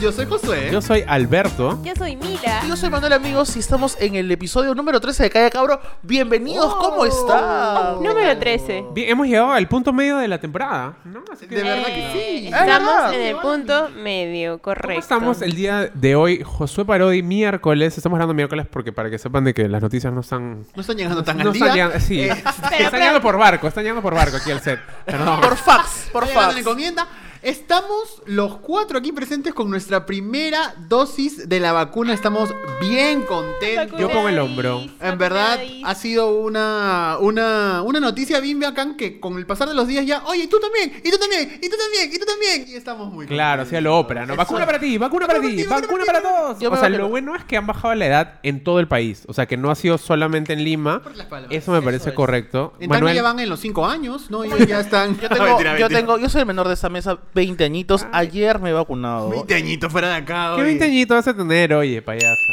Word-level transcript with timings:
Yo 0.00 0.10
soy 0.12 0.24
Josué. 0.24 0.70
Yo 0.72 0.80
soy 0.80 1.04
Alberto. 1.06 1.78
Yo 1.84 1.92
soy 1.94 2.16
Mila. 2.16 2.62
Yo 2.66 2.74
soy 2.74 2.88
Manuel 2.88 3.12
amigos 3.12 3.54
y 3.56 3.58
estamos 3.58 3.98
en 4.00 4.14
el 4.14 4.30
episodio 4.32 4.74
número 4.74 4.98
13 4.98 5.24
de 5.24 5.30
Calla 5.30 5.50
Cabro. 5.50 5.78
Bienvenidos, 6.02 6.74
¿cómo 6.76 7.04
están? 7.04 8.02
Número 8.02 8.38
13. 8.38 8.84
Bien, 8.94 9.10
hemos 9.10 9.26
llegado 9.26 9.52
al 9.52 9.68
punto 9.68 9.92
medio 9.92 10.16
de 10.16 10.26
la 10.26 10.40
temporada, 10.40 10.94
¿no? 11.04 11.22
Así 11.30 11.46
que, 11.46 11.54
De 11.56 11.62
verdad 11.64 11.84
que 11.86 12.10
sí. 12.14 12.46
Estamos 12.46 12.66
verdad. 12.94 13.14
en 13.14 13.20
el 13.26 13.36
punto 13.36 13.88
medio, 13.90 14.58
correcto. 14.60 14.88
¿Cómo 14.88 15.00
estamos 15.00 15.42
el 15.42 15.52
día 15.54 15.90
de 15.92 16.14
hoy? 16.16 16.42
Josué 16.44 16.86
Parodi, 16.86 17.22
miércoles. 17.22 17.98
Estamos 17.98 18.16
hablando 18.16 18.32
miércoles 18.32 18.66
porque 18.70 18.92
para 18.92 19.10
que 19.10 19.18
sepan 19.18 19.44
de 19.44 19.52
que 19.52 19.68
las 19.68 19.82
noticias 19.82 20.10
no 20.14 20.20
están... 20.22 20.64
No 20.74 20.80
están 20.80 20.96
llegando 20.96 21.22
tan 21.22 21.36
No 21.36 21.50
al 21.50 21.56
están 21.56 21.74
día. 21.74 21.84
llegando, 21.88 22.00
sí. 22.06 22.20
Eh, 22.22 22.28
están 22.30 22.70
pero- 22.70 22.90
llegando 22.96 23.20
por 23.20 23.36
barco, 23.36 23.68
están 23.68 23.84
llegando 23.84 24.00
por 24.00 24.14
barco 24.14 24.38
aquí 24.38 24.50
al 24.50 24.60
set. 24.62 24.80
Perdón. 25.04 25.40
Por 25.42 25.56
fax, 25.56 26.08
por 26.10 26.26
fax. 26.26 26.56
encomienda. 26.56 27.06
Estamos 27.42 28.22
los 28.26 28.56
cuatro 28.56 28.98
aquí 28.98 29.12
presentes 29.12 29.54
con 29.54 29.70
nuestra 29.70 30.04
primera 30.04 30.74
dosis 30.88 31.48
de 31.48 31.58
la 31.58 31.72
vacuna. 31.72 32.12
Estamos 32.12 32.50
bien 32.80 33.22
contentos. 33.22 33.98
Yo 33.98 34.10
pongo 34.10 34.28
el 34.28 34.38
hombro. 34.38 34.82
En 35.00 35.16
verdad, 35.16 35.58
ha 35.84 35.94
sido 35.94 36.32
una, 36.38 37.16
una, 37.18 37.80
una 37.82 37.98
noticia 37.98 38.40
bien 38.40 38.60
bacán 38.60 38.94
que 38.96 39.18
con 39.20 39.38
el 39.38 39.46
pasar 39.46 39.68
de 39.68 39.74
los 39.74 39.88
días 39.88 40.04
ya, 40.04 40.22
oye, 40.26 40.44
y 40.44 40.46
tú 40.48 40.58
también, 40.60 41.00
y 41.02 41.10
tú 41.10 41.16
también, 41.18 41.58
y 41.62 41.68
tú 41.70 41.76
también, 41.78 42.12
y 42.12 42.18
tú 42.18 42.26
también. 42.26 42.64
Y 42.68 42.74
estamos 42.74 43.10
muy 43.10 43.26
Claro, 43.26 43.62
contentos. 43.62 43.70
sí, 43.70 43.76
a 43.76 43.80
lo 43.80 43.98
ópera, 43.98 44.26
¿no? 44.26 44.36
Vacuna 44.36 44.66
para 44.66 44.78
ti, 44.78 44.98
vacuna 44.98 45.26
para 45.26 45.40
ti, 45.40 45.64
Vacuna 45.64 46.04
para 46.04 46.20
todos. 46.22 46.62
O 46.62 46.76
sea, 46.76 46.88
lo 46.90 47.08
bueno 47.08 47.34
es 47.36 47.44
que 47.44 47.56
han 47.56 47.66
bajado 47.66 47.94
la 47.94 48.06
edad 48.06 48.40
en 48.42 48.62
todo 48.62 48.80
el 48.80 48.88
país. 48.88 49.24
O 49.28 49.32
sea, 49.32 49.46
que 49.46 49.56
no 49.56 49.70
ha 49.70 49.74
sido 49.76 49.96
solamente 49.96 50.52
en 50.52 50.62
Lima. 50.62 51.02
Por 51.02 51.16
las 51.16 51.26
palmas. 51.26 51.50
Eso 51.52 51.72
me 51.72 51.80
parece 51.80 52.10
es. 52.10 52.14
correcto. 52.14 52.74
En 52.80 52.90
Tacna 52.90 53.14
ya 53.14 53.22
van 53.22 53.40
en 53.40 53.48
los 53.48 53.60
cinco 53.60 53.86
años, 53.86 54.30
¿no? 54.30 54.44
Ya 54.44 54.80
están. 54.80 55.18
Yo 55.18 55.28
tengo, 55.28 55.58
yo 55.78 55.88
tengo, 55.88 56.18
yo 56.18 56.28
soy 56.28 56.42
el 56.42 56.46
menor 56.46 56.68
de 56.68 56.74
esta 56.74 56.88
mesa, 56.88 57.18
20 57.34 57.64
añitos. 57.64 58.06
Ayer 58.12 58.58
me 58.58 58.70
he 58.70 58.72
vacunado. 58.72 59.30
20 59.30 59.54
añitos 59.54 59.90
fuera 59.92 60.08
de 60.08 60.14
acá. 60.16 60.52
¿Qué 60.54 60.62
oye. 60.62 60.64
20 60.64 60.84
añitos 60.84 61.16
vas 61.16 61.28
a 61.28 61.34
tener, 61.36 61.72
oye, 61.74 62.02
payasa? 62.02 62.52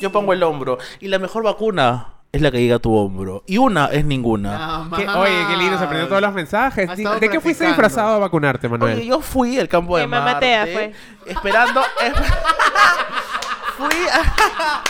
Yo 0.00 0.10
pongo 0.12 0.32
el 0.32 0.42
hombro. 0.42 0.78
Y 1.00 1.08
la 1.08 1.18
mejor 1.18 1.42
vacuna 1.44 2.08
es 2.30 2.42
la 2.42 2.50
que 2.50 2.60
llega 2.60 2.76
a 2.76 2.78
tu 2.78 2.94
hombro. 2.94 3.42
Y 3.46 3.56
una 3.58 3.86
es 3.86 4.04
ninguna. 4.04 4.52
Nada 4.58 4.96
¿Qué- 4.96 5.06
más. 5.06 5.16
oye, 5.16 5.46
qué 5.48 5.56
lindo, 5.56 5.78
se 5.78 5.84
aprendió 5.84 6.08
todos 6.08 6.20
los 6.22 6.34
mensajes. 6.34 6.90
¿De 7.20 7.28
qué 7.30 7.40
fuiste 7.40 7.66
disfrazado 7.66 8.16
a 8.16 8.18
vacunarte, 8.18 8.68
Manuel? 8.68 8.98
Oye, 8.98 9.06
yo 9.06 9.20
fui 9.20 9.58
al 9.58 9.68
campo 9.68 9.96
de 9.96 10.02
De 10.02 10.08
Mamá 10.08 10.38
Tea 10.38 10.66
Marte, 10.66 10.92
Esperando. 11.26 11.80
fui 13.78 13.96
a... 14.12 14.82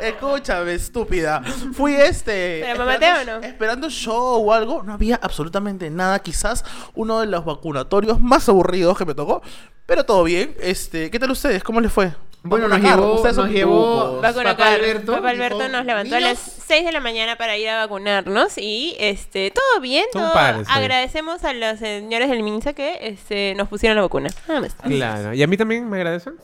Escúchame, 0.00 0.74
estúpida. 0.74 1.42
Fui 1.72 1.94
este. 1.94 2.60
¿Pero 2.64 2.78
Mamá 2.78 2.94
esperando- 2.94 3.24
Tea 3.24 3.36
o 3.36 3.40
no? 3.40 3.46
Esperando 3.46 3.90
show 3.90 4.46
o 4.48 4.52
algo. 4.52 4.82
No 4.82 4.92
había 4.94 5.16
absolutamente 5.22 5.90
nada. 5.90 6.18
Quizás 6.20 6.64
uno 6.94 7.20
de 7.20 7.26
los 7.26 7.44
vacunatorios 7.44 8.20
más 8.20 8.48
aburridos 8.48 8.96
que 8.98 9.04
me 9.04 9.14
tocó. 9.14 9.42
Pero 9.86 10.04
todo 10.04 10.24
bien. 10.24 10.54
Este, 10.60 11.10
¿qué 11.10 11.18
tal 11.18 11.30
ustedes? 11.30 11.62
¿Cómo 11.62 11.80
les 11.80 11.92
fue? 11.92 12.12
Bueno, 12.48 12.68
nos 12.68 12.80
llevó, 12.80 13.14
ustedes 13.14 13.36
nos 13.36 13.48
llevó 13.50 14.20
Papá. 14.22 14.68
Alberto. 14.74 15.12
Papá 15.14 15.30
Alberto 15.30 15.58
dijo, 15.58 15.68
nos 15.68 15.84
levantó 15.84 16.14
a 16.14 16.20
las 16.20 16.38
"Niños, 16.46 16.62
6 16.64 16.84
de 16.84 16.92
la 16.92 17.00
mañana 17.00 17.36
para 17.36 17.56
ir 17.56 17.68
a 17.68 17.78
vacunarnos 17.78 18.56
y 18.56 18.94
este 19.00 19.50
todo 19.50 19.80
bien, 19.80 20.04
Son 20.12 20.22
todo. 20.22 20.32
padres, 20.32 20.68
sí. 20.68 20.72
Agradecemos 20.72 21.42
a 21.42 21.52
los 21.52 21.80
señores 21.80 22.30
del 22.30 22.44
MINSA 22.44 22.72
que 22.72 22.98
este, 23.00 23.54
nos 23.56 23.66
pusieron 23.68 23.96
la 23.96 24.02
vacuna. 24.02 24.28
Nada 24.46 24.60
más. 24.60 24.76
Claro. 24.76 25.34
¿Y 25.34 25.42
a 25.42 25.46
mí 25.48 25.56
también 25.56 25.90
me 25.90 25.96
agradecen? 25.96 26.34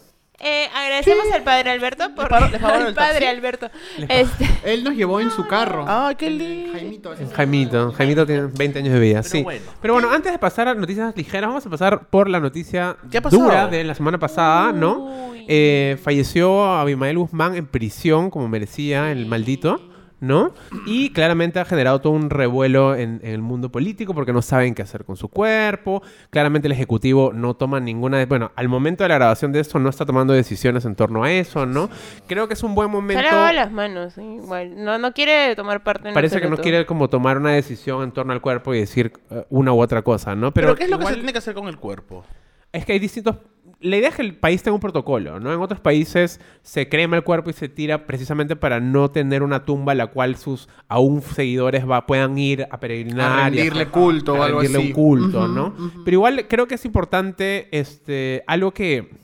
Eh, 0.42 0.68
agradecemos 0.74 1.24
al 1.32 1.42
padre 1.42 1.70
Alberto 1.70 2.14
por 2.16 2.24
el 2.24 2.28
padre 2.60 2.92
taxi? 2.94 3.24
Alberto. 3.26 3.70
Este, 4.08 4.48
Él 4.64 4.82
nos 4.82 4.94
llevó 4.94 5.20
en 5.20 5.30
su 5.30 5.46
carro. 5.46 5.84
Ah, 5.86 6.12
qué 6.18 6.30
lindo. 6.30 6.72
Jaimito. 6.72 7.14
Jaimito. 7.32 7.92
Jaimito 7.92 8.26
tiene 8.26 8.46
20 8.46 8.78
años 8.80 8.92
de 8.92 9.00
vida, 9.00 9.22
sí. 9.22 9.42
bueno. 9.42 9.64
Pero 9.80 9.94
bueno, 9.94 10.10
antes 10.10 10.32
de 10.32 10.38
pasar 10.38 10.66
a 10.66 10.74
noticias 10.74 11.16
ligeras, 11.16 11.48
vamos 11.48 11.64
a 11.64 11.70
pasar 11.70 12.06
por 12.08 12.28
la 12.28 12.40
noticia 12.40 12.96
dura 13.30 13.68
de 13.68 13.84
la 13.84 13.94
semana 13.94 14.18
pasada, 14.18 14.72
¿no? 14.72 15.32
Eh, 15.48 15.96
falleció 16.02 16.64
Abimael 16.64 17.18
Guzmán 17.18 17.55
en 17.55 17.67
prisión, 17.67 18.30
como 18.30 18.48
merecía 18.48 19.12
el 19.12 19.27
maldito, 19.27 19.80
¿no? 20.22 20.55
Y 20.86 21.10
claramente 21.10 21.58
ha 21.58 21.64
generado 21.64 22.00
todo 22.00 22.12
un 22.12 22.30
revuelo 22.30 22.94
en, 22.94 23.20
en 23.24 23.33
el 23.33 23.42
mundo 23.42 23.70
político 23.72 24.14
porque 24.14 24.33
no 24.33 24.40
saben 24.40 24.74
qué 24.74 24.83
hacer 24.83 25.05
con 25.05 25.16
su 25.16 25.28
cuerpo. 25.28 26.00
Claramente 26.30 26.68
el 26.68 26.72
Ejecutivo 26.72 27.33
no 27.34 27.55
toma 27.55 27.80
ninguna... 27.80 28.18
de- 28.18 28.27
Bueno, 28.27 28.52
al 28.55 28.68
momento 28.68 29.02
de 29.02 29.08
la 29.08 29.16
grabación 29.16 29.50
de 29.50 29.58
esto 29.58 29.80
no 29.80 29.90
está 29.90 30.06
tomando 30.06 30.32
decisiones 30.32 30.84
en 30.84 30.94
torno 30.94 31.24
a 31.24 31.32
eso, 31.32 31.66
¿no? 31.66 31.90
Creo 32.28 32.46
que 32.46 32.55
es 32.55 32.62
un 32.62 32.74
buen 32.77 32.88
se 32.88 32.92
ha 32.96 33.00
momento... 33.00 33.22
lavado 33.22 33.52
las 33.52 33.72
manos, 33.72 34.12
¿sí? 34.14 34.22
igual. 34.22 34.82
No, 34.84 34.96
no 34.96 35.12
quiere 35.12 35.56
tomar 35.56 35.82
parte 35.82 36.08
en 36.08 36.14
Parece 36.14 36.40
que 36.40 36.48
no 36.48 36.56
quiere 36.56 36.86
como 36.86 37.08
tomar 37.08 37.36
una 37.38 37.50
decisión 37.50 38.05
en 38.05 38.12
torno 38.12 38.32
al 38.32 38.40
cuerpo 38.40 38.72
y 38.74 38.78
decir 38.78 39.12
eh, 39.30 39.44
una 39.50 39.72
u 39.72 39.80
otra 39.82 40.02
cosa, 40.02 40.36
¿no? 40.36 40.52
Pero, 40.55 40.68
Pero, 40.68 40.77
¿qué 40.77 40.84
es 40.84 40.90
lo 40.90 40.98
que 41.00 41.06
se 41.06 41.14
tiene 41.14 41.32
que 41.32 41.38
hacer 41.38 41.55
con 41.55 41.66
el 41.66 41.78
cuerpo? 41.78 42.24
Es 42.70 42.86
que 42.86 42.92
hay 42.92 42.98
distintos... 43.00 43.36
La 43.82 43.96
idea 43.96 44.08
es 44.10 44.14
que 44.16 44.22
el 44.22 44.34
país 44.34 44.62
tenga 44.62 44.74
un 44.74 44.80
protocolo, 44.80 45.40
¿no? 45.40 45.52
En 45.52 45.60
otros 45.60 45.80
países 45.80 46.40
se 46.62 46.88
crema 46.88 47.16
el 47.16 47.24
cuerpo 47.24 47.50
y 47.50 47.52
se 47.52 47.68
tira 47.68 48.06
precisamente 48.06 48.56
para 48.56 48.80
no 48.80 49.10
tener 49.10 49.42
una 49.42 49.64
tumba 49.64 49.92
a 49.92 49.94
la 49.94 50.06
cual 50.06 50.36
sus 50.36 50.68
aún 50.88 51.20
seguidores 51.22 51.88
va, 51.88 52.06
puedan 52.06 52.38
ir 52.38 52.66
a 52.70 52.78
peregrinar. 52.80 53.32
A 53.38 53.40
y 53.48 53.50
rendirle 53.56 53.86
culto 53.88 54.34
o 54.34 54.42
a 54.42 54.46
algo 54.46 54.60
rendirle 54.60 54.78
así. 54.78 54.88
un 54.88 54.92
culto, 54.94 55.38
Ujú, 55.44 55.48
¿no? 55.52 55.74
Pero 56.04 56.14
igual 56.14 56.46
creo 56.48 56.66
que 56.66 56.76
es 56.76 56.84
importante 56.84 57.68
este, 57.76 58.44
algo 58.46 58.72
que 58.72 59.20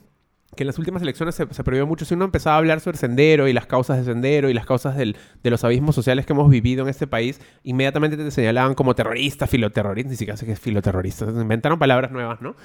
que 0.56 0.64
en 0.64 0.66
las 0.68 0.78
últimas 0.80 1.00
elecciones 1.02 1.36
se, 1.36 1.46
se 1.54 1.62
prohibió 1.62 1.86
mucho. 1.86 2.04
Si 2.04 2.14
uno 2.14 2.24
empezaba 2.24 2.56
a 2.56 2.58
hablar 2.58 2.80
sobre 2.80 2.96
Sendero 2.98 3.46
y 3.46 3.52
las 3.52 3.66
causas 3.66 3.96
de 3.98 4.02
Sendero 4.04 4.48
y 4.50 4.54
las 4.54 4.66
causas 4.66 4.96
del- 4.96 5.16
de 5.44 5.50
los 5.50 5.62
abismos 5.62 5.94
sociales 5.94 6.26
que 6.26 6.32
hemos 6.32 6.50
vivido 6.50 6.82
en 6.82 6.88
este 6.88 7.06
país, 7.06 7.40
inmediatamente 7.62 8.16
te 8.16 8.28
señalaban 8.32 8.74
como 8.74 8.96
terrorista, 8.96 9.46
filoterrorista, 9.46 10.10
ni 10.10 10.16
siquiera 10.16 10.36
sé 10.36 10.46
qué 10.46 10.52
es 10.52 10.58
filoterrorista. 10.58 11.26
Se 11.32 11.40
inventaron 11.40 11.78
palabras 11.78 12.10
nuevas, 12.10 12.40
¿no? 12.42 12.56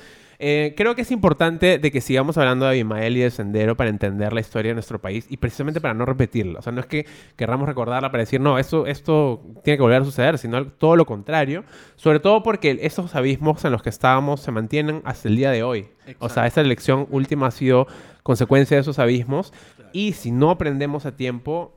Eh, 0.45 0.73
creo 0.75 0.93
que 0.93 1.03
es 1.03 1.11
importante 1.11 1.77
de 1.77 1.89
que 1.89 2.01
sigamos 2.01 2.37
hablando 2.37 2.65
de 2.65 2.71
Abimael 2.71 3.15
y 3.15 3.21
de 3.21 3.31
Sendero 3.31 3.77
para 3.77 3.89
entender 3.89 4.33
la 4.33 4.41
historia 4.41 4.71
de 4.71 4.73
nuestro 4.73 4.99
país 4.99 5.25
y 5.29 5.37
precisamente 5.37 5.79
para 5.79 5.93
no 5.93 6.05
repetirla. 6.05 6.59
O 6.59 6.61
sea, 6.61 6.73
no 6.73 6.81
es 6.81 6.85
que 6.85 7.05
querramos 7.37 7.65
recordarla 7.65 8.11
para 8.11 8.23
decir, 8.23 8.41
no, 8.41 8.59
esto, 8.59 8.85
esto 8.85 9.41
tiene 9.63 9.77
que 9.77 9.83
volver 9.83 10.01
a 10.01 10.03
suceder, 10.03 10.37
sino 10.37 10.67
todo 10.67 10.97
lo 10.97 11.05
contrario. 11.05 11.63
Sobre 11.95 12.19
todo 12.19 12.43
porque 12.43 12.77
esos 12.81 13.15
abismos 13.15 13.63
en 13.63 13.71
los 13.71 13.81
que 13.83 13.89
estábamos 13.89 14.41
se 14.41 14.51
mantienen 14.51 15.01
hasta 15.05 15.29
el 15.29 15.37
día 15.37 15.49
de 15.49 15.63
hoy. 15.63 15.87
O 16.19 16.27
sea, 16.27 16.45
esta 16.45 16.59
elección 16.59 17.07
última 17.09 17.47
ha 17.47 17.51
sido 17.51 17.87
consecuencia 18.21 18.75
de 18.75 18.81
esos 18.81 18.99
abismos. 18.99 19.53
Y 19.93 20.11
si 20.11 20.31
no 20.31 20.49
aprendemos 20.49 21.05
a 21.05 21.15
tiempo, 21.15 21.73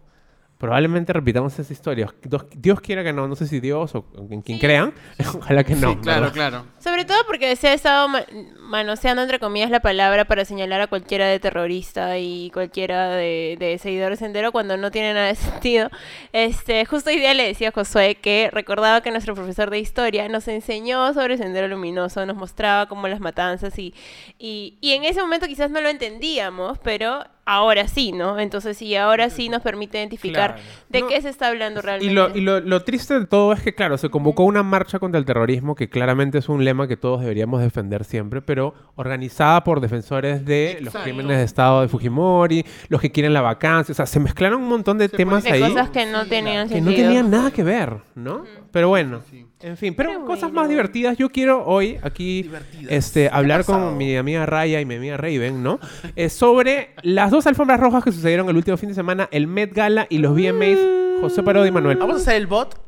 probablemente 0.59 1.13
repitamos 1.13 1.59
esa 1.59 1.73
historia. 1.73 2.13
Dios, 2.57 2.81
quiera 2.81 3.05
que 3.05 3.13
no, 3.13 3.29
no 3.29 3.37
sé 3.37 3.47
si 3.47 3.61
Dios 3.61 3.95
o 3.95 4.07
en 4.31 4.43
quien 4.43 4.59
crean, 4.59 4.93
ojalá 5.37 5.65
que 5.65 5.77
no. 5.77 5.93
sí, 5.93 5.97
claro, 5.99 6.21
¿verdad? 6.23 6.35
claro. 6.35 6.65
Sobre 6.87 7.05
todo 7.05 7.19
porque 7.27 7.57
se 7.57 7.67
ha 7.69 7.73
estado 7.73 8.07
ma- 8.07 8.25
manoseando, 8.61 9.23
entre 9.23 9.41
comillas, 9.41 9.71
la 9.71 9.81
palabra 9.81 10.25
para 10.25 10.45
señalar 10.45 10.81
a 10.81 10.87
cualquiera 10.87 11.27
de 11.27 11.41
terrorista 11.41 12.17
y 12.19 12.51
cualquiera 12.53 13.11
de, 13.11 13.57
de 13.59 13.79
seguidor 13.79 14.11
de 14.11 14.17
Sendero 14.17 14.53
cuando 14.53 14.77
no 14.77 14.91
tiene 14.93 15.13
nada 15.13 15.27
de 15.27 15.35
sentido. 15.37 15.91
Este, 16.33 16.85
justo 16.85 17.11
hoy 17.11 17.17
día 17.19 17.35
le 17.35 17.45
decía 17.49 17.69
a 17.71 17.73
Josué 17.73 18.15
que 18.17 18.51
recordaba 18.53 19.01
que 19.01 19.11
nuestro 19.11 19.35
profesor 19.35 19.71
de 19.71 19.79
historia 19.81 20.29
nos 20.29 20.47
enseñó 20.49 21.13
sobre 21.13 21.37
Sendero 21.39 21.67
Luminoso, 21.69 22.25
nos 22.25 22.37
mostraba 22.37 22.87
como 22.87 23.09
las 23.09 23.19
matanzas 23.21 23.77
y, 23.79 23.93
y, 24.39 24.79
y 24.81 24.93
en 24.93 25.05
ese 25.05 25.21
momento 25.21 25.47
quizás 25.47 25.71
no 25.71 25.81
lo 25.81 25.89
entendíamos, 25.89 26.79
pero 26.79 27.25
ahora 27.49 27.87
sí, 27.87 28.11
¿no? 28.11 28.41
Entonces 28.41 28.77
sí, 28.77 28.97
ahora 28.97 29.31
sí 29.31 29.49
nos 29.49 29.63
permite 29.63 29.99
identificar 29.99 30.55
Claro. 30.57 30.69
de 30.89 31.01
No, 31.03 31.07
qué 31.09 31.23
se 31.23 31.29
está 31.29 31.47
hablando 31.47 31.81
realmente. 31.81 32.11
Y, 32.13 32.15
lo, 32.15 32.37
y 32.37 32.41
lo, 32.41 32.59
lo 32.61 32.83
triste 32.83 33.19
de 33.21 33.27
todo 33.27 33.53
es 33.53 33.63
que, 33.63 33.73
claro, 33.73 33.97
se 33.99 34.09
convocó 34.11 34.43
una 34.43 34.65
marcha 34.65 34.99
contra 34.99 35.19
el 35.21 35.25
terrorismo, 35.25 35.77
que 35.77 35.89
claramente 35.89 36.39
es 36.39 36.49
un 36.49 36.65
lema 36.65 36.76
que 36.87 36.97
todos 36.97 37.21
deberíamos 37.21 37.61
defender 37.61 38.05
siempre, 38.05 38.43
pero 38.43 38.75
organizada 38.97 39.65
por 39.65 39.81
defensores 39.81 40.45
de 40.45 40.79
los 40.83 40.95
crímenes 40.95 41.39
de 41.39 41.45
Estado 41.45 41.81
de 41.83 41.89
Fujimori, 41.89 42.65
los 42.89 43.01
que 43.01 43.11
quieren 43.11 43.33
la 43.33 43.41
vacancia, 43.41 43.93
o 43.93 43.95
sea, 43.97 44.07
se 44.07 44.21
mezclaron 44.21 44.63
un 44.63 44.69
montón 44.69 44.99
de 44.99 45.09
Se 45.09 45.17
temas 45.17 45.45
de 45.45 45.51
ahí 45.53 45.61
cosas 45.61 45.91
que 45.91 46.07
no 46.07 46.27
tenían 46.27 46.69
que 46.69 46.81
no 46.81 46.87
sentido. 46.89 47.07
tenían 47.09 47.31
nada 47.31 47.51
que 47.51 47.63
ver, 47.63 47.95
¿no? 48.15 48.45
Pero 48.71 48.89
bueno, 48.89 49.21
Sí. 49.31 49.47
en 49.63 49.77
fin, 49.77 49.95
pero, 49.97 50.11
Pero 50.11 50.25
cosas 50.27 50.43
bueno. 50.51 50.61
más 50.61 50.69
divertidas. 50.69 51.17
Yo 51.17 51.31
quiero 51.31 51.65
hoy 51.67 51.99
aquí 52.03 52.43
Divertidas. 52.43 52.93
este, 52.93 53.23
¿Qué 53.23 53.29
ha 53.29 53.37
hablar 53.37 53.65
con 53.65 53.97
mi 53.97 54.17
amiga 54.17 54.45
Raya 54.47 54.81
y 54.81 54.85
mi 54.85 54.97
amiga 54.97 55.17
Raven, 55.17 55.63
¿no? 55.63 55.79
Eh, 56.17 56.29
sobre 56.29 56.91
las 57.03 57.31
dos 57.31 57.47
alfombras 57.47 57.81
rojas 57.81 58.05
que 58.05 58.13
sucedieron 58.13 58.49
el 58.49 58.57
último 58.57 58.77
fin 58.77 58.89
de 58.91 58.95
semana, 58.95 59.29
el 59.33 59.47
Met 59.47 59.73
Gala 59.75 60.07
y 60.11 60.19
los 60.19 60.35
VMAs, 60.35 60.79
José 61.21 61.43
Parodi 61.43 61.69
y 61.69 61.73
Manuel. 61.73 61.97
Vamos 61.97 62.17
a 62.17 62.19
hacer 62.21 62.37
el 62.37 62.47
bot 62.47 62.79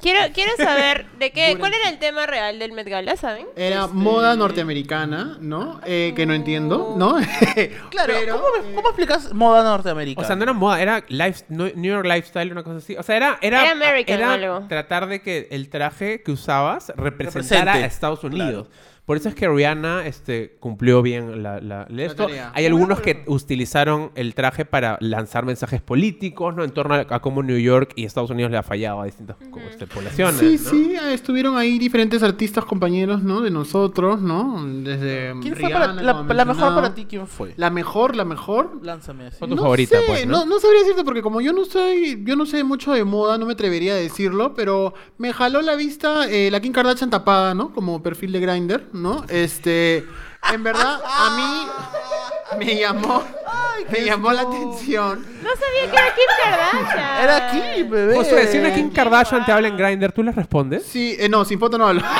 Quiero, 0.00 0.20
quiero 0.34 0.52
saber 0.56 1.06
de 1.18 1.30
qué, 1.32 1.56
cuál 1.58 1.72
era 1.74 1.88
el 1.88 1.98
tema 1.98 2.26
real 2.26 2.58
del 2.58 2.72
Met 2.72 2.88
Gala, 2.88 3.16
¿saben? 3.16 3.46
Era 3.56 3.86
moda 3.86 4.36
norteamericana, 4.36 5.38
¿no? 5.40 5.80
Eh, 5.86 6.12
que 6.14 6.26
no 6.26 6.34
entiendo, 6.34 6.94
¿no? 6.96 7.16
Claro, 7.90 8.14
Pero, 8.18 8.36
¿cómo, 8.36 8.46
me- 8.68 8.74
cómo 8.74 8.88
explicas 8.88 9.32
moda 9.32 9.62
norteamericana? 9.64 10.24
O 10.24 10.26
sea, 10.26 10.36
no 10.36 10.42
era 10.42 10.52
moda, 10.52 10.80
era 10.80 11.04
life, 11.08 11.44
New 11.48 11.72
New 11.74 11.92
York 11.92 12.06
Lifestyle, 12.06 12.52
una 12.52 12.62
cosa 12.62 12.76
así. 12.78 12.96
O 12.96 13.02
sea, 13.02 13.16
era, 13.16 13.38
era, 13.40 13.62
Era 13.62 13.72
American 13.72 14.16
era 14.18 14.32
algo. 14.34 14.66
tratar 14.68 15.06
de 15.08 15.20
que 15.22 15.48
el 15.50 15.68
traje 15.70 16.22
que 16.22 16.32
usabas 16.32 16.92
representara 16.96 17.60
Represente. 17.72 17.84
a 17.84 17.86
Estados 17.86 18.24
Unidos. 18.24 18.68
Por 19.06 19.16
eso 19.16 19.28
es 19.28 19.34
que 19.34 19.48
Rihanna 19.48 20.06
este, 20.06 20.56
cumplió 20.60 21.02
bien 21.02 21.42
la, 21.42 21.60
la- 21.60 21.84
la- 21.88 22.02
esto. 22.04 22.26
tarea. 22.26 22.52
Hay 22.54 22.64
algunos 22.66 23.00
que 23.00 23.24
utilizaron 23.26 24.12
el 24.14 24.34
traje 24.36 24.64
para 24.64 24.98
lanzar 25.00 25.44
mensajes 25.44 25.80
políticos, 25.82 26.54
¿no? 26.54 26.62
En 26.62 26.70
torno 26.70 26.94
a, 26.94 27.00
a 27.10 27.20
cómo 27.20 27.42
New 27.42 27.58
York 27.58 27.92
y 27.96 28.04
Estados 28.04 28.30
Unidos 28.30 28.52
le 28.52 28.58
ha 28.58 28.62
fallado 28.62 29.00
a 29.00 29.06
distintas 29.06 29.29
distintas 29.38 29.50
como, 29.50 29.66
este, 29.68 29.86
poblaciones. 29.86 30.40
Sí, 30.40 30.58
¿no? 30.62 30.70
sí, 30.70 30.94
eh, 30.94 31.14
estuvieron 31.14 31.56
ahí 31.56 31.78
diferentes 31.78 32.22
artistas 32.22 32.64
compañeros, 32.64 33.22
¿no? 33.22 33.40
De 33.40 33.50
nosotros, 33.50 34.20
¿no? 34.20 34.64
Desde 34.64 35.34
¿Quién 35.40 35.56
fue 35.56 35.70
para, 35.70 35.92
la, 35.92 36.22
la 36.22 36.44
mejor 36.44 36.74
para 36.74 36.94
ti? 36.94 37.06
¿Quién 37.08 37.26
fue? 37.26 37.54
La 37.56 37.70
mejor, 37.70 38.16
la 38.16 38.24
mejor. 38.24 38.78
Lánzame 38.82 39.26
así. 39.26 39.38
Tu 39.40 39.48
no 39.48 39.62
favorita, 39.62 39.98
sé, 39.98 40.04
pues, 40.06 40.26
¿no? 40.26 40.40
no, 40.40 40.46
no 40.46 40.60
sabría 40.60 40.80
decirte 40.80 41.04
porque 41.04 41.22
como 41.22 41.40
yo 41.40 41.52
no 41.52 41.64
soy, 41.64 42.22
yo 42.24 42.36
no 42.36 42.46
sé 42.46 42.64
mucho 42.64 42.92
de 42.92 43.04
moda, 43.04 43.38
no 43.38 43.46
me 43.46 43.52
atrevería 43.52 43.92
a 43.92 43.96
decirlo, 43.96 44.54
pero 44.54 44.94
me 45.18 45.32
jaló 45.32 45.62
la 45.62 45.74
vista 45.76 46.28
eh, 46.28 46.50
la 46.50 46.60
Kim 46.60 46.72
Kardashian 46.72 47.10
tapada, 47.10 47.54
¿no? 47.54 47.72
Como 47.72 48.02
perfil 48.02 48.32
de 48.32 48.40
Grinder, 48.40 48.88
¿no? 48.92 49.24
Este, 49.28 50.04
en 50.52 50.62
verdad 50.62 51.00
a 51.04 51.36
mí 51.36 52.29
me 52.58 52.76
llamó, 52.76 53.24
me 53.90 54.04
llamó 54.04 54.32
la 54.32 54.42
atención. 54.42 55.26
No 55.42 55.50
sabía 55.50 55.90
que 55.90 55.96
era 55.96 56.14
Kim 56.14 56.24
Kardashian. 56.42 57.22
Era 57.22 57.36
aquí, 57.48 57.82
bebé. 57.84 58.14
Josué, 58.14 58.46
si 58.46 58.58
una 58.58 58.74
Kim 58.74 58.90
Kardashian 58.92 59.44
te 59.44 59.52
habla 59.52 59.68
en 59.68 59.76
Grindr, 59.76 60.12
¿tú 60.12 60.22
le 60.22 60.32
respondes? 60.32 60.84
Sí, 60.86 61.16
eh, 61.18 61.28
no, 61.28 61.44
sin 61.44 61.58
foto 61.58 61.76
no 61.78 61.86
hablo. 61.86 62.02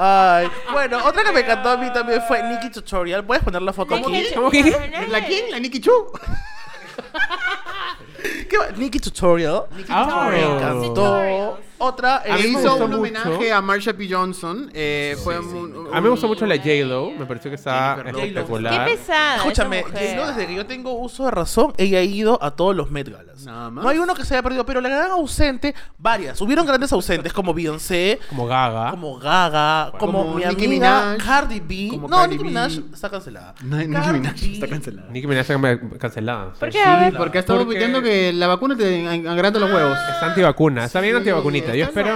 Ay, 0.00 0.48
bueno, 0.70 1.04
otra 1.04 1.24
que 1.24 1.32
me 1.32 1.40
encantó 1.40 1.70
a 1.70 1.76
mí 1.76 1.92
también 1.92 2.22
fue 2.28 2.40
Nikki 2.44 2.70
Tutorial. 2.70 3.24
¿Puedes 3.24 3.42
poner 3.42 3.60
la 3.62 3.72
foto 3.72 3.96
aquí? 3.96 4.26
¿Cómo 4.32 4.48
que? 4.48 4.62
¿La 5.08 5.24
quién? 5.26 5.50
¿La 5.50 5.58
Nikki 5.58 5.80
Chu? 5.80 5.92
¿Qué 8.48 8.58
va? 8.58 8.66
Nikki 8.76 8.98
Tutorial. 8.98 9.64
Ah. 9.88 10.28
Me 10.30 10.42
encantó. 10.42 11.58
Otra 11.80 12.16
A 12.16 12.34
mí 12.34 12.40
es 12.40 12.42
me 12.42 12.48
Hizo 12.48 12.58
gustó 12.70 12.74
un 12.86 12.90
mucho. 12.90 12.98
homenaje 12.98 13.52
a 13.52 13.60
Marsha 13.60 13.92
P. 13.92 14.08
Johnson. 14.12 14.68
eh, 14.74 15.16
fue 15.22 15.38
un- 15.38 15.86
A 15.92 15.96
mí 15.98 16.02
me 16.02 16.08
gustó 16.08 16.26
mucho 16.26 16.44
la 16.44 16.56
J-Lo, 16.56 17.12
me 17.12 17.24
pareció 17.24 17.52
que 17.52 17.54
estaba 17.54 17.94
Jennifer 17.98 18.14
Qué 18.16 18.20
espectacular. 18.26 18.84
pesada. 18.84 19.36
Escúchame, 19.36 19.84
yo 20.16 20.26
desde 20.26 20.46
que 20.48 20.54
yo 20.56 20.66
tengo 20.66 20.94
uso 20.94 21.26
de 21.26 21.30
razón, 21.30 21.72
ella 21.76 22.00
ha 22.00 22.02
ido 22.02 22.42
a 22.42 22.50
todos 22.50 22.74
los 22.74 22.90
Met 22.90 23.08
Galas. 23.08 23.44
Nada 23.44 23.70
más. 23.70 23.84
No 23.84 23.90
hay 23.90 23.98
uno 23.98 24.12
que 24.16 24.24
se 24.24 24.34
haya 24.34 24.42
perdido, 24.42 24.66
pero 24.66 24.80
la 24.80 24.88
gran 24.88 25.12
ausente, 25.12 25.72
varias. 25.98 26.40
Hubieron 26.40 26.66
grandes 26.66 26.92
ausentes 26.92 27.32
como 27.32 27.54
Beyoncé, 27.54 28.18
Como 28.28 28.48
Gaga. 28.48 28.90
como 28.90 29.16
Gaga, 29.20 29.92
como, 30.00 30.12
Como 30.24 30.34
mi 30.34 30.44
Nicki 30.44 30.64
amiga 30.66 31.00
Minaj. 31.12 31.24
Cardi 31.24 31.60
B. 31.60 31.88
Como 31.90 32.08
no, 32.08 32.16
Cardi 32.16 32.32
Nicki. 32.38 32.48
Minaj 32.48 32.72
está 32.92 33.08
cancelada. 33.08 33.54
No, 33.62 33.76
Nicki 33.76 33.88
Minaj 33.88 34.42
está 34.42 34.66
cancelada. 34.66 35.08
Nicki 35.12 35.26
Minaj 35.28 35.42
está 35.48 35.60
cancelada. 36.00 36.52
¿Por 36.58 36.70
qué? 36.70 36.78
Sí, 36.78 37.14
porque 37.16 37.38
ha 37.38 37.40
estado 37.42 37.64
Que 38.02 38.32
la 38.32 38.46
vacuna 38.46 38.76
te 38.76 39.06
agranda 39.28 39.58
los 39.60 39.72
huevos. 39.72 39.98
Está 40.12 40.26
antivacuna, 40.26 40.84
está 40.84 41.00
bien 41.00 41.16
antivacunita. 41.16 41.74
Yo 41.74 41.84
espero 41.84 42.14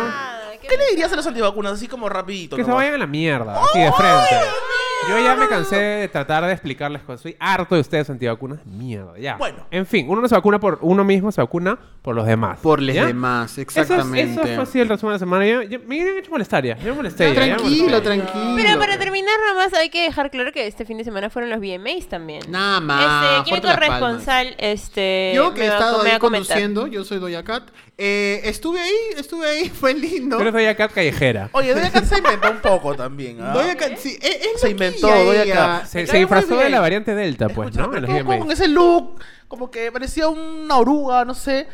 qué 0.61 0.69
¿Qué 0.69 0.77
le 0.77 0.87
dirías 0.91 1.13
a 1.13 1.17
los 1.17 1.27
antivacunas 1.27 1.73
así 1.73 1.89
como 1.89 2.09
rapidito? 2.09 2.57
que 2.57 2.63
se 2.63 2.69
nomás? 2.69 2.83
vayan 2.85 2.95
a 2.95 2.99
la 2.99 3.07
mierda, 3.07 3.61
así 3.63 3.79
de 3.81 3.93
frente. 3.93 4.37
Yo 5.09 5.19
ya 5.19 5.35
me 5.37 5.49
cansé 5.49 5.77
de 5.77 6.09
tratar 6.09 6.45
de 6.47 6.53
explicarles 6.53 7.03
cosas. 7.03 7.21
Soy 7.23 7.37
harto 7.41 7.75
de 7.75 7.81
ustedes 7.81 8.09
antivacunas. 8.09 8.65
Mierda, 8.67 9.19
ya. 9.19 9.37
Bueno. 9.37 9.67
En 9.71 9.85
fin, 9.87 10.07
uno 10.09 10.21
no 10.23 10.29
se 10.29 10.35
vacuna 10.35 10.61
por 10.61 10.79
uno 10.83 11.05
mismo, 11.05 11.33
se 11.33 11.41
vacuna 11.41 11.79
por 12.03 12.15
los 12.15 12.27
demás. 12.27 12.59
Por 12.63 12.81
los 12.81 12.95
demás, 12.95 13.53
Eso, 13.53 13.61
es- 13.63 13.77
exactamente. 13.77 14.33
eso 14.33 14.43
fue 14.43 14.63
así 14.63 14.81
el 14.81 14.89
resumen 14.89 15.13
de 15.13 15.15
la 15.15 15.19
semana. 15.19 15.47
Yo, 15.47 15.63
yo- 15.63 15.81
me 15.87 16.01
habían 16.01 16.19
hecho 16.19 16.31
molestar 16.31 16.65
ya. 16.65 16.77
Yo 16.79 16.91
me 16.91 16.93
molesté. 16.93 17.25
ya, 17.25 17.35
ya 17.35 17.41
me 17.41 17.47
Tranquilo, 17.63 17.85
molesté. 17.85 18.05
tranquilo. 18.07 18.55
Pero 18.57 18.79
para 18.79 18.99
terminar 18.99 19.35
nomás 19.49 19.75
hay 19.75 19.91
que 19.91 20.03
dejar 20.03 20.31
claro 20.31 20.53
que 20.53 20.67
este 20.67 20.85
fin 20.85 20.99
de 20.99 21.05
semana 21.05 21.31
fueron 21.31 21.51
los 21.51 21.61
VMAs 21.61 22.09
también. 22.09 22.41
Nada 22.49 22.81
más. 22.81 23.03
Este, 23.39 23.51
¿quién 23.51 23.61
palmas. 23.63 23.77
corresponsal 23.77 24.55
este 24.59 25.33
Yo 25.35 25.53
que 25.55 25.63
he 25.63 25.67
estado 25.67 26.03
ahí 26.03 26.19
conduciendo, 26.19 26.87
yo 26.87 27.05
soy 27.05 27.19
Doya 27.19 27.43
Cat. 27.43 27.65
Eh, 28.05 28.41
estuve 28.49 28.81
ahí, 28.81 28.95
estuve 29.17 29.47
ahí, 29.47 29.69
fue 29.81 29.95
lindo. 29.95 30.37
Pero 30.37 30.51
soy 30.51 30.67
acá 30.67 30.89
callejera. 30.89 31.51
Oye, 31.53 31.73
Doja 31.73 31.91
Cat 31.91 32.05
se 32.05 32.19
inventó 32.19 32.51
un 32.51 32.61
poco 32.61 32.97
también. 32.97 33.39
¿ah? 33.41 33.55
Cat, 33.79 33.97
sí, 33.97 34.19
es, 34.21 34.47
es 34.55 34.61
Se 34.61 34.71
inventó 34.71 35.09
ella. 35.33 35.55
Cat. 35.55 35.87
Se, 35.87 36.07
se 36.09 36.19
disfrazó 36.19 36.57
de 36.57 36.69
la 36.69 36.81
variante 36.81 37.15
Delta, 37.15 37.49
pues, 37.49 37.77
¿no? 37.77 37.91
Con 37.91 38.51
ese 38.51 38.67
look, 38.67 39.21
como 39.53 39.71
que 39.71 39.93
parecía 39.93 40.29
una 40.29 40.79
oruga, 40.79 41.27
no 41.27 41.35
sé. 41.35 41.67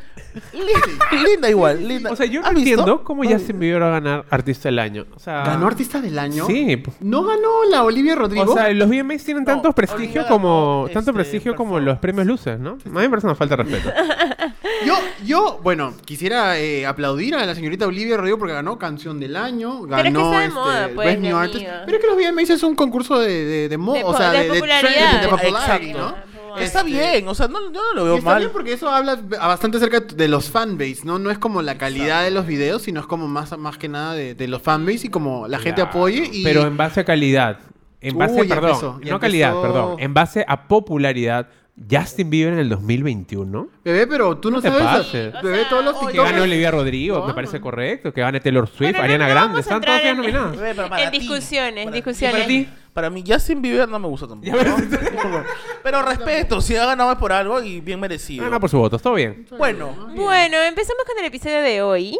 Linda, 0.52 1.28
linda 1.28 1.48
igual, 1.48 1.86
linda. 1.86 2.10
O 2.10 2.16
sea, 2.16 2.26
yo 2.26 2.42
no 2.42 2.48
entiendo 2.50 3.04
cómo 3.04 3.22
No. 3.22 3.30
Justin 3.30 3.60
Bieber 3.60 3.80
va 3.82 3.86
a 3.86 3.90
ganar 4.00 4.24
Artista 4.30 4.68
del 4.68 4.80
Año. 4.80 5.06
O 5.14 5.20
sea, 5.20 5.44
¿Ganó 5.44 5.68
artista 5.68 6.00
del 6.00 6.18
año? 6.18 6.44
Sí. 6.46 6.82
¿No 6.98 7.22
ganó 7.22 7.64
la 7.70 7.84
Olivia 7.84 8.16
Rodrigo? 8.16 8.50
O 8.50 8.54
sea, 8.54 8.72
los 8.72 8.88
VMAs 8.88 9.22
tienen 9.22 9.44
No, 9.44 9.52
tanto 9.52 9.72
prestigio 9.72 10.26
como 10.26 10.86
tanto 10.92 11.10
este, 11.10 11.12
prestigio 11.12 11.54
como 11.54 11.78
los 11.78 11.98
premios 12.00 12.26
luces, 12.26 12.58
¿no? 12.58 12.70
A 12.84 12.88
mí 12.88 13.00
me 13.00 13.10
parece 13.10 13.28
una 13.28 13.36
falta 13.36 13.56
de 13.56 13.62
respeto. 13.62 13.92
yo, 14.84 14.94
yo, 15.24 15.60
bueno, 15.62 15.94
quisiera 16.04 16.58
eh, 16.58 16.84
aplaudir 16.84 17.36
a 17.36 17.46
la 17.46 17.54
señorita 17.54 17.86
Olivia 17.86 18.16
Rodrigo 18.16 18.38
porque 18.38 18.54
ganó 18.54 18.76
Canción 18.76 19.20
del 19.20 19.36
Año, 19.36 19.82
ganó 19.82 19.98
es 19.98 20.02
que 20.02 20.44
este, 20.46 20.54
moda, 20.54 20.90
pues, 20.96 21.06
Best 21.10 21.20
New. 21.20 21.36
Artist. 21.36 21.64
Pero 21.86 21.96
es 21.96 22.04
que 22.04 22.10
los 22.10 22.16
VMAs 22.16 22.50
es 22.50 22.62
un 22.64 22.74
concurso 22.74 23.20
de, 23.20 23.44
de, 23.44 23.68
de 23.68 23.78
moda, 23.78 23.98
De 23.98 24.04
o 24.04 24.16
sea, 24.16 24.32
de 24.32 24.38
de, 24.38 24.44
de 24.46 24.54
popularidad. 24.54 24.90
trend, 24.90 25.22
de 25.22 25.28
popularity. 25.28 25.92
¿no? 25.92 26.27
Está 26.56 26.80
Este, 26.80 26.90
bien, 26.92 27.28
o 27.28 27.34
sea, 27.34 27.48
no, 27.48 27.60
yo 27.72 27.80
no 27.80 27.94
lo 27.94 28.02
Y 28.02 28.04
veo 28.06 28.16
está 28.18 28.30
mal. 28.30 28.38
bien 28.40 28.50
porque 28.52 28.72
eso 28.72 28.88
habla 28.90 29.18
a- 29.40 29.46
bastante 29.48 29.76
acerca 29.76 30.00
de 30.00 30.28
los 30.28 30.48
fanbase, 30.50 31.00
¿no? 31.04 31.18
No 31.18 31.30
es 31.30 31.38
como 31.38 31.60
la 31.62 31.76
calidad 31.78 32.24
de 32.24 32.30
los 32.30 32.46
videos, 32.46 32.82
sino 32.82 33.00
es 33.00 33.06
como 33.06 33.28
más, 33.28 33.56
más 33.58 33.76
que 33.78 33.88
nada 33.88 34.14
de, 34.14 34.34
de 34.34 34.48
los 34.48 34.62
fanbase 34.62 35.06
y 35.06 35.10
como 35.10 35.48
la 35.48 35.58
gente 35.58 35.82
Claro, 35.82 35.90
apoye. 35.90 36.28
Y... 36.32 36.44
Pero 36.44 36.62
en 36.66 36.76
base 36.76 37.00
a 37.00 37.04
calidad. 37.04 37.58
En 38.00 38.16
base, 38.16 38.40
Uy, 38.40 38.46
perdón, 38.48 38.70
empezó, 38.70 39.00
no 39.02 39.18
calidad, 39.20 39.60
perdón. 39.60 39.96
En 39.98 40.14
base 40.14 40.44
a 40.46 40.68
popularidad, 40.68 41.48
Justin 41.90 42.30
Bieber 42.30 42.52
en 42.54 42.58
el 42.60 42.68
2021. 42.68 43.68
Bebé, 43.84 44.06
pero 44.06 44.36
tú 44.38 44.50
no, 44.50 44.56
No 44.56 44.62
te 44.62 44.68
sabes. 44.68 44.84
pases. 44.84 45.32
Bebé, 45.42 45.64
todos 45.70 45.84
los 45.84 45.94
oye, 45.96 46.12
Que 46.12 46.18
TikTokers- 46.18 46.24
gane 46.30 46.40
Olivia 46.40 46.70
Rodrigo, 46.70 47.18
No, 47.20 47.26
me 47.26 47.34
parece 47.34 47.60
correcto. 47.60 48.12
Que 48.12 48.20
gane 48.20 48.40
Taylor 48.40 48.68
Swift, 48.68 48.96
no, 48.96 49.02
Ariana 49.02 49.24
no 49.26 49.30
Grande. 49.30 49.60
Están 49.60 49.80
todas 49.80 50.02
en- 50.04 50.16
nominadas. 50.16 50.56
Bebé, 50.56 50.74
pero 50.74 50.88
para 50.88 51.04
En 51.04 51.10
ti, 51.10 51.18
discusiones, 51.18 51.84
para- 51.84 51.94
discusiones. 51.96 52.36
Para 52.36 52.46
ti. 52.48 52.68
Para 52.98 53.10
mí, 53.10 53.22
Justin 53.24 53.62
Bieber 53.62 53.88
no 53.88 54.00
me 54.00 54.08
gusta 54.08 54.26
tampoco. 54.26 54.56
¿no? 54.60 55.44
pero 55.84 56.02
respeto, 56.02 56.60
si 56.60 56.74
ha 56.74 56.84
ganado 56.84 57.12
es 57.12 57.18
por 57.18 57.32
algo 57.32 57.62
y 57.62 57.80
bien 57.80 58.00
merecido. 58.00 58.42
Gana 58.42 58.58
por 58.58 58.68
su 58.68 58.76
voto, 58.76 58.98
todo 58.98 59.14
bien. 59.14 59.46
Bueno, 59.56 59.92
Bueno, 60.16 60.60
empezamos 60.64 61.04
con 61.04 61.16
el 61.16 61.26
episodio 61.26 61.62
de 61.62 61.80
hoy. 61.80 62.18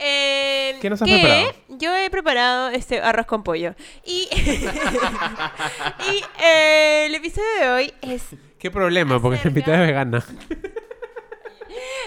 Eh, 0.00 0.76
¿Qué 0.80 0.90
nos 0.90 1.00
has 1.00 1.06
que 1.08 1.20
preparado? 1.20 1.52
Yo 1.78 1.94
he 1.94 2.10
preparado 2.10 2.70
este 2.70 3.00
arroz 3.00 3.26
con 3.26 3.44
pollo. 3.44 3.76
Y, 4.04 4.28
y 4.32 6.24
eh, 6.42 7.06
el 7.06 7.14
episodio 7.14 7.48
de 7.60 7.68
hoy 7.68 7.94
es, 8.02 8.24
¿Qué 8.58 8.68
problema? 8.68 9.22
Porque 9.22 9.38
la 9.44 9.48
invitada 9.48 9.80
es 9.80 9.86
vegana. 9.86 10.24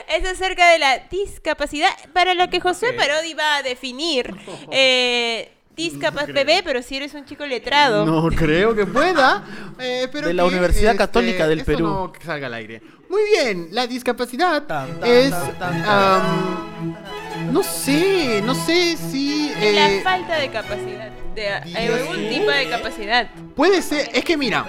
es 0.10 0.26
acerca 0.26 0.74
de 0.74 0.80
la 0.80 0.98
discapacidad, 1.10 1.92
para 2.12 2.34
lo 2.34 2.50
que 2.50 2.60
Josué 2.60 2.92
Parodi 2.92 3.34
va 3.34 3.56
a 3.56 3.64
definir. 3.64 4.36
Eh, 4.72 5.54
discapaz 5.76 6.28
bebé, 6.28 6.62
pero 6.64 6.82
si 6.82 6.98
eres 6.98 7.14
un 7.14 7.26
chico 7.26 7.46
letrado. 7.46 8.06
No 8.06 8.28
creo 8.36 8.76
que 8.76 8.86
pueda. 8.86 9.44
eh, 9.80 10.02
espero 10.04 10.28
De 10.28 10.34
la 10.34 10.44
que, 10.44 10.50
Universidad 10.50 10.96
Católica 10.96 11.48
del 11.48 11.60
esto 11.60 11.72
Perú. 11.72 11.88
No 11.88 12.12
que 12.12 12.24
salga 12.24 12.48
al 12.48 12.54
aire. 12.54 12.82
Muy 13.10 13.22
bien, 13.32 13.68
la 13.72 13.86
discapacidad 13.86 14.64
Tan, 14.64 15.00
tan, 15.00 15.10
es. 15.10 15.30
tan, 15.30 15.60
tan, 15.60 15.84
am, 15.86 16.96
no 17.52 17.62
sé, 17.64 18.42
no 18.44 18.56
sé 18.56 18.98
si. 18.98 19.52
Es 19.62 19.76
la 19.76 19.92
eh, 19.92 20.02
falta 20.02 20.36
de 20.38 20.50
capacidad. 20.50 21.12
De 21.36 21.48
hay 21.50 21.88
Dios 21.88 22.00
algún 22.02 22.30
tipo 22.30 22.50
de 22.52 22.70
capacidad. 22.70 23.30
puede 23.56 23.82
ser. 23.82 24.10
Es 24.14 24.24
que 24.24 24.38
mira, 24.38 24.66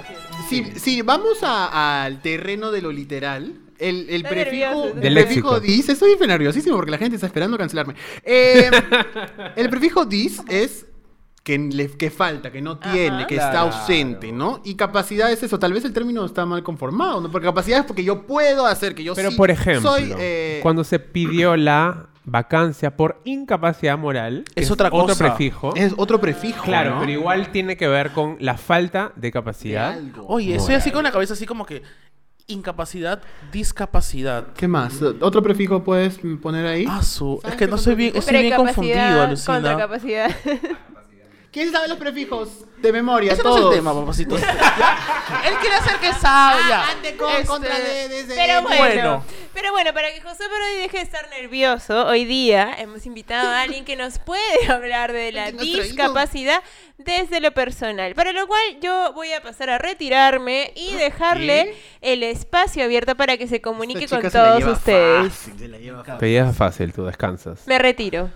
si, 0.49 0.65
si 0.77 1.03
vamos 1.03 1.39
a- 1.43 2.05
al 2.05 2.21
terreno 2.23 2.71
de 2.71 2.83
lo 2.83 2.91
literal. 2.93 3.61
El, 3.77 4.07
el 4.09 4.23
prefijo, 4.23 4.93
Del 4.95 5.15
prefijo 5.15 5.59
dis, 5.59 5.89
estoy 5.89 6.17
nerviosísimo 6.27 6.77
porque 6.77 6.93
la 6.93 6.97
gente 6.99 7.17
está 7.17 7.27
esperando 7.27 7.59
cancelarme. 7.59 7.95
Eh, 8.23 8.71
el 9.57 9.69
prefijo 9.69 10.05
dis 10.07 10.41
es 10.49 10.87
que, 11.45 11.59
le, 11.59 11.89
que 11.91 12.11
falta, 12.11 12.51
que 12.51 12.61
no 12.63 12.79
tiene, 12.79 13.19
Ajá. 13.19 13.27
que 13.27 13.35
está 13.37 13.51
Claro. 13.51 13.67
ausente, 13.67 14.33
¿no? 14.33 14.61
Y 14.65 14.75
capacidad 14.77 15.31
es 15.31 15.43
eso. 15.43 15.59
Tal 15.59 15.73
vez 15.75 15.85
el 15.85 15.93
término 15.93 16.25
está 16.25 16.45
mal 16.47 16.63
conformado, 16.63 17.21
¿no? 17.21 17.31
Porque 17.31 17.47
capacidad 17.47 17.81
es 17.81 17.85
porque 17.85 18.03
yo 18.03 18.27
puedo 18.27 18.67
hacer, 18.67 18.95
que 18.95 19.05
yo 19.05 19.15
Pero 19.15 19.31
sí 19.31 19.37
por 19.37 19.51
ejemplo, 19.51 19.91
soy... 19.91 20.13
eh, 20.19 20.59
cuando 20.63 20.83
se 20.85 20.99
pidió 20.99 21.55
la 21.57 22.07
vacancia 22.25 22.97
por 22.97 23.21
incapacidad 23.27 23.99
moral, 23.99 24.45
Es 24.55 24.71
otra 24.71 24.89
otro 24.91 25.09
cosa. 25.15 25.19
prefijo. 25.29 25.75
Es 25.77 25.93
otro 25.99 26.19
prefijo, 26.19 26.65
Claro, 26.65 26.95
¿no? 26.95 27.01
pero 27.01 27.13
igual 27.13 27.53
tiene 27.53 27.77
que 27.77 27.87
ver 27.89 28.13
con 28.13 28.39
la 28.41 28.57
falta 28.57 29.13
de 29.15 29.21
De 29.21 29.31
capacidad. 29.33 29.93
algo. 29.93 30.25
oye, 30.29 30.57
estoy 30.57 30.75
así 30.77 30.91
con 30.91 31.05
la 31.05 31.13
cabeza 31.13 31.35
así 31.35 31.45
como 31.45 31.67
que 31.67 31.83
incapacidad, 32.47 33.21
discapacidad. 33.53 34.47
¿Qué 34.55 34.67
más? 34.69 35.01
¿Otro 35.21 35.43
prefijo 35.43 35.85
puedes 35.85 36.19
poner 36.41 36.65
ahí? 36.67 36.87
Ah, 36.89 37.03
su, 37.03 37.37
es 37.37 37.43
¿Sabes 37.43 37.57
que 37.59 37.67
no 37.67 37.73
otro 37.75 37.85
soy 37.85 37.95
bien, 37.97 38.17
estoy 38.17 38.41
bien 38.43 38.57
confundido, 38.57 38.95
Precapacidad 38.97 40.29
Lucina. 40.31 40.75
¿Quién 41.55 41.71
sabe 41.71 41.87
los 41.87 41.99
prefijos 41.99 42.49
de 42.79 42.93
memoria? 42.93 43.33
Ese 43.33 43.43
no 43.45 43.57
es 43.57 43.65
el 43.65 43.71
tema, 43.71 43.95
papacito. 43.95 44.37
Ya. 44.37 44.51
Él 45.47 45.55
quiere 45.61 45.77
hacer 45.77 45.97
que 46.01 46.13
sabe, 46.15 46.61
ya. 46.69 46.81
Ah, 46.83 46.91
ande 46.91 47.17
con, 47.17 47.31
Este, 47.31 47.47
contra 47.47 47.79
de, 47.79 48.09
de- 48.09 48.25
de- 48.25 48.35
Pero 48.35 48.63
bueno, 48.63 48.79
Bueno. 48.79 49.25
pero 49.55 49.71
bueno, 49.73 49.95
para 49.95 50.13
que 50.13 50.21
José 50.21 50.45
Parodi 50.51 50.77
deje 50.83 50.97
de 50.99 51.03
estar 51.05 51.31
nervioso, 51.31 52.07
hoy 52.07 52.25
día 52.25 52.75
hemos 52.77 53.07
invitado 53.07 53.49
a 53.51 53.63
alguien 53.63 53.85
que 53.85 53.95
nos 53.95 54.19
puede 54.19 54.67
hablar 54.69 55.13
de 55.13 55.31
la 55.31 55.47
¿Qué 55.47 55.53
nos 55.53 55.61
traído? 55.63 55.83
discapacidad 55.85 56.61
desde 56.99 57.39
lo 57.41 57.53
personal. 57.53 58.15
Para 58.17 58.33
lo 58.33 58.49
cual 58.49 58.61
yo 58.83 59.13
voy 59.15 59.33
a 59.33 59.41
pasar 59.41 59.71
a 59.71 59.79
retirarme 59.79 60.73
y 60.75 60.95
dejarle 60.95 61.77
el 62.01 62.25
espacio 62.25 62.83
abierto 62.85 63.15
para 63.17 63.37
que 63.37 63.47
se 63.47 63.61
comunique 63.61 64.05
Esta 64.07 64.17
con 64.17 64.23
chica 64.23 64.31
se 64.31 64.39
la 64.39 64.45
todos 64.49 64.59
lleva 64.59 64.73
ustedes. 64.73 65.33
fácil, 65.33 65.59
se 65.59 65.69
la 65.69 65.79
lleva 65.79 65.99
fácil. 66.05 66.19
Te 66.19 66.31
llevas 66.31 66.57
fácil, 66.57 66.93
tú 66.93 67.05
descansas. 67.05 67.61
Me 67.67 67.79
retiro. 67.79 68.31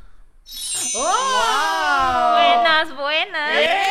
¡Oh! 0.95 2.33
Buenas, 2.33 2.97
buenas. 2.97 3.51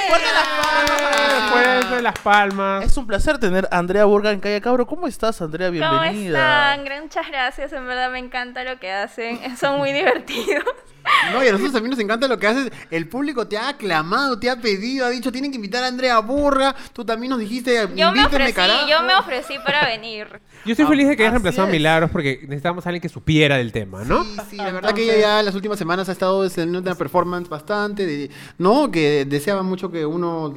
¡Fuerte 0.09 0.27
las 0.33 0.47
palmas! 0.47 1.35
Después 1.75 1.91
de 1.97 2.01
las 2.01 2.19
palmas. 2.19 2.83
Es 2.85 2.97
un 2.97 3.05
placer 3.07 3.37
tener 3.37 3.67
a 3.71 3.77
Andrea 3.77 4.05
Burga 4.05 4.31
en 4.31 4.39
Calle 4.39 4.59
Cabro. 4.61 4.87
¿Cómo 4.87 5.07
estás, 5.07 5.41
Andrea? 5.41 5.67
¿Cómo 5.67 5.79
Bienvenida. 6.01 6.73
están? 6.75 6.85
Gra- 6.85 7.01
Muchas 7.07 7.27
gracias, 7.29 7.71
en 7.73 7.87
verdad 7.87 8.11
me 8.11 8.19
encanta 8.19 8.63
lo 8.63 8.79
que 8.79 8.91
hacen. 8.91 9.39
Son 9.57 9.77
muy 9.77 9.93
divertidos. 9.93 10.63
No, 11.31 11.41
y 11.41 11.47
a 11.47 11.51
nosotros 11.53 11.71
también 11.71 11.91
nos 11.91 11.99
encanta 12.01 12.27
lo 12.27 12.37
que 12.37 12.47
haces. 12.47 12.69
El 12.91 13.07
público 13.07 13.47
te 13.47 13.57
ha 13.57 13.69
aclamado, 13.69 14.37
te 14.39 14.49
ha 14.49 14.57
pedido, 14.57 15.05
ha 15.05 15.09
dicho, 15.09 15.31
tienen 15.31 15.51
que 15.51 15.55
invitar 15.55 15.81
a 15.81 15.87
Andrea 15.87 16.19
Burga. 16.19 16.75
Tú 16.91 17.05
también 17.05 17.29
nos 17.29 17.39
dijiste, 17.39 17.87
Yo 17.95 18.11
me 18.11 18.25
ofrecí, 18.25 18.51
carajo. 18.51 18.87
yo 18.89 19.01
me 19.03 19.15
ofrecí 19.15 19.57
para 19.65 19.85
venir. 19.85 20.27
Yo 20.65 20.71
estoy 20.73 20.85
feliz 20.85 21.07
de 21.07 21.15
que 21.15 21.23
hayas 21.23 21.31
reemplazado 21.31 21.65
a. 21.69 21.71
Milagros 21.71 22.11
porque 22.11 22.39
necesitábamos 22.41 22.85
a 22.85 22.89
alguien 22.89 23.01
que 23.01 23.07
supiera 23.07 23.55
del 23.55 23.71
tema, 23.71 24.03
¿no? 24.03 24.21
Sí, 24.25 24.37
sí, 24.49 24.55
la 24.57 24.69
verdad 24.71 24.93
que 24.93 25.03
ella 25.03 25.15
ya 25.17 25.39
en 25.39 25.45
las 25.45 25.55
últimas 25.55 25.79
semanas 25.79 26.09
ha 26.09 26.11
estado 26.11 26.43
en 26.57 26.75
una 26.75 26.95
performance 26.95 27.49
bastante, 27.49 28.05
de, 28.05 28.29
¿no? 28.57 28.91
Que 28.91 29.25
deseaba 29.25 29.63
mucho 29.63 29.91
que 29.91 30.05
uno... 30.05 30.53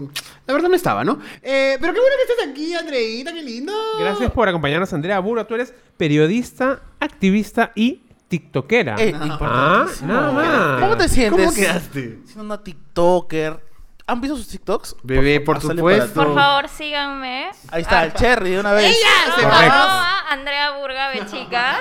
La 0.47 0.55
verdad 0.55 0.69
no 0.69 0.75
estaba, 0.75 1.05
¿no? 1.05 1.19
Eh, 1.43 1.79
pero 1.81 1.95
qué 1.95 2.01
bueno 2.01 2.17
que 2.17 2.33
estés 2.33 2.49
aquí, 2.51 2.75
Andreita, 2.75 3.33
qué 3.33 3.43
lindo. 3.43 3.73
Gracias 3.99 4.31
por 4.33 4.49
acompañarnos, 4.49 4.93
Andrea 4.93 5.19
Burga. 5.21 5.47
Tú 5.47 5.55
eres 5.55 5.73
periodista, 5.97 6.83
activista 7.01 7.73
y 7.75 8.03
tiktokera. 8.29 8.97
Eh, 8.99 9.15
ah, 9.19 9.27
importantísimo. 9.27 10.13
nada 10.13 10.33
más. 10.33 10.81
¿Cómo 10.81 10.97
te 10.97 11.09
sientes? 11.09 11.45
¿Cómo 11.45 11.55
quedaste? 11.55 12.19
Siendo 12.25 12.45
una 12.45 12.63
TikToker. 12.63 13.71
¿Han 14.07 14.21
visto 14.21 14.37
sus 14.37 14.49
TikToks? 14.49 14.97
Bebé, 15.05 15.41
por 15.41 15.59
hazle 15.59 15.75
supuesto. 15.75 16.15
Por 16.15 16.35
favor, 16.35 16.69
síganme. 16.69 17.51
Ahí 17.71 17.83
está, 17.83 18.05
el 18.05 18.13
Cherry 18.13 18.51
de 18.51 18.61
una 18.61 18.73
vez. 18.73 18.97
¡Ella! 18.97 19.35
Se 19.37 19.47
va. 19.47 19.61
Arroba 19.61 20.21
Andrea 20.31 20.79
Burga 20.79 21.11
Bechica. 21.11 21.77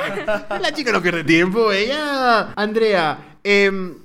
La 0.62 0.72
chica 0.72 0.92
no 0.92 1.02
pierde 1.02 1.24
tiempo, 1.24 1.72
ella. 1.72 2.54
Andrea, 2.56 3.29
em, 3.44 3.96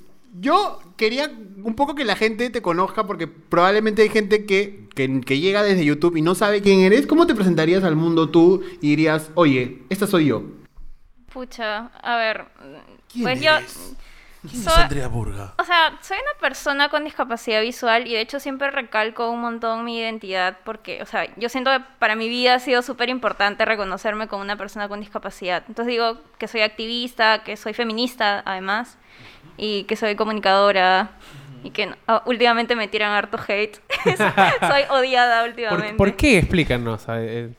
yo 0.41 0.81
quería 0.97 1.31
un 1.63 1.75
poco 1.75 1.95
que 1.95 2.05
la 2.05 2.17
gente 2.17 2.51
te 2.51 2.63
conozca 2.63 3.07
porque 3.07 3.27
probablemente 3.27 4.03
hay 4.03 4.09
gente 4.09 4.45
que, 4.47 4.89
que, 4.95 5.21
que 5.21 5.41
llega 5.41 5.63
desde 5.63 5.85
YouTube 5.85 6.17
y 6.17 6.23
no 6.23 6.35
sabe 6.35 6.61
quién 6.63 6.81
eres. 6.81 7.07
¿Cómo 7.07 7.27
te 7.27 7.35
presentarías 7.35 7.85
al 7.85 7.97
mundo 7.97 8.31
tú 8.31 8.63
y 8.81 8.91
dirías, 8.91 9.31
oye, 9.35 9.83
esta 9.89 10.07
soy 10.07 10.27
yo? 10.27 10.43
Pucha, 11.33 11.87
a 12.03 12.17
ver. 12.17 12.45
¿Quién 13.11 13.25
pues 13.25 13.41
yo. 13.41 13.51
¿Quién 14.51 14.63
es 14.63 14.73
soy- 14.73 14.83
Andrea 14.83 15.09
Burga? 15.09 15.55
O 15.59 15.65
sea, 15.65 15.99
soy 16.03 16.17
una 16.19 16.39
persona 16.41 16.89
con 16.89 17.05
discapacidad 17.05 17.61
visual 17.63 18.07
y 18.07 18.13
de 18.15 18.21
hecho 18.21 18.41
siempre 18.41 18.71
recalco 18.71 19.31
un 19.31 19.41
montón 19.41 19.85
mi 19.85 19.99
identidad 19.99 20.59
porque, 20.65 21.03
o 21.03 21.07
sea, 21.07 21.27
yo 21.37 21.49
siento 21.49 21.71
que 21.71 21.81
para 21.99 22.15
mi 22.17 22.29
vida 22.29 22.55
ha 22.55 22.59
sido 22.59 22.83
súper 22.83 23.09
importante 23.09 23.65
reconocerme 23.65 24.29
como 24.29 24.43
una 24.43 24.57
persona 24.57 24.89
con 24.89 25.01
discapacidad. 25.01 25.65
Entonces 25.69 25.91
digo 25.93 26.19
que 26.39 26.49
soy 26.49 26.61
activista, 26.63 27.43
que 27.45 27.57
soy 27.57 27.73
feminista 27.75 28.43
además 28.45 28.99
y 29.57 29.85
que 29.85 29.97
soy 29.97 30.17
comunicadora 30.17 31.11
y 31.63 31.71
que 31.71 31.87
no- 31.87 31.97
ah, 32.09 32.23
últimamente 32.27 32.77
me 32.77 32.89
tiran 32.89 33.13
harto 33.13 33.39
hate. 33.49 33.79
soy 34.69 34.83
odiada 34.91 35.45
últimamente. 35.45 35.95
¿Por, 35.95 36.09
por 36.11 36.17
qué? 36.17 36.39
Explícanos. 36.39 37.05
eh, 37.09 37.51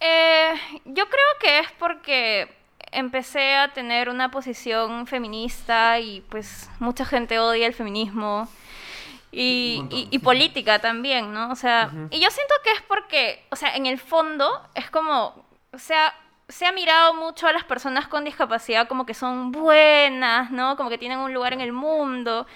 Eh, 0.00 0.52
yo 0.84 1.06
creo 1.08 1.26
que 1.40 1.58
es 1.60 1.68
porque 1.78 2.54
empecé 2.96 3.54
a 3.54 3.72
tener 3.72 4.08
una 4.08 4.30
posición 4.30 5.06
feminista 5.06 5.98
y 6.00 6.22
pues 6.28 6.68
mucha 6.80 7.04
gente 7.04 7.38
odia 7.38 7.66
el 7.66 7.74
feminismo 7.74 8.48
y, 9.32 9.82
y- 9.90 10.08
y 10.10 10.18
política 10.18 10.78
también, 10.78 11.32
¿no? 11.32 11.50
O 11.50 11.56
sea, 11.56 11.90
y 12.10 12.20
yo 12.20 12.30
siento 12.30 12.54
que 12.64 12.72
es 12.72 12.82
porque, 12.82 13.44
o 13.50 13.56
sea, 13.56 13.74
en 13.76 13.86
el 13.86 13.98
fondo 13.98 14.48
es 14.74 14.90
como, 14.90 15.44
o 15.72 15.78
sea, 15.78 16.14
se 16.48 16.64
ha 16.64 16.72
mirado 16.72 17.12
mucho 17.14 17.46
a 17.46 17.52
las 17.52 17.64
personas 17.64 18.06
con 18.08 18.24
discapacidad 18.24 18.88
como 18.88 19.04
que 19.04 19.14
son 19.14 19.50
buenas, 19.52 20.50
¿no? 20.50 20.76
Como 20.76 20.88
que 20.90 20.96
tienen 20.98 21.18
un 21.18 21.34
lugar 21.34 21.52
en 21.52 21.60
el 21.60 21.72
mundo. 21.72 22.46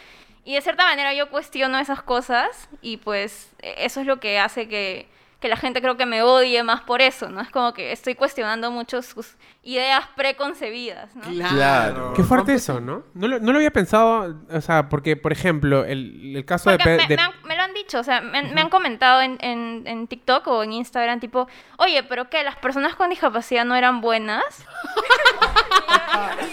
Y 0.44 0.54
de 0.54 0.62
cierta 0.62 0.84
manera 0.84 1.12
yo 1.12 1.28
cuestiono 1.28 1.78
esas 1.78 2.02
cosas 2.02 2.68
y 2.80 2.96
pues 2.96 3.52
e- 3.60 3.74
eso 3.84 4.00
es 4.00 4.06
lo 4.06 4.20
que 4.20 4.38
hace 4.38 4.68
que, 4.68 5.06
que 5.40 5.48
la 5.48 5.56
gente 5.56 5.80
creo 5.80 5.96
que 5.96 6.04
me 6.06 6.22
odie 6.22 6.62
más 6.62 6.82
por 6.82 7.00
eso, 7.00 7.28
¿no? 7.30 7.40
Es 7.40 7.48
como 7.50 7.72
que 7.72 7.92
estoy 7.92 8.14
cuestionando 8.14 8.70
mucho 8.70 9.00
sus 9.02 9.36
ideas 9.62 10.04
preconcebidas, 10.16 11.14
¿no? 11.16 11.22
Claro. 11.22 12.12
Qué 12.14 12.22
fuerte 12.22 12.52
eso, 12.54 12.80
¿no? 12.80 13.04
No 13.14 13.26
lo, 13.26 13.38
no 13.40 13.52
lo 13.52 13.56
había 13.58 13.70
pensado, 13.72 14.36
o 14.50 14.60
sea, 14.60 14.88
porque, 14.88 15.16
por 15.16 15.32
ejemplo, 15.32 15.84
el, 15.84 16.36
el 16.36 16.44
caso 16.44 16.70
de... 16.70 16.76
Porque 16.76 16.96
me, 16.96 17.06
de- 17.08 17.16
me 17.16 17.22
han, 17.22 17.32
me 17.44 17.56
lo 17.56 17.62
han 17.62 17.72
dicho, 17.74 17.98
o 18.00 18.04
sea, 18.04 18.20
me, 18.20 18.38
han- 18.38 18.54
me 18.54 18.60
han 18.60 18.68
comentado 18.68 19.22
en, 19.22 19.38
en, 19.40 19.82
en 19.86 20.06
TikTok 20.06 20.46
o 20.48 20.62
en 20.62 20.72
Instagram, 20.74 21.20
tipo, 21.20 21.48
oye, 21.78 22.02
¿pero 22.02 22.28
qué? 22.28 22.44
¿Las 22.44 22.56
personas 22.56 22.94
con 22.94 23.08
discapacidad 23.10 23.64
no 23.64 23.74
eran 23.74 24.00
buenas? 24.00 24.44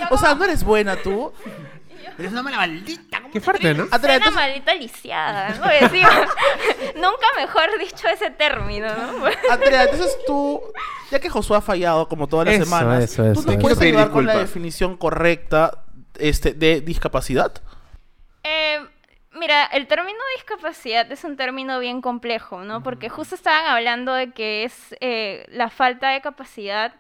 O 0.09 0.17
sea, 0.17 0.35
¿no 0.35 0.45
eres 0.45 0.63
buena 0.63 0.95
tú? 0.95 1.31
Eres 2.17 2.31
una 2.31 2.43
mala 2.43 2.57
maldita. 2.57 3.21
¿cómo 3.21 3.31
Qué 3.31 3.41
fuerte, 3.41 3.73
¿no? 3.73 3.87
Soy 3.87 4.15
una 4.17 4.31
maldita 4.31 4.73
lisiada, 4.75 5.49
¿no? 5.55 5.67
Decía, 5.67 6.09
nunca 6.95 7.27
mejor 7.35 7.77
dicho 7.79 8.07
ese 8.07 8.31
término, 8.31 8.87
¿no? 8.87 9.25
Andrea, 9.51 9.83
entonces 9.83 10.17
tú, 10.25 10.61
ya 11.11 11.19
que 11.19 11.29
Josué 11.29 11.57
ha 11.57 11.61
fallado 11.61 12.07
como 12.07 12.27
todas 12.27 12.47
las 12.47 12.55
Eso, 12.55 12.65
semanas, 12.65 13.03
eso, 13.03 13.23
¿tú 13.33 13.39
eso, 13.39 13.59
Quiero 13.59 13.75
pedir 13.75 13.95
ayudar 13.95 14.11
con 14.11 14.25
la 14.25 14.37
definición 14.37 14.97
correcta 14.97 15.83
este, 16.19 16.53
de 16.53 16.81
discapacidad? 16.81 17.61
Eh, 18.43 18.79
mira, 19.33 19.65
el 19.65 19.87
término 19.87 20.19
discapacidad 20.37 21.11
es 21.11 21.23
un 21.23 21.37
término 21.37 21.79
bien 21.79 22.01
complejo, 22.01 22.63
¿no? 22.63 22.83
Porque 22.83 23.09
justo 23.09 23.35
estaban 23.35 23.65
hablando 23.65 24.13
de 24.13 24.31
que 24.31 24.63
es 24.63 24.95
eh, 24.99 25.45
la 25.49 25.69
falta 25.69 26.09
de 26.09 26.21
capacidad 26.21 26.93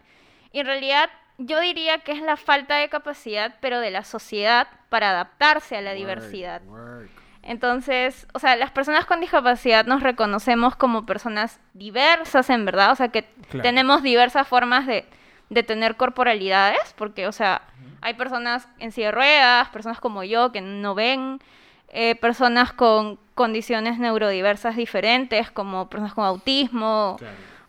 y 0.51 0.59
en 0.59 0.65
realidad 0.65 1.09
yo 1.37 1.59
diría 1.59 1.99
que 1.99 2.13
es 2.13 2.21
la 2.21 2.35
falta 2.35 2.77
de 2.77 2.89
capacidad, 2.89 3.55
pero 3.61 3.79
de 3.79 3.91
la 3.91 4.03
sociedad 4.03 4.67
para 4.89 5.09
adaptarse 5.11 5.77
a 5.77 5.81
la 5.81 5.93
diversidad. 5.93 6.61
Entonces, 7.43 8.27
o 8.33 8.39
sea, 8.39 8.55
las 8.55 8.71
personas 8.71 9.05
con 9.05 9.21
discapacidad 9.21 9.85
nos 9.85 10.03
reconocemos 10.03 10.75
como 10.75 11.05
personas 11.05 11.59
diversas, 11.73 12.49
en 12.49 12.65
verdad, 12.65 12.91
o 12.91 12.95
sea, 12.95 13.07
que 13.09 13.23
Claro. 13.49 13.63
tenemos 13.63 14.03
diversas 14.03 14.47
formas 14.47 14.85
de, 14.85 15.05
de 15.49 15.63
tener 15.63 15.95
corporalidades, 15.95 16.93
porque, 16.97 17.25
o 17.27 17.31
sea, 17.31 17.61
hay 18.01 18.15
personas 18.15 18.67
en 18.79 18.91
silla 18.91 19.07
de 19.07 19.11
ruedas, 19.13 19.69
personas 19.69 19.99
como 19.99 20.23
yo 20.23 20.51
que 20.51 20.59
no 20.61 20.93
ven, 20.93 21.39
eh, 21.89 22.15
personas 22.15 22.73
con 22.73 23.17
condiciones 23.33 23.97
neurodiversas 23.97 24.75
diferentes, 24.75 25.49
como 25.51 25.89
personas 25.89 26.13
con 26.13 26.25
autismo 26.25 27.15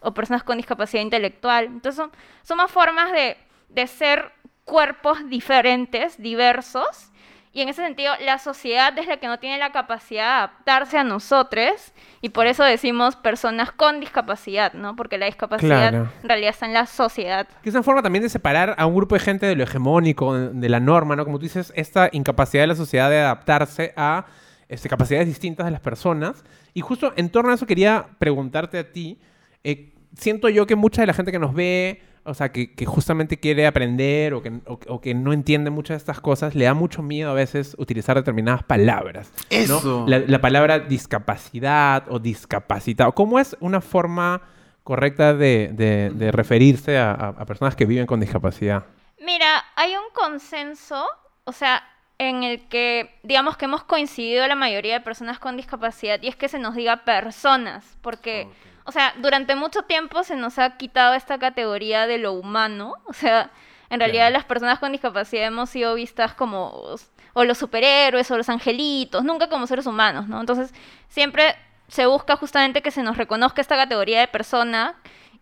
o 0.00 0.12
personas 0.12 0.42
con 0.42 0.56
discapacidad 0.56 1.02
intelectual. 1.02 1.66
Entonces, 1.66 1.94
son, 1.96 2.10
son 2.42 2.56
más 2.56 2.70
formas 2.70 3.12
de, 3.12 3.36
de 3.68 3.86
ser 3.86 4.32
cuerpos 4.68 5.18
diferentes, 5.28 6.20
diversos, 6.22 7.10
y 7.54 7.62
en 7.62 7.70
ese 7.70 7.82
sentido, 7.82 8.12
la 8.24 8.38
sociedad 8.38 8.96
es 8.98 9.06
la 9.08 9.16
que 9.16 9.26
no 9.26 9.38
tiene 9.38 9.58
la 9.58 9.72
capacidad 9.72 10.22
de 10.22 10.30
adaptarse 10.36 10.98
a 10.98 11.02
nosotros, 11.02 11.92
y 12.20 12.28
por 12.28 12.46
eso 12.46 12.62
decimos 12.62 13.16
personas 13.16 13.72
con 13.72 13.98
discapacidad, 14.00 14.74
¿no? 14.74 14.94
Porque 14.94 15.16
la 15.18 15.26
discapacidad 15.26 15.90
Claro. 15.90 16.08
en 16.22 16.28
realidad 16.28 16.50
está 16.50 16.66
en 16.66 16.74
la 16.74 16.86
sociedad. 16.86 17.48
Que 17.62 17.70
es 17.70 17.74
una 17.74 17.82
forma 17.82 18.02
también 18.02 18.22
de 18.22 18.28
separar 18.28 18.74
a 18.78 18.86
un 18.86 18.94
grupo 18.94 19.14
de 19.16 19.20
gente 19.20 19.46
de 19.46 19.56
lo 19.56 19.64
hegemónico, 19.64 20.34
de 20.36 20.68
la 20.68 20.78
norma, 20.78 21.16
¿no? 21.16 21.24
Como 21.24 21.38
tú 21.38 21.44
dices, 21.44 21.72
esta 21.74 22.10
incapacidad 22.12 22.62
de 22.64 22.66
la 22.68 22.74
sociedad 22.76 23.08
de 23.10 23.18
adaptarse 23.20 23.94
a 23.96 24.26
este, 24.68 24.88
capacidades 24.90 25.26
distintas 25.26 25.64
de 25.64 25.72
las 25.72 25.80
personas. 25.80 26.44
Y 26.74 26.82
justo 26.82 27.14
en 27.16 27.30
torno 27.30 27.50
a 27.50 27.54
eso 27.54 27.66
quería 27.66 28.06
preguntarte 28.18 28.78
a 28.78 28.92
ti. 28.92 29.18
eh, 29.64 29.94
siento 30.14 30.48
yo 30.48 30.66
que 30.66 30.76
mucha 30.76 31.02
de 31.02 31.06
la 31.06 31.12
gente 31.14 31.32
que 31.32 31.38
nos 31.38 31.54
ve, 31.54 32.02
o 32.24 32.34
sea, 32.34 32.50
que, 32.52 32.72
que 32.74 32.84
justamente 32.86 33.38
quiere 33.40 33.66
aprender 33.66 34.34
o 34.34 34.42
que, 34.42 34.50
o- 34.66 34.78
o 34.88 35.00
que 35.00 35.14
no 35.14 35.32
entiende 35.32 35.70
muchas 35.70 35.94
de 35.94 35.98
estas 35.98 36.20
cosas, 36.20 36.54
le 36.54 36.64
da 36.66 36.74
mucho 36.74 37.02
miedo 37.02 37.30
a 37.30 37.34
veces 37.34 37.74
utilizar 37.78 38.16
determinadas 38.16 38.62
palabras. 38.64 39.32
¿no? 39.50 39.56
Eso. 39.56 40.04
La, 40.06 40.18
la 40.20 40.40
palabra 40.40 40.78
discapacidad 40.78 42.04
o 42.08 42.18
discapacitado. 42.18 43.12
¿Cómo 43.12 43.38
es 43.38 43.56
una 43.60 43.80
forma 43.80 44.42
correcta 44.84 45.34
de, 45.34 45.70
de- 45.72 46.10
de 46.10 46.32
referirse 46.32 46.98
a, 46.98 47.10
a- 47.12 47.28
a 47.28 47.44
personas 47.46 47.76
que 47.76 47.84
viven 47.86 48.06
con 48.06 48.20
discapacidad? 48.20 48.84
Mira, 49.20 49.64
hay 49.76 49.92
un 49.92 50.10
consenso, 50.14 51.06
o 51.44 51.52
sea, 51.52 51.82
en 52.18 52.42
el 52.42 52.66
que 52.68 53.18
digamos 53.22 53.56
que 53.56 53.66
hemos 53.66 53.84
coincidido 53.84 54.46
la 54.48 54.54
mayoría 54.56 54.94
de 54.94 55.00
personas 55.00 55.38
con 55.38 55.56
discapacidad 55.56 56.18
y 56.22 56.28
es 56.28 56.36
que 56.36 56.48
se 56.48 56.58
nos 56.58 56.74
diga 56.74 57.04
personas, 57.04 57.96
porque, 58.00 58.48
o 58.88 58.92
sea, 58.92 59.12
durante 59.18 59.54
mucho 59.54 59.82
tiempo 59.82 60.24
se 60.24 60.34
nos 60.34 60.58
ha 60.58 60.78
quitado 60.78 61.12
esta 61.12 61.38
categoría 61.38 62.06
de 62.06 62.16
lo 62.16 62.32
humano, 62.32 62.94
o 63.04 63.12
sea, 63.12 63.50
en 63.90 64.00
realidad 64.00 64.28
Claro. 64.28 64.32
las 64.38 64.44
personas 64.46 64.78
con 64.78 64.92
discapacidad 64.92 65.46
hemos 65.46 65.68
sido 65.68 65.94
vistas 65.94 66.32
como 66.32 66.96
o 67.34 67.44
los 67.44 67.58
superhéroes 67.58 68.30
o 68.30 68.38
los 68.38 68.48
angelitos, 68.48 69.22
nunca 69.24 69.50
como 69.50 69.66
seres 69.66 69.84
humanos, 69.84 70.26
¿no? 70.26 70.40
Entonces, 70.40 70.72
siempre 71.08 71.54
se 71.88 72.06
busca 72.06 72.36
justamente 72.36 72.80
que 72.80 72.90
se 72.90 73.02
nos 73.02 73.18
reconozca 73.18 73.60
esta 73.60 73.76
categoría 73.76 74.20
de 74.20 74.28
persona 74.28 74.94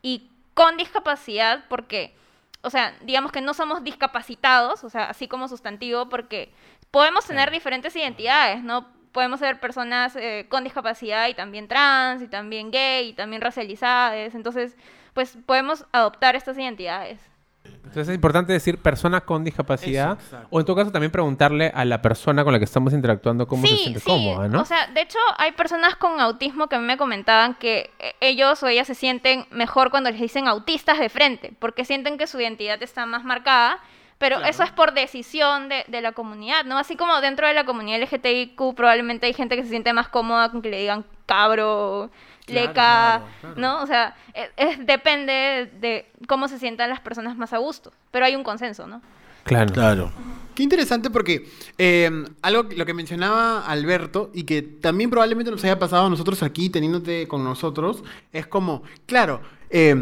y 0.02 0.28
con 0.54 0.76
discapacidad 0.76 1.64
porque 1.68 2.16
o 2.62 2.70
sea, 2.70 2.96
digamos 3.02 3.30
que 3.30 3.40
no 3.40 3.54
somos 3.54 3.84
discapacitados, 3.84 4.82
o 4.82 4.90
sea, 4.90 5.04
así 5.04 5.28
como 5.28 5.46
sustantivo, 5.46 6.08
porque 6.08 6.52
podemos 6.90 7.24
tener 7.24 7.52
diferentes 7.52 7.94
identidades, 7.94 8.60
¿no? 8.64 8.88
Podemos 9.16 9.40
ser 9.40 9.58
personas 9.58 10.14
eh, 10.14 10.44
con 10.50 10.62
discapacidad 10.62 11.26
y 11.28 11.32
también 11.32 11.68
trans, 11.68 12.20
y 12.20 12.28
también 12.28 12.70
gay, 12.70 13.08
y 13.08 13.12
también 13.14 13.40
racializadas, 13.40 14.34
entonces, 14.34 14.76
pues 15.14 15.38
podemos 15.46 15.86
adoptar 15.90 16.36
estas 16.36 16.58
identidades. 16.58 17.18
Entonces 17.64 18.08
es 18.08 18.14
importante 18.14 18.52
decir 18.52 18.76
persona 18.76 19.22
con 19.22 19.42
discapacidad. 19.42 20.18
Eso, 20.20 20.36
o 20.50 20.60
en 20.60 20.66
todo 20.66 20.76
caso 20.76 20.92
también 20.92 21.10
preguntarle 21.10 21.72
a 21.74 21.86
la 21.86 22.02
persona 22.02 22.44
con 22.44 22.52
la 22.52 22.58
que 22.58 22.66
estamos 22.66 22.92
interactuando 22.92 23.48
cómo 23.48 23.66
se 23.66 23.74
siente 23.74 24.02
cómoda, 24.02 24.48
¿no? 24.48 24.60
O 24.60 24.64
sea, 24.66 24.86
de 24.88 25.00
hecho, 25.00 25.18
hay 25.38 25.52
personas 25.52 25.96
con 25.96 26.20
autismo 26.20 26.66
que 26.66 26.76
a 26.76 26.78
mí 26.78 26.84
me 26.84 26.98
comentaban 26.98 27.54
que 27.54 27.92
eh, 27.98 28.12
ellos 28.20 28.62
o 28.62 28.68
ellas 28.68 28.86
se 28.86 28.94
sienten 28.94 29.46
mejor 29.50 29.90
cuando 29.90 30.10
les 30.10 30.20
dicen 30.20 30.46
autistas 30.46 30.98
de 30.98 31.08
frente, 31.08 31.54
porque 31.58 31.86
sienten 31.86 32.18
que 32.18 32.26
su 32.26 32.38
identidad 32.38 32.82
está 32.82 33.06
más 33.06 33.24
marcada. 33.24 33.78
Pero 34.18 34.40
eso 34.44 34.62
es 34.62 34.70
por 34.70 34.94
decisión 34.94 35.68
de, 35.68 35.84
de 35.88 36.00
la 36.00 36.12
comunidad, 36.12 36.64
¿no? 36.64 36.78
Así 36.78 36.96
como 36.96 37.20
dentro 37.20 37.46
de 37.46 37.52
la 37.54 37.64
comunidad 37.66 38.00
LGTBIQ 38.00 38.74
probablemente 38.74 39.26
hay 39.26 39.34
gente 39.34 39.56
que 39.56 39.62
se 39.62 39.68
siente 39.68 39.92
más 39.92 40.08
cómoda 40.08 40.50
con 40.50 40.62
que 40.62 40.70
le 40.70 40.80
digan 40.80 41.04
cabro, 41.26 42.10
leca, 42.46 42.72
claro, 42.72 43.24
claro. 43.40 43.54
¿no? 43.56 43.82
O 43.82 43.86
sea, 43.86 44.16
es- 44.32 44.50
es- 44.56 44.86
depende 44.86 45.70
de 45.80 46.06
cómo 46.28 46.48
se 46.48 46.58
sientan 46.58 46.88
las 46.88 47.00
personas 47.00 47.36
más 47.36 47.52
a 47.52 47.58
gusto. 47.58 47.92
Pero 48.10 48.24
hay 48.24 48.34
un 48.36 48.42
consenso, 48.44 48.86
¿no? 48.86 49.02
claro. 49.44 49.72
Claro. 49.72 50.12
Qué 50.56 50.62
interesante 50.62 51.10
porque 51.10 51.46
eh, 51.76 52.10
algo 52.42 52.68
que- 52.68 52.76
lo 52.76 52.86
que 52.86 52.94
mencionaba 52.94 53.66
Alberto 53.66 54.30
y 54.32 54.44
que 54.44 54.62
también 54.62 55.10
probablemente 55.10 55.50
nos 55.50 55.62
haya 55.64 55.78
pasado 55.78 56.06
a 56.06 56.10
nosotros 56.10 56.42
aquí 56.42 56.70
teniéndote 56.70 57.28
con 57.28 57.44
nosotros 57.44 58.02
es 58.32 58.46
como, 58.46 58.82
claro, 59.06 59.42
eh, 59.68 59.94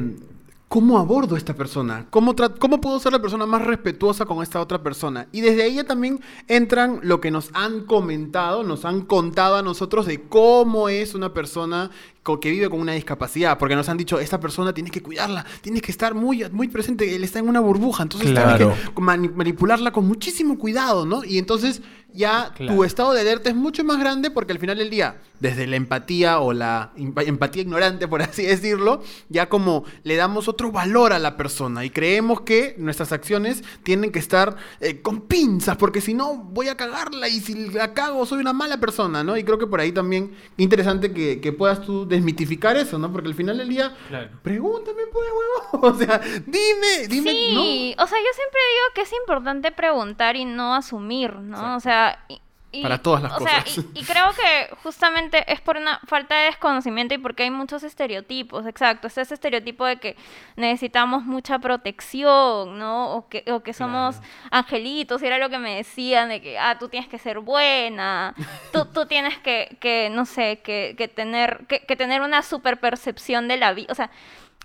¿cómo 0.75 0.99
abordo 0.99 1.37
a 1.37 1.38
esta 1.38 1.54
persona? 1.54 2.07
¿Cómo, 2.11 2.35
¿Cómo 2.59 2.81
puedo 2.81 2.99
ser 2.99 3.12
la 3.12 3.21
persona 3.23 3.47
más 3.47 3.62
respetuosa 3.64 4.25
con 4.25 4.43
esta 4.43 4.61
otra 4.61 4.83
persona? 4.83 5.28
Y 5.31 5.40
desde 5.40 5.62
ahí 5.62 5.76
ya 5.76 5.85
también 5.85 6.19
entran 6.49 6.99
lo 7.04 7.21
que 7.21 7.31
nos 7.31 7.50
han 7.54 7.83
comentado, 7.85 8.64
nos 8.64 8.85
han 8.85 9.02
contado 9.02 9.54
a 9.54 9.62
nosotros 9.62 10.04
de 10.04 10.23
cómo 10.23 10.88
es 10.88 11.14
una 11.14 11.33
persona 11.33 11.93
que 12.40 12.50
vive 12.50 12.69
con 12.71 12.81
una 12.81 12.93
discapacidad, 12.93 13.57
porque 13.57 13.76
nos 13.76 13.88
han 13.88 13.99
dicho, 13.99 14.19
esta 14.19 14.40
persona 14.40 14.73
tienes 14.75 14.90
que 14.90 15.00
cuidarla, 15.02 15.45
tienes 15.61 15.81
que 15.83 15.93
estar 15.93 16.12
muy, 16.14 16.43
muy 16.50 16.66
presente, 16.66 17.14
él 17.14 17.23
está 17.23 17.38
en 17.38 17.49
una 17.49 17.61
burbuja, 17.61 18.02
entonces 18.02 18.31
Claro. 18.33 18.57
tienes 18.73 18.90
que 18.90 19.00
mani- 19.02 19.31
manipularla 19.33 19.93
con 19.93 20.09
muchísimo 20.09 20.59
cuidado, 20.59 21.07
¿no? 21.07 21.23
Y 21.23 21.38
entonces 21.38 21.83
ya 22.14 22.52
Claro. 22.54 22.75
tu 22.76 22.85
estado 22.85 23.12
de 23.12 23.21
alerta 23.21 23.50
es 23.50 23.56
mucho 23.56 23.85
más 23.85 23.99
grande 23.99 24.30
porque 24.30 24.52
al 24.52 24.59
final 24.59 24.78
del 24.78 24.88
día, 24.88 25.16
desde 25.40 25.66
la 25.66 25.76
empatía 25.76 26.38
o 26.40 26.52
la 26.54 26.92
empatía 26.97 27.62
ignorante, 27.62 28.09
por 28.09 28.23
así 28.23 28.44
decirlo, 28.44 29.02
ya 29.28 29.49
como 29.49 29.85
le 30.04 30.16
damos 30.16 30.49
otro 30.49 30.73
valor 30.73 31.12
a 31.12 31.18
la 31.18 31.37
persona 31.37 31.85
y 31.85 31.90
creemos 31.90 32.40
que 32.42 32.75
nuestras 32.78 33.12
acciones 33.12 33.62
tienen 33.83 34.11
que 34.12 34.18
estar 34.21 34.56
eh, 34.80 35.02
con 35.02 35.23
pinzas, 35.23 35.76
porque 35.76 36.00
si 36.00 36.14
no 36.14 36.35
voy 36.37 36.68
a 36.68 36.76
cagarla 36.76 37.28
y 37.28 37.40
si 37.40 37.68
la 37.71 37.92
cago 37.92 38.25
soy 38.25 38.38
una 38.40 38.52
mala 38.52 38.78
persona, 38.78 39.23
¿no? 39.25 39.37
Y 39.37 39.44
creo 39.44 39.59
que 39.59 39.66
por 39.66 39.80
ahí 39.80 39.92
también 39.92 40.35
interesante 40.56 41.12
que, 41.12 41.40
que 41.40 41.52
puedas 41.52 41.83
tú 41.83 42.06
desmitificar 42.06 42.76
eso, 42.76 42.99
¿no? 42.99 43.12
Porque 43.12 43.28
al 43.28 43.35
final 43.35 43.59
del 43.59 43.68
día, 43.68 43.94
Claro. 44.09 44.30
pregúntame, 44.42 45.02
pues, 45.12 45.26
huevo. 45.28 45.85
O 45.94 45.99
sea, 45.99 46.18
dime, 46.47 47.09
dime, 47.09 47.30
Sí, 47.33 47.94
o 47.99 48.06
sea, 48.06 48.18
yo 48.18 48.30
siempre 48.35 48.61
digo 48.73 48.94
que 48.94 49.00
es 49.02 49.12
importante 49.12 49.73
preguntar 49.73 50.37
y 50.37 50.44
no 50.44 50.75
asumir, 50.75 51.35
¿no? 51.37 51.76
O 51.76 51.80
sea, 51.80 52.03
y- 52.28 52.40
Para 52.82 52.99
todas 52.99 53.23
las 53.23 53.32
o 53.34 53.38
sea, 53.38 53.62
cosas. 53.62 53.84
y, 53.94 54.00
y 54.00 54.04
creo 54.04 54.32
que 54.32 54.75
justamente 54.82 55.44
es 55.52 55.61
por 55.61 55.76
una 55.76 56.00
falta 56.08 56.34
de 56.34 56.46
desconocimiento 56.46 57.14
y 57.14 57.18
porque 57.18 57.44
hay 57.44 57.50
muchos 57.50 57.84
estereotipos, 57.84 58.66
exacto. 58.66 59.06
Está 59.06 59.20
ese 59.20 59.34
estereotipo 59.34 59.84
de 59.84 59.99
que 59.99 60.16
necesitamos 60.56 61.23
mucha 61.23 61.61
protección, 61.61 62.76
¿no? 62.76 63.14
O 63.14 63.28
que, 63.28 63.44
o 63.52 63.61
que 63.62 63.73
somos 63.73 64.16
angelitos, 64.50 65.23
y 65.23 65.26
era 65.26 65.38
lo 65.38 65.50
que 65.50 65.58
me 65.58 65.76
decían 65.76 66.28
de 66.30 66.40
que, 66.42 66.58
ah, 66.58 66.76
tú 66.80 66.88
tienes 66.88 67.08
que 67.08 67.18
ser 67.20 67.38
buena, 67.38 68.34
tú, 68.73 68.87
tú 68.87 69.06
tienes 69.06 69.38
que, 69.38 69.76
que, 69.80 70.11
no 70.11 70.26
sé, 70.26 70.58
que, 70.64 70.96
que 70.99 71.06
tener, 71.06 71.66
que, 71.68 71.87
que 71.87 71.94
tener 71.94 72.23
una 72.23 72.42
super 72.42 72.80
percepción 72.80 73.46
de 73.46 73.56
la 73.56 73.73
vida, 73.73 73.92
o 73.92 73.94
sea... 73.94 74.11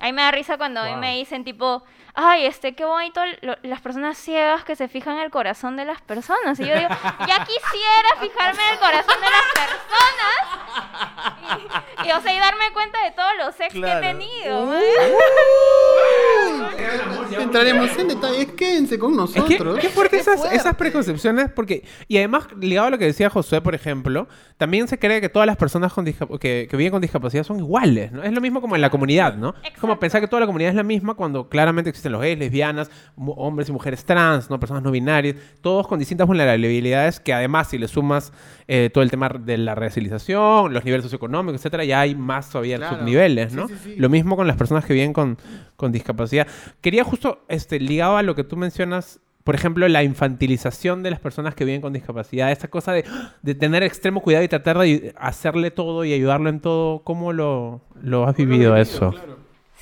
A 0.01 0.05
mí 0.05 0.13
me 0.13 0.21
da 0.21 0.31
risa 0.31 0.57
cuando 0.57 0.79
a 0.79 0.85
mí 0.85 0.95
me 0.95 1.17
dicen 1.17 1.43
tipo, 1.43 1.83
ay, 2.15 2.45
este, 2.45 2.73
qué 2.75 2.85
bonito 2.85 3.21
lo- 3.41 3.55
las 3.63 3.81
personas 3.81 4.17
ciegas 4.17 4.63
que 4.63 4.75
se 4.75 4.87
fijan 4.87 5.15
en 5.17 5.21
el 5.23 5.31
corazón 5.31 5.75
de 5.77 5.85
las 5.85 6.01
personas. 6.01 6.59
Y 6.59 6.65
yo 6.65 6.75
digo, 6.75 6.89
ya 7.27 7.45
quisiera 7.45 8.09
fijarme 8.19 8.61
en 8.67 8.73
el 8.73 8.79
corazón 8.79 9.15
de 9.19 9.27
las 9.29 9.45
personas. 9.53 9.79
Y, 12.05 12.07
y, 12.07 12.11
o 12.11 12.21
sea, 12.21 12.33
y 12.33 12.39
darme 12.39 12.65
cuenta 12.73 13.03
de 13.03 13.11
todos 13.11 13.31
los 13.37 13.59
ex 13.59 13.73
Claro. 13.73 14.01
que 14.01 14.09
he 14.09 14.13
tenido. 14.13 14.73
Entraremos 17.39 17.97
en 17.97 18.07
detalles, 18.09 18.51
quédense 18.53 18.99
con 18.99 19.11
Es 19.19 19.31
que, 19.33 19.39
nosotros. 19.39 19.79
qué 19.79 19.89
fuerte 19.89 20.17
esas, 20.17 20.37
fuerte. 20.39 20.55
esas 20.55 20.75
preconcepciones, 20.75 21.49
porque, 21.51 21.83
y 22.07 22.17
además, 22.17 22.47
ligado 22.59 22.87
a 22.87 22.89
lo 22.91 22.97
que 22.97 23.05
decía 23.05 23.29
Josué, 23.29 23.61
por 23.61 23.75
ejemplo, 23.75 24.27
también 24.57 24.87
se 24.87 24.99
cree 24.99 25.21
que 25.21 25.29
todas 25.29 25.45
las 25.45 25.57
personas 25.57 25.93
con 25.93 26.05
que, 26.05 26.67
que 26.69 26.77
viven 26.77 26.91
con 26.91 27.01
discapacidad 27.01 27.43
son 27.43 27.59
iguales, 27.59 28.11
¿no? 28.11 28.23
Es 28.23 28.31
lo 28.33 28.41
mismo 28.41 28.61
como 28.61 28.75
en 28.75 28.81
la 28.81 28.89
comunidad, 28.89 29.35
¿no? 29.35 29.49
Es 29.63 29.71
como 29.79 29.93
Exacto. 29.93 29.99
pensar 29.99 30.21
que 30.21 30.27
toda 30.27 30.41
la 30.41 30.45
comunidad 30.45 30.69
es 30.71 30.75
la 30.75 30.83
misma 30.83 31.13
cuando 31.13 31.49
claramente 31.49 31.89
existen 31.99 32.11
los 32.13 32.21
gays, 32.21 32.39
lesbianas, 32.39 32.89
hombres 33.17 33.69
y 33.69 33.71
mujeres 33.71 34.05
trans, 34.05 34.49
¿no? 34.49 34.59
Personas 34.59 34.81
no 34.83 34.91
binarias, 34.91 35.35
todos 35.61 35.87
con 35.87 35.99
distintas 35.99 36.25
vulnerabilidades 36.27 37.19
que 37.19 37.33
además 37.33 37.69
si 37.69 37.77
le 37.77 37.87
sumas 37.87 38.31
eh, 38.67 38.89
todo 38.93 39.03
el 39.03 39.11
tema 39.11 39.29
de 39.29 39.57
la 39.57 39.75
racialización, 39.75 40.73
los 40.73 40.83
niveles 40.85 41.03
socioeconómicos, 41.03 41.59
etcétera, 41.59 41.83
ya 41.83 41.99
hay 42.01 42.15
más 42.15 42.49
todavía 42.49 42.77
Claro. 42.77 42.97
subniveles, 42.97 43.53
¿no? 43.53 43.67
sí, 43.67 43.75
sí. 43.83 43.95
Lo 43.97 44.09
mismo 44.09 44.35
con 44.35 44.47
las 44.47 44.55
personas 44.55 44.85
que 44.85 44.93
viven 44.93 45.11
con, 45.13 45.37
con 45.75 45.91
discapacidad. 45.91 46.47
Quería 46.81 47.03
justo, 47.03 47.43
este, 47.49 47.79
ligado 47.79 48.17
a 48.17 48.23
lo 48.23 48.35
que 48.35 48.43
tú 48.43 48.55
mencionas, 48.57 49.19
por 49.43 49.55
ejemplo, 49.55 49.87
la 49.87 50.03
infantilización 50.03 51.01
de 51.03 51.11
las 51.11 51.19
personas 51.19 51.55
que 51.55 51.65
viven 51.65 51.81
con 51.81 51.91
discapacidad, 51.91 52.51
esta 52.51 52.67
cosa 52.67 52.91
de, 52.93 53.03
de 53.41 53.55
tener 53.55 53.83
extremo 53.83 54.21
cuidado 54.21 54.43
y 54.43 54.47
tratar 54.47 54.77
de 54.77 55.13
hacerle 55.17 55.71
todo 55.71 56.05
y 56.05 56.13
ayudarlo 56.13 56.49
en 56.49 56.59
todo. 56.59 56.99
¿Cómo 57.03 57.33
lo, 57.33 57.81
lo 58.01 58.25
has 58.27 58.35
vivido 58.35 58.75
eso? 58.77 59.13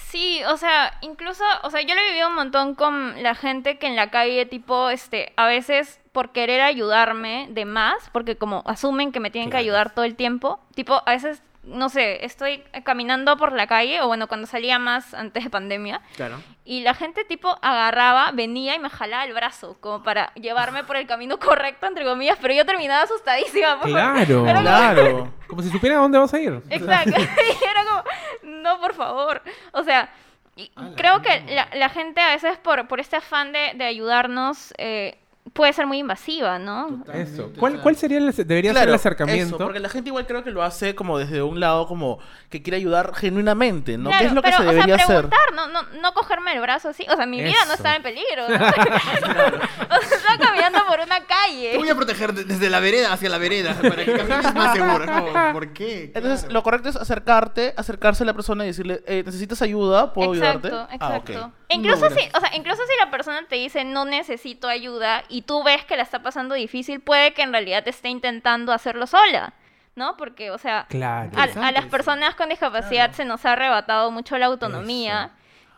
Sí, 0.09 0.39
o 0.47 0.55
sea, 0.55 0.97
incluso, 1.01 1.43
o 1.63 1.69
sea, 1.69 1.81
yo 1.81 1.93
lo 1.93 1.99
he 1.99 2.07
vivido 2.07 2.29
un 2.29 2.35
montón 2.35 2.75
con 2.75 3.21
la 3.21 3.35
gente 3.35 3.77
que 3.77 3.87
en 3.87 3.97
la 3.97 4.09
calle, 4.09 4.45
tipo, 4.45 4.89
este, 4.89 5.33
a 5.35 5.47
veces 5.47 5.99
por 6.13 6.31
querer 6.31 6.61
ayudarme 6.61 7.47
de 7.51 7.65
más, 7.65 8.09
porque 8.13 8.37
como 8.37 8.63
asumen 8.65 9.11
que 9.11 9.19
me 9.19 9.31
tienen 9.31 9.49
que 9.49 9.57
ayudar 9.57 9.93
todo 9.93 10.05
el 10.05 10.15
tiempo, 10.15 10.61
tipo, 10.75 11.01
a 11.05 11.11
veces, 11.11 11.43
no 11.67 11.89
sé, 11.89 12.25
estoy 12.25 12.63
caminando 12.83 13.37
por 13.37 13.51
la 13.51 13.67
calle, 13.67 14.01
o 14.01 14.07
bueno, 14.07 14.27
cuando 14.27 14.47
salía 14.47 14.79
más 14.79 15.13
antes 15.13 15.43
de 15.43 15.49
pandemia, 15.49 16.01
Claro. 16.15 16.41
y 16.65 16.81
la 16.81 16.93
gente, 16.93 17.25
tipo, 17.25 17.57
agarraba, 17.61 18.31
venía 18.31 18.73
y 18.75 18.79
me 18.79 18.89
jalaba 18.89 19.25
el 19.25 19.33
brazo, 19.33 19.77
como 19.79 20.01
para 20.01 20.33
llevarme 20.35 20.83
por 20.85 20.95
el 20.95 21.05
camino 21.07 21.37
correcto, 21.39 21.85
entre 21.87 22.05
comillas, 22.05 22.37
pero 22.41 22.53
yo 22.53 22.65
terminaba 22.65 23.03
asustadísima. 23.03 23.79
Claro, 23.81 24.45
como- 24.45 24.61
Claro. 24.61 25.33
Como 25.47 25.61
si 25.61 25.69
supiera 25.69 25.97
a 25.97 26.01
dónde 26.01 26.17
vas 26.19 26.33
a 26.33 26.39
ir. 26.39 26.61
Exacto. 26.69 27.11
Y 27.61 27.63
era 27.63 27.83
como, 27.85 28.03
no, 28.43 28.79
por 28.81 28.93
favor. 28.93 29.41
O 29.71 29.81
sea, 29.83 30.09
y 30.57 30.69
creo 30.97 31.21
que 31.21 31.39
la, 31.53 31.69
la 31.73 31.87
gente 31.89 32.19
a 32.19 32.29
veces 32.29 32.57
por, 32.57 32.87
por 32.87 32.99
este 32.99 33.15
afán 33.15 33.53
de, 33.53 33.71
de 33.75 33.85
ayudarnos 33.85 34.73
eh, 34.77 35.17
puede 35.53 35.73
ser 35.73 35.85
muy 35.87 35.99
invasiva, 35.99 36.59
¿no? 36.59 37.03
Eso. 37.13 37.51
¿Cuál, 37.59 37.81
cuál 37.81 37.95
sería 37.95 38.17
el, 38.17 38.31
debería 38.35 38.73
ser 38.73 38.87
el 38.89 38.93
acercamiento? 38.95 39.55
eso, 39.55 39.57
porque 39.63 39.79
la 39.79 39.89
gente 39.89 40.09
igual 40.09 40.25
creo 40.27 40.43
que 40.43 40.51
lo 40.51 40.63
hace 40.63 40.95
como 40.95 41.17
desde 41.17 41.41
un 41.41 41.59
lado 41.59 41.87
como 41.87 42.19
que 42.49 42.61
quiere 42.61 42.77
ayudar 42.77 43.13
genuinamente, 43.15 43.97
¿no? 43.97 44.09
Claro, 44.09 44.19
¿Qué 44.21 44.27
es 44.27 44.33
lo 44.33 44.41
pero, 44.41 44.57
que 44.57 44.63
se 44.63 44.69
o 44.69 44.71
sea, 44.71 44.73
debería 44.85 44.95
hacer? 44.95 45.29
no, 45.55 45.67
no, 45.67 45.81
no 46.01 46.13
cogerme 46.13 46.53
el 46.53 46.61
brazo 46.61 46.89
así. 46.89 47.05
O 47.09 47.15
sea, 47.15 47.25
mi 47.25 47.41
vida 47.41 47.57
no 47.67 47.73
estaba 47.73 47.95
en 47.95 48.03
peligro. 48.03 48.47
¿no? 48.49 48.55
o 48.55 50.01
sea, 50.01 50.17
estaba 50.17 50.37
caminando 50.39 50.79
por 50.87 50.99
una 50.99 51.19
Te 51.19 51.25
calle. 51.25 51.77
voy 51.77 51.89
a 51.89 51.95
proteger 51.95 52.33
de- 52.33 52.43
desde 52.43 52.69
la 52.69 52.79
vereda 52.79 53.13
hacia 53.13 53.29
la 53.29 53.37
vereda 53.37 53.73
para 53.81 54.03
que 54.05 54.13
camines 54.17 54.53
más 54.53 54.73
seguro. 54.75 55.05
No, 55.05 55.53
¿Por 55.53 55.73
qué? 55.73 56.11
Entonces, 56.13 56.51
lo 56.51 56.63
correcto 56.63 56.89
es 56.89 56.95
acercarte, 56.95 57.73
acercarse 57.77 58.23
a 58.23 58.25
la 58.25 58.33
persona 58.33 58.63
y 58.63 58.67
decirle, 58.67 59.01
eh, 59.07 59.23
¿necesitas 59.25 59.61
ayuda? 59.61 60.13
¿Puedo 60.13 60.33
Exacto, 60.33 60.67
ayudarte? 60.67 60.97
Ah, 60.99 61.07
ok. 61.17 61.29
exacto. 61.29 61.51
Incluso 61.69 62.09
No, 62.09 62.15
si, 62.15 62.21
o 62.33 62.39
sea, 62.39 62.55
incluso 62.55 62.81
si 62.83 62.93
la 63.03 63.11
persona 63.11 63.45
te 63.47 63.55
dice 63.57 63.83
no 63.83 64.05
necesito 64.05 64.67
ayuda 64.69 65.23
y 65.27 65.36
tú 65.41 65.63
ves 65.63 65.85
que 65.85 65.97
la 65.97 66.03
está 66.03 66.21
pasando 66.21 66.55
difícil, 66.55 66.99
puede 67.01 67.33
que 67.33 67.41
en 67.41 67.51
realidad 67.51 67.83
te 67.83 67.89
esté 67.89 68.09
intentando 68.09 68.71
hacerlo 68.71 69.07
sola, 69.07 69.53
¿no? 69.95 70.15
Porque, 70.17 70.51
o 70.51 70.57
sea, 70.57 70.85
Claro. 70.89 71.31
a, 71.35 71.71
las 71.71 71.85
personas 71.85 72.35
con 72.35 72.49
discapacidad 72.49 73.11
se 73.11 73.25
nos 73.25 73.45
ha 73.45 73.53
arrebatado 73.53 74.11
mucho 74.11 74.37
la 74.37 74.47
autonomía. 74.47 75.31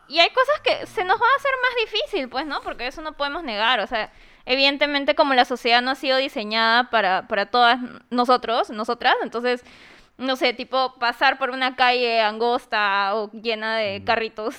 Y 0.08 0.18
hay 0.18 0.30
cosas 0.30 0.60
que 0.64 0.86
se 0.86 1.04
nos 1.04 1.20
va 1.20 1.26
a 1.26 1.36
hacer 1.36 1.52
más 1.62 1.92
difícil, 1.92 2.28
pues, 2.28 2.44
¿no? 2.44 2.60
Porque 2.62 2.86
eso 2.86 3.00
no 3.00 3.12
podemos 3.12 3.44
negar. 3.44 3.78
O 3.80 3.86
sea, 3.86 4.10
evidentemente 4.44 5.14
como 5.14 5.34
la 5.34 5.44
sociedad 5.44 5.82
no 5.82 5.92
ha 5.92 5.94
sido 5.94 6.16
diseñada 6.16 6.90
para, 6.90 7.28
para 7.28 7.46
todas 7.46 7.78
nosotros, 8.10 8.70
nosotras, 8.70 9.14
entonces, 9.22 9.64
no 10.18 10.36
sé, 10.36 10.52
tipo 10.52 10.94
pasar 10.98 11.38
por 11.38 11.50
una 11.50 11.76
calle 11.76 12.20
angosta 12.20 13.14
o 13.14 13.30
llena 13.32 13.76
de 13.76 14.02
carritos. 14.04 14.56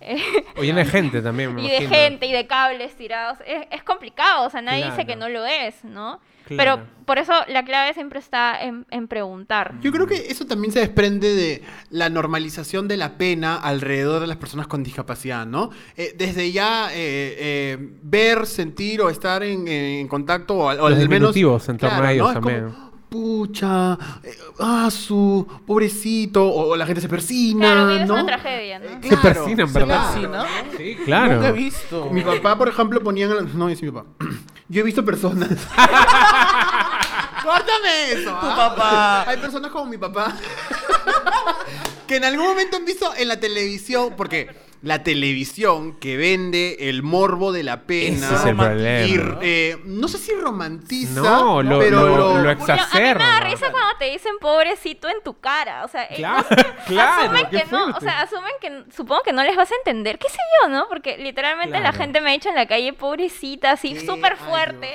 Eh, 0.00 0.22
O 0.56 0.62
llena 0.62 0.78
de 0.78 0.84
gente 0.86 1.20
también, 1.22 1.54
me 1.54 1.62
y 1.62 1.68
de 1.68 1.86
gente 1.88 2.26
y 2.26 2.32
de 2.32 2.46
cables 2.46 2.94
tirados. 2.96 3.38
Es, 3.46 3.66
es 3.70 3.82
complicado, 3.82 4.46
o 4.46 4.50
sea, 4.50 4.62
nadie 4.62 4.84
dice 4.86 5.06
que 5.06 5.16
no 5.16 5.28
lo 5.28 5.44
es, 5.46 5.84
¿no? 5.84 6.20
Claro. 6.46 6.76
Pero 6.78 7.04
por 7.04 7.18
eso 7.18 7.32
la 7.48 7.62
clave 7.62 7.92
siempre 7.92 8.18
está 8.20 8.58
en, 8.62 8.86
en 8.90 9.06
preguntar. 9.06 9.74
Yo 9.82 9.92
creo 9.92 10.06
que 10.06 10.14
eso 10.30 10.46
también 10.46 10.72
se 10.72 10.80
desprende 10.80 11.34
de 11.34 11.62
la 11.90 12.08
normalización 12.08 12.88
de 12.88 12.96
la 12.96 13.18
pena 13.18 13.56
alrededor 13.56 14.20
de 14.20 14.28
las 14.28 14.38
personas 14.38 14.66
con 14.66 14.82
discapacidad, 14.82 15.44
¿no? 15.44 15.68
Eh, 15.94 16.14
desde 16.16 16.50
ya 16.50 16.88
eh, 16.92 17.36
eh, 17.38 17.76
ver, 18.02 18.46
sentir 18.46 19.02
o 19.02 19.10
estar 19.10 19.42
en, 19.42 19.68
en 19.68 20.08
contacto 20.08 20.54
o, 20.54 20.68
al- 20.70 20.80
o 20.80 20.88
Los 20.88 20.98
al 20.98 21.08
menos... 21.10 21.34
diminutivos 21.34 21.68
en 21.68 21.76
torno 21.76 22.02
a 22.02 22.12
ellos 22.14 22.32
también. 22.32 22.70
como, 22.70 22.87
pucha, 23.08 23.98
eh, 24.22 24.36
ah, 24.60 24.90
su 24.90 25.46
pobrecito, 25.66 26.44
o, 26.46 26.68
o 26.72 26.76
la 26.76 26.86
gente 26.86 27.00
se 27.00 27.08
persina, 27.08 27.72
Claro, 27.72 27.86
vives 27.88 28.06
¿no? 28.08 28.14
una 28.14 28.26
tragedia, 28.26 28.78
¿no? 28.78 28.84
Eh, 28.86 28.98
Se 29.02 29.08
claro, 29.08 29.22
persinan, 29.22 29.68
se 29.68 29.78
¿verdad? 29.78 30.12
persina. 30.12 30.46
Sí, 30.76 30.96
claro. 31.04 31.34
Nunca 31.34 31.48
he 31.48 31.52
visto. 31.52 32.10
Mi 32.10 32.22
papá, 32.22 32.56
por 32.58 32.68
ejemplo, 32.68 33.00
ponían... 33.02 33.58
No, 33.58 33.68
es 33.68 33.82
mi 33.82 33.90
papá. 33.90 34.06
Yo 34.68 34.80
he 34.80 34.84
visto 34.84 35.04
personas... 35.04 35.48
¡Córtame 37.42 38.12
eso! 38.12 38.30
Tu 38.30 38.36
¿ah? 38.46 38.54
papá. 38.56 39.30
Hay 39.30 39.36
personas 39.38 39.70
como 39.70 39.86
mi 39.86 39.96
papá 39.96 40.34
que 42.06 42.16
en 42.16 42.24
algún 42.24 42.46
momento 42.46 42.76
han 42.76 42.84
visto 42.84 43.12
en 43.16 43.28
la 43.28 43.38
televisión, 43.38 44.14
porque 44.16 44.48
la 44.80 45.02
televisión 45.02 45.98
que 45.98 46.16
vende 46.16 46.88
el 46.88 47.02
morbo 47.02 47.50
de 47.52 47.64
la 47.64 47.82
pena... 47.82 48.26
Ese 48.26 48.34
es 48.36 48.44
el 48.44 48.54
y, 48.54 48.54
problema. 49.18 49.38
eh, 49.42 49.76
no 49.84 50.06
sé 50.06 50.18
si 50.18 50.32
romantiza, 50.34 51.20
No, 51.20 51.62
lo- 51.62 51.80
pero 51.80 52.06
lo- 52.06 52.16
lo, 52.16 52.42
lo 52.42 52.56
Porque 52.58 52.72
a 52.72 52.76
mí 52.76 52.80
me 52.82 52.96
da 52.96 53.00
exacerba. 53.00 53.40
risa 53.40 53.70
cuando 53.72 53.98
te 53.98 54.04
dicen 54.12 54.32
pobrecito 54.40 55.08
en 55.08 55.20
tu 55.24 55.34
cara. 55.40 55.84
O 55.84 55.88
sea, 55.88 56.04
eh, 56.04 56.14
Claro, 56.16 56.46
no 56.48 56.56
sé, 56.56 56.66
claro, 56.86 57.22
asumen 57.22 57.46
que 57.50 57.64
no, 57.72 57.86
o 57.96 58.00
sea, 58.00 58.20
asumen 58.22 58.52
que 58.60 58.84
supongo 58.94 59.22
que 59.24 59.32
no 59.32 59.42
les 59.42 59.56
vas 59.56 59.70
a 59.72 59.74
entender, 59.74 60.18
qué 60.18 60.28
sé 60.28 60.38
yo, 60.62 60.68
¿no? 60.68 60.86
Porque 60.88 61.18
literalmente 61.18 61.72
la 61.80 61.90
Claro. 61.90 61.98
gente 61.98 62.20
me 62.20 62.30
ha 62.30 62.32
dicho 62.34 62.48
en 62.48 62.54
la 62.54 62.66
calle 62.68 62.92
pobrecita, 62.92 63.72
así 63.72 63.98
súper 63.98 64.36
fuerte. 64.36 64.94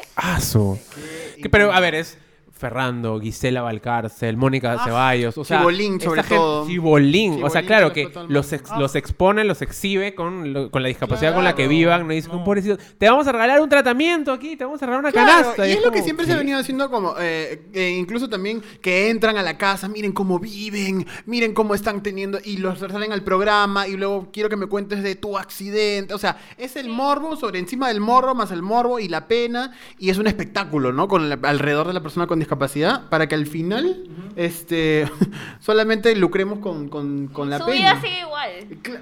Que- 1.42 1.50
Pero, 1.50 1.74
a 1.74 1.80
ver, 1.80 1.96
es 1.96 2.18
Ferrando, 2.64 3.20
Gisela 3.20 3.62
Valcárcel, 3.62 4.38
Mónica 4.38 4.82
Ceballos, 4.86 5.38
o 5.38 5.44
sea... 5.44 5.58
Chibolín, 5.60 5.94
esta 5.96 6.06
sobre 6.06 6.24
gente- 6.24 6.36
todo. 6.36 6.66
Chibolín. 6.66 7.44
O 7.44 7.50
sea, 7.50 7.66
claro 7.66 7.92
que 7.92 8.10
los, 8.30 8.54
los 8.80 8.96
expone, 8.96 9.44
los 9.44 9.62
exhibe 9.62 10.16
con, 10.16 10.54
lo- 10.54 10.72
con 10.72 10.82
la 10.82 10.88
discapacidad 10.88 11.34
con 11.36 11.44
la 11.44 11.56
que 11.56 11.68
vivan. 11.68 12.08
No 12.08 12.14
dicen, 12.14 12.32
un 12.32 12.46
pobrecito, 12.46 12.78
te 12.98 13.10
vamos 13.10 13.28
a 13.28 13.34
regalar 13.34 13.60
un 13.60 13.68
tratamiento 13.68 14.32
aquí, 14.32 14.56
te 14.56 14.64
vamos 14.64 14.82
a 14.82 14.86
regalar 14.86 15.02
una 15.04 15.12
Claro, 15.12 15.28
canasta. 15.44 15.68
y 15.68 15.72
es 15.74 15.84
lo 15.84 15.92
que 15.92 16.02
siempre 16.04 16.26
se 16.26 16.32
ha 16.32 16.38
venido 16.38 16.58
haciendo 16.58 16.90
como, 16.90 17.16
eh, 17.20 17.64
eh, 17.74 17.90
incluso 18.00 18.30
también 18.30 18.64
que 18.82 19.10
entran 19.10 19.36
a 19.38 19.42
la 19.44 19.58
casa, 19.58 19.90
miren 19.90 20.14
cómo 20.14 20.40
viven, 20.40 21.06
miren 21.26 21.54
cómo 21.54 21.76
están 21.76 22.02
teniendo, 22.02 22.40
y 22.44 22.58
los 22.58 22.80
salen 22.80 23.12
al 23.12 23.24
programa, 23.24 23.88
y 23.90 23.98
luego 23.98 24.30
quiero 24.32 24.48
que 24.48 24.56
me 24.56 24.68
cuentes 24.68 25.04
de 25.04 25.16
tu 25.16 25.38
accidente, 25.38 26.14
o 26.14 26.18
sea, 26.18 26.38
es 26.58 26.76
el 26.78 26.88
morbo 26.88 27.36
sobre 27.36 27.60
encima 27.60 27.90
del 27.90 28.00
morbo, 28.00 28.34
más 28.36 28.52
el 28.52 28.62
morbo 28.62 29.00
y 29.00 29.10
la 29.10 29.28
pena, 29.28 29.74
y 30.00 30.10
es 30.10 30.18
un 30.18 30.28
espectáculo, 30.28 30.92
¿no? 30.94 31.08
Con 31.08 31.28
la- 31.30 31.40
alrededor 31.44 31.88
de 31.88 31.94
la 31.94 32.02
persona 32.02 32.28
con 32.28 32.40
discapacidad, 32.40 32.53
para 32.58 33.28
que 33.28 33.36
al 33.36 33.46
final, 33.48 34.04
este, 34.36 35.06
solamente 35.60 36.16
lucremos 36.16 36.60
con, 36.60 36.88
con, 36.90 37.28
con 37.28 37.50
la 37.50 37.60
Su 37.60 37.66
pena. 37.66 37.78
vida 37.96 38.02
sigue 38.02 38.20
igual. 38.22 38.52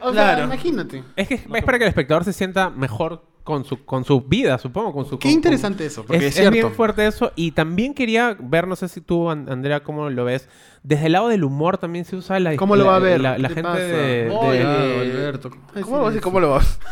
O 0.02 0.14
sea, 0.14 0.24
Claro. 0.36 0.44
imagínate. 0.46 1.04
Es 1.16 1.28
que 1.28 1.36
es 1.36 1.64
para 1.64 1.78
que 1.78 1.84
el 1.86 1.90
espectador 1.90 2.24
se 2.24 2.34
sienta 2.34 2.70
mejor 2.70 3.24
con 3.44 3.66
su, 3.66 3.84
con 3.86 4.06
su 4.06 4.22
vida, 4.22 4.58
supongo. 4.60 4.94
Con 4.94 5.06
su, 5.06 5.18
Qué 5.18 5.28
con- 5.30 5.32
interesante 5.32 5.80
con- 5.84 5.88
eso, 5.88 6.04
porque 6.06 6.18
es, 6.18 6.24
es 6.26 6.36
cierto. 6.36 6.52
bien 6.52 6.72
fuerte 6.74 7.08
eso. 7.08 7.32
Y 7.36 7.52
también 7.52 7.94
quería 7.96 8.38
ver, 8.40 8.68
no 8.68 8.76
sé 8.76 8.88
si 8.88 9.02
tú, 9.02 9.30
An- 9.32 9.48
Andrea, 9.50 9.82
cómo 9.84 10.10
lo 10.10 10.26
ves. 10.26 10.48
Desde 10.84 11.08
el 11.08 11.12
lado 11.14 11.28
del 11.28 11.44
humor 11.44 11.78
también 11.78 12.06
se 12.06 12.16
usa 12.16 12.40
la... 12.40 12.56
¿Cómo 12.56 12.76
lo 12.76 12.84
la- 12.86 12.90
va 12.92 12.96
a 12.98 13.00
ver? 13.00 13.20
La, 13.22 13.38
la 13.38 13.48
¿Qué 13.50 13.54
gente 13.56 13.70
pasa? 13.70 13.80
de... 13.80 14.26
de- 14.26 14.30
Oye, 14.32 14.60
de- 14.60 15.02
Alberto. 15.12 15.50
Ay, 15.76 15.82
¿Cómo 15.84 15.98
lo 15.98 16.04
vas 16.04 16.16
¿Cómo 16.22 16.40
lo 16.40 16.50
vas? 16.52 16.80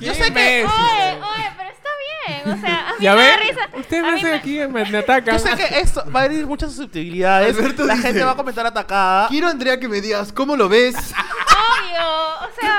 Yo 0.00 0.14
sé 0.14 0.32
que- 0.32 0.64
bien. 2.44 2.58
O 2.58 2.60
sea, 2.60 2.88
a 2.88 2.92
mí 2.92 2.98
Ya 3.00 3.14
me 3.14 3.22
da 3.22 3.36
ven, 3.36 3.48
risa. 3.48 3.60
ustedes 3.78 4.02
me 4.02 4.08
hacen 4.10 4.30
me- 4.30 4.34
aquí, 4.36 4.58
me, 4.68 4.84
me 4.90 4.98
atacan. 4.98 5.34
Yo 5.34 5.38
sé 5.38 5.56
que 5.56 5.78
esto 5.80 6.04
va 6.14 6.22
a 6.22 6.28
venir 6.28 6.46
muchas 6.46 6.70
susceptibilidades. 6.70 7.56
Alberto 7.56 7.84
la 7.84 7.94
dice- 7.94 8.08
gente 8.08 8.24
va 8.24 8.32
a 8.32 8.36
comentar 8.36 8.66
atacada. 8.66 9.28
Quiero, 9.28 9.48
Andrea, 9.48 9.78
que 9.78 9.88
me 9.88 10.00
digas, 10.00 10.32
¿cómo 10.32 10.56
lo 10.56 10.68
ves? 10.68 10.94
Obvio. 10.96 12.48
O 12.48 12.60
sea, 12.60 12.78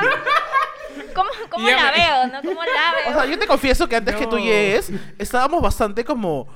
¿cómo, 1.50 1.70
la 1.70 1.92
me- 1.92 1.92
veo, 1.98 2.28
no? 2.28 2.42
¿Cómo 2.42 2.62
la 2.64 2.92
veo? 2.96 3.10
O 3.12 3.14
sea, 3.14 3.26
yo 3.26 3.38
te 3.40 3.48
confieso 3.48 3.88
que 3.88 3.96
antes 3.96 4.16
que 4.16 4.28
tú 4.28 4.38
llegues, 4.38 4.92
estábamos 5.18 5.62
bastante 5.62 6.04
como 6.06 6.48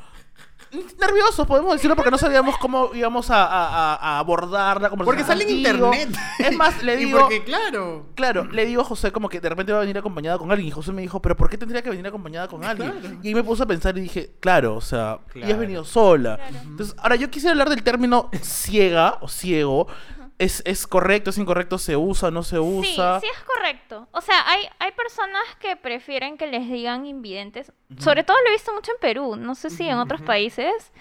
nerviosos, 1.00 1.46
podemos 1.48 1.74
decirlo, 1.74 1.96
porque 1.96 2.12
no 2.12 2.18
sabíamos 2.18 2.58
cómo 2.58 2.90
íbamos 2.94 3.30
a, 3.32 3.46
a- 3.46 3.96
a- 3.96 4.20
abordar 4.20 4.82
la 4.82 4.90
Porque 4.90 5.06
conversación. 5.06 5.28
sale 5.28 5.44
en 5.44 5.64
contigo. 5.64 5.94
internet. 5.94 6.20
Es 6.40 6.56
más, 6.56 6.84
le 6.84 6.94
Y 7.02 7.06
digo, 7.06 7.20
porque, 7.22 7.44
claro. 7.44 8.06
claro, 8.16 8.46
le 8.46 8.66
digo 8.66 8.82
a 8.82 8.86
José 8.86 9.12
como 9.12 9.30
que 9.30 9.40
de 9.42 9.50
repente 9.50 9.72
va 9.72 9.80
a 9.80 9.82
venir 9.82 9.98
acompañada 9.98 10.38
con 10.38 10.52
alguien. 10.52 10.68
Y 10.68 10.72
José 10.72 10.92
me 10.92 11.02
dijo, 11.02 11.22
pero 11.22 11.36
¿por 11.36 11.50
qué 11.50 11.58
tendría 11.58 11.82
que 11.82 11.90
venir 11.90 12.06
acompañada 12.08 12.48
con 12.48 12.64
alguien? 12.64 12.92
Claro. 12.92 13.18
Y 13.22 13.28
ahí 13.30 13.36
me 13.36 13.44
puse 13.44 13.64
a 13.64 13.66
pensar 13.66 13.98
y 13.98 14.02
dije, 14.02 14.36
claro, 14.40 14.76
o 14.76 14.82
sea, 14.82 15.20
y 15.34 15.40
has 15.40 15.46
Claro. 15.46 15.60
venido 15.60 15.84
sola. 15.86 16.40
Entonces, 16.64 16.96
ahora 17.00 17.16
yo 17.16 17.30
quisiera 17.30 17.52
hablar 17.52 17.70
del 17.70 17.84
término 17.84 18.30
ciega 18.42 19.18
o 19.22 19.28
ciego. 19.28 19.88
¿Es, 20.38 20.62
¿Es 20.65 20.86
correcto, 20.86 21.30
es 21.30 21.38
incorrecto? 21.38 21.78
¿Se 21.78 21.95
usa, 21.95 22.30
no 22.30 22.43
se 22.43 22.58
Sí, 22.58 22.62
usa? 22.62 23.19
sí 23.21 23.28
es 23.28 23.43
correcto. 23.43 24.08
O 24.12 24.19
sea, 24.21 24.36
hay, 24.50 24.67
hay 24.80 24.91
personas 24.91 25.41
que 25.62 25.76
prefieren 25.78 26.38
que 26.38 26.48
les 26.48 26.67
digan 26.69 27.06
invidentes. 27.06 27.71
Sobre 28.00 28.24
todo 28.24 28.36
lo 28.43 28.50
he 28.50 28.54
visto 28.54 28.74
mucho 28.74 28.91
en 28.91 28.98
Perú, 29.00 29.36
no 29.38 29.56
sé 29.56 29.69
si 29.69 29.88
en 29.88 29.98
otros 29.98 30.21
países. 30.21 30.91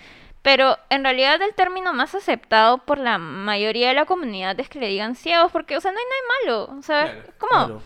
Pero 0.42 0.76
en 0.90 1.02
realidad 1.02 1.40
el 1.42 1.54
término 1.54 1.92
más 1.94 2.14
aceptado 2.14 2.78
por 2.78 2.98
la 2.98 3.16
mayoría 3.18 3.88
de 3.88 3.94
la 3.94 4.04
comunidad 4.04 4.60
es 4.60 4.68
que 4.68 4.78
le 4.78 4.88
digan 4.88 5.16
ciegos, 5.16 5.50
porque, 5.50 5.76
o 5.76 5.80
sea, 5.80 5.90
no 5.90 5.98
hay 5.98 6.04
nada 6.04 6.66
malo. 6.68 6.78
O 6.78 6.82
sea, 6.82 7.04
Claro, 7.04 7.32
como, 7.38 7.66
Claro. 7.66 7.82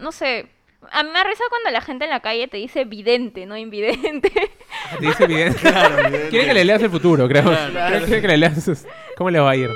no 0.00 0.12
sé, 0.12 0.48
a 0.92 1.02
mí 1.02 1.08
me 1.10 1.18
da 1.18 1.24
risa 1.24 1.42
cuando 1.50 1.70
la 1.70 1.80
gente 1.80 2.04
en 2.04 2.10
la 2.12 2.20
calle 2.20 2.46
te 2.46 2.56
dice 2.56 2.84
vidente, 2.84 3.46
no 3.46 3.56
invidente. 3.56 4.30
Te 4.30 5.06
dice 5.06 5.26
bien. 5.26 5.52
Quiere 6.30 6.46
que 6.46 6.54
le 6.54 6.64
leas 6.64 6.80
el 6.82 6.90
futuro, 6.90 7.26
creo. 7.28 7.42
Creo 7.44 8.00
que 8.00 8.06
quiere 8.06 8.20
que 8.22 8.28
le 8.28 8.36
leas 8.38 8.86
cómo 9.16 9.28
le 9.30 9.40
va 9.40 9.50
a 9.50 9.56
ir. 9.56 9.68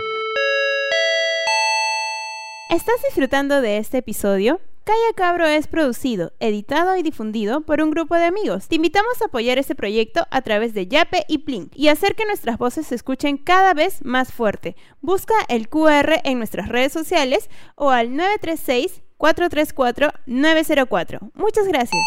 ¿Estás 2.72 2.96
disfrutando 3.06 3.60
de 3.60 3.76
este 3.76 3.98
episodio? 3.98 4.58
Calla 4.84 5.12
Cabro 5.14 5.44
es 5.44 5.66
producido, 5.66 6.32
editado 6.40 6.96
y 6.96 7.02
difundido 7.02 7.60
por 7.60 7.82
un 7.82 7.90
grupo 7.90 8.14
de 8.14 8.24
amigos. 8.24 8.68
Te 8.68 8.76
invitamos 8.76 9.20
a 9.20 9.26
apoyar 9.26 9.58
este 9.58 9.74
proyecto 9.74 10.26
a 10.30 10.40
través 10.40 10.72
de 10.72 10.86
Yape 10.86 11.26
y 11.28 11.40
Plink 11.40 11.76
y 11.76 11.88
hacer 11.88 12.14
que 12.14 12.24
nuestras 12.24 12.56
voces 12.56 12.86
se 12.86 12.94
escuchen 12.94 13.36
cada 13.36 13.74
vez 13.74 14.02
más 14.06 14.32
fuerte. 14.32 14.74
Busca 15.02 15.34
el 15.48 15.68
QR 15.68 16.22
en 16.24 16.38
nuestras 16.38 16.70
redes 16.70 16.94
sociales 16.94 17.50
o 17.74 17.90
al 17.90 18.08
936-434-904. 19.18 21.30
Muchas 21.34 21.68
gracias. 21.68 22.02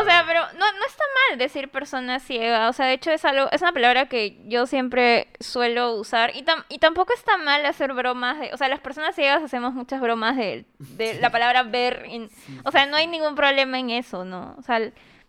O 0.00 0.04
sea, 0.04 0.24
pero 0.26 0.40
no, 0.58 0.58
no 0.72 0.86
está 0.86 1.02
mal 1.30 1.38
decir 1.38 1.68
persona 1.68 2.20
ciega. 2.20 2.68
O 2.68 2.72
sea, 2.72 2.86
de 2.86 2.94
hecho 2.94 3.10
es 3.10 3.24
algo, 3.24 3.48
es 3.50 3.62
una 3.62 3.72
palabra 3.72 4.06
que 4.06 4.38
yo 4.46 4.66
siempre 4.66 5.28
suelo 5.40 5.92
usar. 5.94 6.34
Y, 6.36 6.44
tam- 6.44 6.64
y 6.68 6.78
tampoco 6.78 7.12
está 7.12 7.36
mal 7.38 7.64
hacer 7.66 7.92
bromas 7.92 8.38
de. 8.40 8.52
O 8.52 8.56
sea, 8.56 8.68
las 8.68 8.80
personas 8.80 9.14
ciegas 9.14 9.42
hacemos 9.42 9.74
muchas 9.74 10.00
bromas 10.00 10.36
de, 10.36 10.64
de 10.78 11.14
la 11.20 11.30
palabra 11.30 11.62
ver. 11.62 12.04
en- 12.08 12.30
o 12.64 12.70
sea, 12.70 12.86
no 12.86 12.96
hay 12.96 13.06
ningún 13.06 13.34
problema 13.34 13.78
en 13.78 13.90
eso, 13.90 14.24
¿no? 14.24 14.54
O 14.58 14.62
sea, 14.62 14.80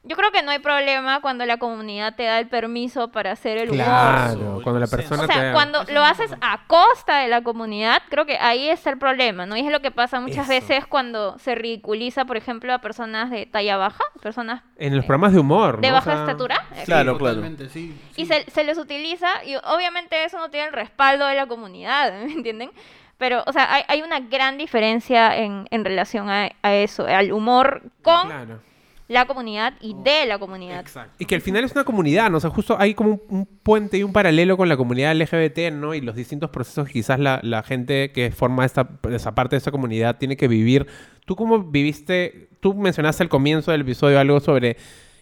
yo 0.03 0.15
creo 0.15 0.31
que 0.31 0.41
no 0.41 0.51
hay 0.51 0.59
problema 0.59 1.21
cuando 1.21 1.45
la 1.45 1.57
comunidad 1.57 2.15
te 2.15 2.23
da 2.23 2.39
el 2.39 2.47
permiso 2.47 3.09
para 3.11 3.31
hacer 3.31 3.57
el 3.57 3.71
humor. 3.71 3.85
Claro, 3.85 4.59
cuando 4.63 4.79
la 4.79 4.87
persona 4.87 5.23
O 5.23 5.27
sea, 5.27 5.47
te... 5.49 5.51
cuando 5.53 5.83
lo 5.85 6.03
haces 6.03 6.33
a 6.41 6.65
costa 6.67 7.19
de 7.19 7.27
la 7.27 7.41
comunidad, 7.41 8.01
creo 8.09 8.25
que 8.25 8.37
ahí 8.37 8.69
está 8.69 8.89
el 8.89 8.97
problema, 8.97 9.45
¿no? 9.45 9.57
Y 9.57 9.59
es 9.59 9.71
lo 9.71 9.81
que 9.81 9.91
pasa 9.91 10.19
muchas 10.19 10.49
Eso. 10.49 10.49
veces 10.49 10.85
cuando 10.85 11.37
se 11.39 11.55
ridiculiza, 11.55 12.25
por 12.25 12.37
ejemplo, 12.37 12.73
a 12.73 12.79
personas 12.79 13.29
de 13.29 13.45
talla 13.45 13.77
baja, 13.77 14.03
personas 14.21 14.63
En 14.77 14.95
los 14.95 15.05
programas 15.05 15.33
de 15.33 15.39
humor, 15.39 15.81
de 15.81 15.89
¿no? 15.89 15.93
O 15.93 15.97
baja 15.97 16.11
sea, 16.11 16.21
estatura. 16.21 16.55
Claro, 16.85 17.17
claro. 17.17 17.17
Totalmente, 17.17 17.69
sí. 17.69 17.93
Y 18.15 18.25
se, 18.25 18.49
se 18.49 18.63
les 18.63 18.77
utiliza, 18.77 19.27
y 19.45 19.55
obviamente 19.57 20.23
eso 20.23 20.37
no 20.37 20.49
tiene 20.49 20.67
el 20.67 20.73
respaldo 20.73 21.25
de 21.27 21.35
la 21.35 21.45
comunidad, 21.45 22.13
¿me 22.25 22.31
entienden? 22.31 22.71
Pero, 23.17 23.43
o 23.45 23.51
sea, 23.51 23.73
hay, 23.73 23.83
hay 23.89 24.01
una 24.01 24.21
gran 24.21 24.57
diferencia 24.57 25.35
en, 25.35 25.67
en 25.71 25.83
relación 25.83 26.29
a, 26.29 26.51
a 26.61 26.73
eso, 26.73 27.05
al 27.05 27.33
humor 27.33 27.81
con 28.01 28.27
Claro. 28.27 28.61
La 29.09 29.25
comunidad 29.25 29.73
y 29.81 29.95
de 30.01 30.25
la 30.27 30.39
comunidad. 30.39 30.79
Exacto. 30.79 31.15
Y 31.19 31.25
que 31.25 31.35
al 31.35 31.41
final 31.41 31.63
es 31.65 31.73
una 31.73 31.83
comunidad, 31.83 32.29
¿no? 32.29 32.37
O 32.37 32.39
sea, 32.39 32.51
justo 32.51 32.77
hay 32.79 32.93
como 32.93 33.09
un, 33.13 33.21
un 33.29 33.45
puente 33.45 33.97
y 33.97 34.03
un 34.03 34.13
paralelo 34.13 34.55
con 34.55 34.69
la 34.69 34.77
comunidad 34.77 35.13
LGBT, 35.15 35.73
¿no? 35.73 35.93
Y 35.95 35.99
los 36.01 36.15
distintos 36.15 36.51
procesos 36.51 36.87
que 36.87 36.93
quizás 36.93 37.19
la, 37.19 37.39
la 37.43 37.63
gente 37.63 38.11
que 38.11 38.31
forma 38.31 38.63
esta, 38.65 38.87
esa 39.11 39.33
parte 39.35 39.55
de 39.55 39.57
esa 39.57 39.71
comunidad 39.71 40.17
tiene 40.17 40.37
que 40.37 40.47
vivir. 40.47 40.85
¿Tú 41.25 41.35
cómo 41.35 41.59
viviste? 41.63 42.49
Tú 42.61 42.73
mencionaste 42.75 43.23
al 43.23 43.29
comienzo 43.29 43.71
del 43.71 43.81
episodio 43.81 44.19
algo 44.19 44.39
sobre 44.39 44.77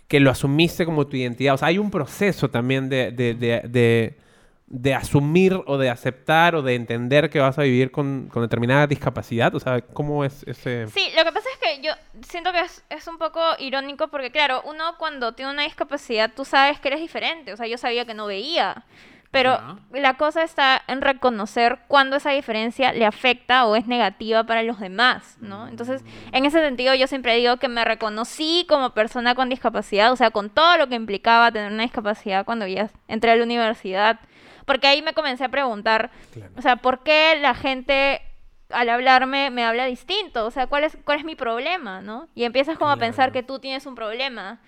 que 0.08 0.20
lo 0.20 0.32
asumiste 0.32 0.86
como 0.86 1.08
tu 1.08 1.16
identidad. 1.18 1.54
O 1.56 1.58
sea, 1.58 1.70
hay 1.70 1.78
un 1.78 1.90
proceso 1.90 2.50
también 2.50 2.90
de, 2.90 3.12
de, 3.12 3.34
de, 3.34 3.62
de- 3.68 4.18
de 4.70 4.94
asumir 4.94 5.58
o 5.66 5.78
de 5.78 5.90
aceptar 5.90 6.54
o 6.54 6.62
de 6.62 6.76
entender 6.76 7.30
que 7.30 7.40
vas 7.40 7.58
a 7.58 7.62
vivir 7.64 7.90
con, 7.90 8.28
con 8.30 8.42
determinada 8.42 8.86
discapacidad. 8.86 9.56
O 9.56 9.62
sea, 9.62 9.80
¿cómo 9.80 10.26
es 10.26 10.44
ese...? 10.46 10.88
Sí, 10.88 11.08
lo 11.16 11.24
que 11.24 11.32
pasa 11.32 11.48
es 11.54 11.57
que 11.78 11.88
yo 11.88 11.94
siento 12.28 12.52
que 12.52 12.60
es, 12.62 12.84
es 12.90 13.08
un 13.08 13.18
poco 13.18 13.42
irónico 13.60 14.08
porque, 14.10 14.32
claro, 14.32 14.62
uno 14.66 14.96
cuando 14.98 15.34
tiene 15.34 15.52
una 15.52 15.64
discapacidad, 15.64 16.32
tú 16.36 16.46
sabes 16.46 16.80
que 16.80 16.90
eres 16.90 17.00
diferente. 17.00 17.54
O 17.54 17.58
sea, 17.58 17.68
yo 17.68 17.78
sabía 17.78 18.06
que 18.06 18.14
no 18.14 18.26
veía. 18.28 18.84
Pero 19.30 19.58
Ya. 19.92 20.00
la 20.00 20.14
cosa 20.16 20.42
está 20.44 20.82
en 20.88 21.02
reconocer 21.02 21.80
cuándo 21.90 22.16
esa 22.16 22.32
diferencia 22.32 22.94
le 22.94 23.06
afecta 23.06 23.66
o 23.66 23.76
es 23.76 23.86
negativa 23.86 24.46
para 24.46 24.64
los 24.64 24.80
demás, 24.80 25.38
¿no? 25.42 25.68
Entonces, 25.68 26.02
en 26.32 26.46
ese 26.46 26.62
sentido, 26.62 26.96
yo 26.96 27.08
siempre 27.08 27.36
digo 27.36 27.58
que 27.58 27.68
me 27.68 27.84
reconocí 27.84 28.66
como 28.70 28.92
persona 28.92 29.36
con 29.36 29.50
discapacidad, 29.50 30.14
o 30.14 30.16
sea, 30.16 30.32
con 30.32 30.50
todo 30.50 30.78
lo 30.78 30.88
que 30.88 30.96
implicaba 30.96 31.52
tener 31.52 31.72
una 31.74 31.84
discapacidad 31.84 32.46
cuando 32.46 32.68
ya 32.68 32.90
entré 33.10 33.32
a 33.32 33.36
la 33.36 33.44
universidad. 33.44 34.20
Porque 34.66 34.88
ahí 34.88 35.02
me 35.02 35.14
comencé 35.14 35.44
a 35.44 35.50
preguntar, 35.50 36.10
Claro. 36.34 36.52
o 36.58 36.62
sea, 36.62 36.78
¿por 36.78 37.04
qué 37.04 37.38
la 37.42 37.54
gente 37.54 38.22
al 38.70 38.90
hablarme 38.90 39.50
me 39.50 39.64
habla 39.66 39.86
distinto? 39.86 40.46
O 40.46 40.52
sea, 40.52 40.68
¿cuál 40.68 40.84
es, 40.84 40.98
cuál 41.06 41.20
es 41.20 41.26
mi 41.26 41.36
problema, 41.36 42.02
no? 42.02 42.28
Y 42.36 42.44
empiezas 42.44 42.78
como 42.78 42.92
a 42.92 42.96
pensar 43.00 43.32
que 43.32 43.44
tú 43.44 43.60
tienes 43.60 43.86
un 43.86 43.96
problema. 43.96 44.60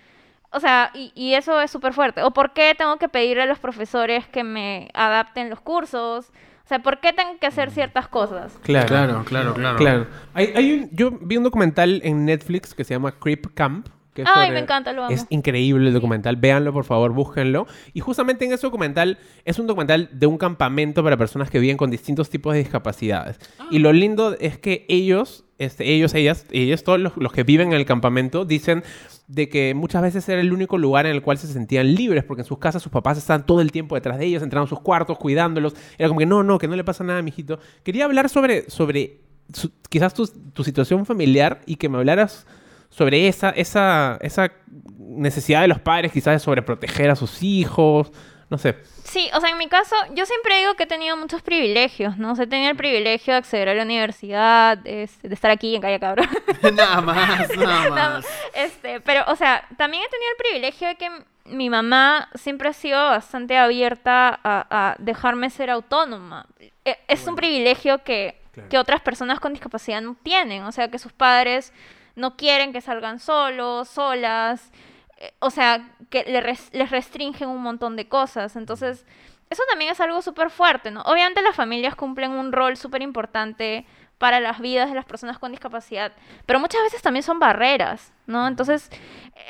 O 0.52 0.58
sea, 0.58 0.90
y, 0.94 1.12
y 1.14 1.34
eso 1.34 1.60
es 1.60 1.70
súper 1.70 1.92
fuerte. 1.92 2.22
¿O 2.22 2.32
por 2.32 2.52
qué 2.52 2.74
tengo 2.76 2.96
que 2.96 3.08
pedirle 3.08 3.42
a 3.44 3.46
los 3.46 3.58
profesores 3.60 4.26
que 4.28 4.42
me 4.42 4.88
adapten 4.94 5.48
los 5.50 5.60
cursos? 5.60 6.30
O 6.64 6.68
sea, 6.70 6.80
¿por 6.80 7.00
qué 7.00 7.12
tengo 7.12 7.38
que 7.38 7.46
hacer 7.46 7.70
ciertas 7.70 8.08
cosas? 8.08 8.58
Claro. 8.62 8.88
Claro, 8.88 9.24
claro, 9.24 9.54
claro. 9.54 9.76
Claro. 9.76 10.06
Hay, 10.34 10.52
hay 10.56 10.72
un- 10.72 10.90
yo 10.92 11.10
vi 11.20 11.36
un 11.36 11.44
documental 11.44 12.00
en 12.04 12.24
Netflix 12.24 12.74
que 12.74 12.84
se 12.84 12.94
llama 12.94 13.12
Creep 13.12 13.54
Camp. 13.54 13.88
Que 14.24 14.30
es 14.30 14.36
Ay, 14.36 14.46
sobre- 14.48 14.54
me 14.54 14.62
encanta, 14.62 14.92
lo 14.92 15.04
amo. 15.04 15.14
Es 15.14 15.26
increíble 15.30 15.88
el 15.88 15.94
documental. 15.94 16.36
Véanlo, 16.36 16.72
por 16.72 16.84
favor, 16.84 17.12
búsquenlo. 17.12 17.66
Y 17.92 18.00
justamente 18.00 18.44
en 18.44 18.52
ese 18.52 18.66
documental 18.66 19.18
es 19.44 19.58
un 19.58 19.66
documental 19.66 20.08
de 20.12 20.26
un 20.26 20.38
campamento 20.38 21.02
para 21.04 21.16
personas 21.16 21.50
que 21.50 21.58
viven 21.58 21.76
con 21.76 21.90
distintos 21.90 22.30
tipos 22.30 22.52
de 22.52 22.60
discapacidades. 22.60 23.38
Y 23.70 23.78
lo 23.80 23.92
lindo 23.92 24.36
es 24.40 24.58
que 24.58 24.86
ellos, 24.88 25.44
este, 25.58 25.92
ellos, 25.92 26.14
ellas, 26.14 26.46
ellos, 26.50 26.84
todos 26.84 27.00
los, 27.00 27.16
los 27.16 27.32
que 27.32 27.42
viven 27.42 27.68
en 27.68 27.74
el 27.74 27.84
campamento, 27.86 28.44
dicen 28.44 28.82
de 29.28 29.48
que 29.48 29.74
muchas 29.74 30.02
veces 30.02 30.28
era 30.28 30.40
el 30.40 30.52
único 30.52 30.76
lugar 30.76 31.06
en 31.06 31.12
el 31.12 31.22
cual 31.22 31.38
se 31.38 31.46
sentían 31.46 31.94
libres, 31.94 32.24
porque 32.24 32.42
en 32.42 32.46
sus 32.46 32.58
casas 32.58 32.82
sus 32.82 32.90
papás 32.90 33.16
estaban 33.16 33.46
todo 33.46 33.60
el 33.60 33.70
tiempo 33.70 33.94
detrás 33.94 34.18
de 34.18 34.26
ellos, 34.26 34.42
entraban 34.42 34.66
a 34.66 34.68
sus 34.68 34.80
cuartos 34.80 35.18
cuidándolos. 35.18 35.74
Era 35.98 36.08
como 36.08 36.18
que 36.18 36.26
no, 36.26 36.42
no, 36.42 36.58
que 36.58 36.66
no 36.66 36.74
le 36.74 36.82
pasa 36.82 37.04
nada, 37.04 37.22
mijito. 37.22 37.60
Quería 37.84 38.06
hablar 38.06 38.28
sobre, 38.28 38.68
sobre 38.68 39.20
su- 39.52 39.70
quizás 39.88 40.14
tu, 40.14 40.26
tu 40.26 40.64
situación 40.64 41.06
familiar 41.06 41.60
y 41.64 41.76
que 41.76 41.88
me 41.88 41.98
hablaras 41.98 42.44
sobre 42.90 43.28
esa, 43.28 43.50
esa, 43.50 44.18
esa 44.20 44.50
necesidad 44.98 45.62
de 45.62 45.68
los 45.68 45.80
padres 45.80 46.12
quizás 46.12 46.34
de 46.34 46.38
sobreproteger 46.40 47.10
a 47.10 47.16
sus 47.16 47.42
hijos, 47.42 48.12
no 48.50 48.58
sé. 48.58 48.76
Sí, 49.04 49.28
o 49.34 49.40
sea, 49.40 49.50
en 49.50 49.58
mi 49.58 49.68
caso, 49.68 49.94
yo 50.14 50.26
siempre 50.26 50.58
digo 50.58 50.74
que 50.74 50.82
he 50.84 50.86
tenido 50.86 51.16
muchos 51.16 51.40
privilegios, 51.42 52.16
¿no? 52.18 52.32
O 52.32 52.36
sea, 52.36 52.44
he 52.44 52.48
tenido 52.48 52.70
el 52.70 52.76
privilegio 52.76 53.32
de 53.34 53.38
acceder 53.38 53.68
a 53.68 53.74
la 53.74 53.82
universidad, 53.84 54.76
de, 54.78 55.08
de 55.22 55.34
estar 55.34 55.50
aquí 55.50 55.74
en 55.74 55.82
Calle 55.82 55.98
Cabro. 56.00 56.22
nada 56.74 57.00
más, 57.00 57.48
nada 57.56 57.84
No, 57.88 57.94
más. 57.94 58.26
este, 58.54 59.00
pero, 59.00 59.24
o 59.28 59.36
sea, 59.36 59.64
también 59.76 60.02
he 60.04 60.08
tenido 60.08 60.30
el 60.30 60.36
privilegio 60.36 60.88
de 60.88 60.94
que 60.96 61.10
mi 61.46 61.70
mamá 61.70 62.28
siempre 62.34 62.68
ha 62.68 62.72
sido 62.72 62.98
bastante 63.00 63.56
abierta 63.56 64.28
a, 64.42 64.66
a 64.70 64.96
dejarme 64.98 65.50
ser 65.50 65.70
autónoma. 65.70 66.46
E- 66.84 66.98
Es 67.08 67.26
un 67.26 67.34
privilegio 67.36 68.02
que, 68.04 68.40
que 68.68 68.78
otras 68.78 69.00
personas 69.00 69.40
con 69.40 69.52
discapacidad 69.52 70.00
no 70.00 70.16
tienen. 70.22 70.62
O 70.64 70.72
sea, 70.72 70.88
que 70.88 70.98
sus 71.00 71.12
padres 71.12 71.72
no 72.16 72.36
quieren 72.36 72.72
que 72.72 72.80
salgan 72.80 73.18
solos, 73.18 73.88
solas. 73.88 74.70
eh, 75.18 75.32
O 75.40 75.50
sea, 75.50 75.90
que 76.10 76.24
les 76.72 76.90
restringen 76.90 77.48
un 77.48 77.62
montón 77.62 77.96
de 77.96 78.08
cosas. 78.08 78.56
Entonces, 78.56 79.06
eso 79.50 79.62
también 79.68 79.90
es 79.92 80.00
algo 80.00 80.22
súper 80.22 80.50
fuerte, 80.50 80.90
¿no? 80.90 81.02
Obviamente 81.02 81.42
las 81.42 81.56
familias 81.56 81.94
cumplen 81.96 82.30
un 82.32 82.52
rol 82.52 82.76
súper 82.76 83.02
importante 83.02 83.84
para 84.20 84.38
las 84.38 84.60
vidas 84.60 84.90
de 84.90 84.94
las 84.94 85.06
personas 85.06 85.38
con 85.38 85.50
discapacidad, 85.50 86.12
pero 86.44 86.60
muchas 86.60 86.82
veces 86.82 87.00
también 87.00 87.22
son 87.22 87.38
barreras, 87.38 88.12
¿no? 88.26 88.46
Entonces, 88.46 88.90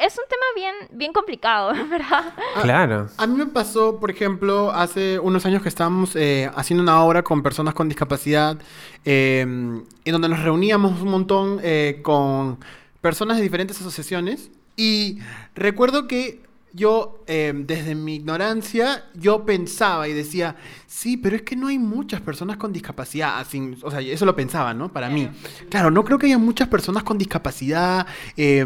es 0.00 0.16
un 0.16 0.24
tema 0.28 0.44
bien, 0.54 0.74
bien 0.92 1.12
complicado, 1.12 1.72
¿verdad? 1.90 2.32
Ah, 2.54 2.60
Claro. 2.62 3.08
A 3.16 3.26
mí 3.26 3.34
me 3.36 3.46
pasó, 3.46 3.98
por 3.98 4.12
ejemplo, 4.12 4.70
hace 4.70 5.18
unos 5.18 5.44
años 5.44 5.60
que 5.60 5.68
estábamos 5.68 6.14
eh, 6.14 6.48
haciendo 6.54 6.84
una 6.84 7.02
obra 7.02 7.24
con 7.24 7.42
personas 7.42 7.74
con 7.74 7.88
discapacidad, 7.88 8.58
eh, 9.04 9.40
en 9.40 10.12
donde 10.12 10.28
nos 10.28 10.40
reuníamos 10.40 11.02
un 11.02 11.08
montón 11.10 11.58
eh, 11.64 11.98
con 12.04 12.60
personas 13.00 13.38
de 13.38 13.42
diferentes 13.42 13.80
asociaciones. 13.80 14.52
Y 14.76 15.18
recuerdo 15.56 16.06
que 16.06 16.42
yo, 16.72 17.22
eh, 17.26 17.52
desde 17.54 17.94
mi 17.94 18.16
ignorancia, 18.16 19.04
yo 19.14 19.44
pensaba 19.44 20.08
y 20.08 20.12
decía, 20.12 20.56
sí, 20.86 21.16
pero 21.16 21.36
es 21.36 21.42
que 21.42 21.56
no 21.56 21.66
hay 21.68 21.78
muchas 21.78 22.20
personas 22.20 22.56
con 22.56 22.72
discapacidad. 22.72 23.38
Así, 23.40 23.76
o 23.82 23.90
sea, 23.90 24.00
eso 24.00 24.24
lo 24.24 24.36
pensaba, 24.36 24.72
¿no? 24.74 24.92
Para 24.92 25.08
mí. 25.08 25.28
Claro, 25.68 25.90
no 25.90 26.04
creo 26.04 26.18
que 26.18 26.26
haya 26.26 26.38
muchas 26.38 26.68
personas 26.68 27.02
con 27.02 27.18
discapacidad. 27.18 28.06
eh, 28.36 28.64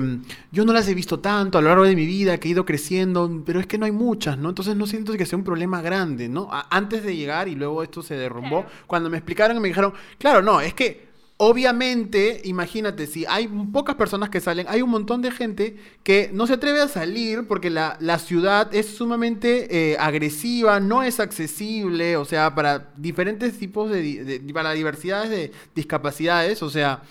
yo 0.53 0.65
no 0.65 0.73
las 0.73 0.87
he 0.89 0.95
visto 0.95 1.19
tanto 1.21 1.59
a 1.59 1.61
lo 1.63 1.69
largo 1.69 1.85
de 1.85 1.97
mi 1.97 2.07
vida, 2.07 2.39
que 2.39 2.49
he 2.49 2.51
ido 2.53 2.65
creciendo, 2.65 3.43
pero 3.45 3.59
es 3.61 3.67
que 3.67 3.79
no 3.79 3.87
hay 3.87 3.93
muchas, 3.93 4.39
¿no? 4.39 4.51
Entonces 4.51 4.77
no 4.77 4.87
siento 4.87 5.13
que 5.15 5.27
sea 5.27 5.39
un 5.39 5.45
problema 5.45 5.81
grande, 5.83 6.29
¿no? 6.29 6.49
A- 6.53 6.67
antes 6.71 7.03
de 7.05 7.17
llegar 7.17 7.49
y 7.49 7.55
luego 7.55 7.83
esto 7.83 8.03
se 8.03 8.15
derrumbó, 8.17 8.65
cuando 8.87 9.09
me 9.11 9.17
explicaron 9.17 9.57
y 9.57 9.61
me 9.61 9.69
dijeron, 9.69 9.93
claro, 10.19 10.43
no, 10.43 10.61
es 10.61 10.75
que 10.75 11.14
obviamente, 11.37 12.41
imagínate, 12.45 13.07
si 13.07 13.25
hay 13.27 13.49
pocas 13.49 13.97
personas 13.97 14.31
que 14.31 14.41
salen, 14.41 14.67
hay 14.69 14.83
un 14.83 14.91
montón 14.91 15.21
de 15.23 15.31
gente 15.31 15.77
que 16.03 16.31
no 16.33 16.47
se 16.47 16.55
atreve 16.55 16.81
a 16.81 16.89
salir 16.89 17.47
porque 17.47 17.71
la, 17.71 17.97
la 18.01 18.19
ciudad 18.19 18.75
es 18.75 18.87
sumamente 18.97 19.93
eh, 19.93 19.97
agresiva, 19.99 20.81
no 20.81 21.03
es 21.03 21.21
accesible, 21.21 22.17
o 22.17 22.25
sea, 22.25 22.55
para 22.55 22.91
diferentes 22.97 23.59
tipos 23.59 23.91
de, 23.91 24.25
de- 24.25 24.55
para 24.55 24.73
diversidades 24.73 25.31
de 25.31 25.53
discapacidades, 25.75 26.63
o 26.63 26.71
sea, 26.71 27.03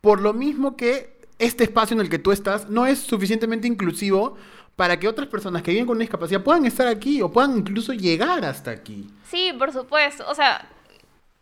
por 0.00 0.20
lo 0.20 0.32
mismo 0.32 0.76
que 0.76 1.18
este 1.38 1.64
espacio 1.64 1.94
en 1.94 2.00
el 2.00 2.08
que 2.08 2.18
tú 2.18 2.32
estás 2.32 2.68
no 2.68 2.86
es 2.86 2.98
suficientemente 2.98 3.66
inclusivo 3.68 4.36
para 4.76 4.98
que 4.98 5.08
otras 5.08 5.28
personas 5.28 5.62
que 5.62 5.70
viven 5.72 5.86
con 5.86 5.96
una 5.96 6.02
discapacidad 6.04 6.42
puedan 6.42 6.64
estar 6.64 6.86
aquí 6.86 7.20
o 7.20 7.30
puedan 7.30 7.58
incluso 7.58 7.92
llegar 7.92 8.44
hasta 8.44 8.70
aquí. 8.70 9.06
Sí, 9.30 9.52
por 9.58 9.72
supuesto. 9.72 10.24
O 10.28 10.34
sea, 10.34 10.66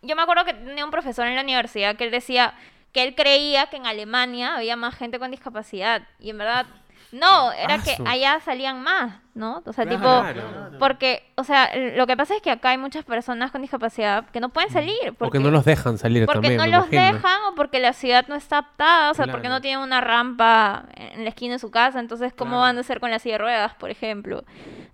yo 0.02 0.16
me 0.16 0.22
acuerdo 0.22 0.44
que 0.44 0.54
tenía 0.54 0.84
un 0.84 0.90
profesor 0.90 1.26
en 1.26 1.34
la 1.34 1.42
universidad 1.42 1.96
que 1.96 2.04
él 2.04 2.10
decía 2.10 2.54
que 2.92 3.02
él 3.02 3.14
creía 3.14 3.66
que 3.66 3.76
en 3.76 3.86
Alemania 3.86 4.56
había 4.56 4.76
más 4.76 4.94
gente 4.94 5.18
con 5.18 5.30
discapacidad. 5.30 6.02
Y 6.18 6.30
en 6.30 6.38
verdad, 6.38 6.66
no, 7.12 7.52
era 7.52 7.78
que 7.78 7.96
allá 8.06 8.38
salían 8.40 8.82
más, 8.82 9.14
¿no? 9.34 9.62
O 9.64 9.72
sea, 9.72 9.84
Claro. 9.86 10.24
tipo, 10.68 10.78
porque, 10.78 11.32
o 11.36 11.44
sea, 11.44 11.70
lo 11.96 12.06
que 12.06 12.16
pasa 12.16 12.34
es 12.36 12.42
que 12.42 12.50
acá 12.50 12.70
hay 12.70 12.78
muchas 12.78 13.04
personas 13.04 13.50
con 13.50 13.62
discapacidad 13.62 14.26
que 14.26 14.40
no 14.40 14.50
pueden 14.50 14.70
salir. 14.70 14.94
O 15.02 15.04
que 15.04 15.12
porque- 15.12 15.38
no 15.38 15.50
los 15.50 15.64
dejan 15.64 15.96
salir 15.98 16.26
porque 16.26 16.36
también. 16.48 16.56
no 16.58 16.64
me 16.64 16.68
los 16.70 16.92
imagino. 16.92 17.14
dejan 17.14 17.42
o 17.50 17.54
porque 17.54 17.80
la 17.80 17.92
ciudad 17.94 18.26
no 18.28 18.34
está 18.34 18.58
aptada, 18.58 19.10
o 19.10 19.14
sea, 19.14 19.26
porque 19.26 19.48
no 19.48 19.60
tienen 19.60 19.80
una 19.80 20.00
rampa 20.00 20.84
en 20.96 21.24
la 21.24 21.30
esquina 21.30 21.54
de 21.54 21.58
su 21.58 21.70
casa, 21.70 21.98
entonces 22.00 22.32
¿cómo 22.34 22.60
van 22.60 22.76
a 22.76 22.80
hacer 22.80 23.00
con 23.00 23.10
la 23.10 23.18
silla 23.18 23.34
de 23.36 23.38
ruedas, 23.38 23.74
por 23.74 23.90
ejemplo? 23.90 24.44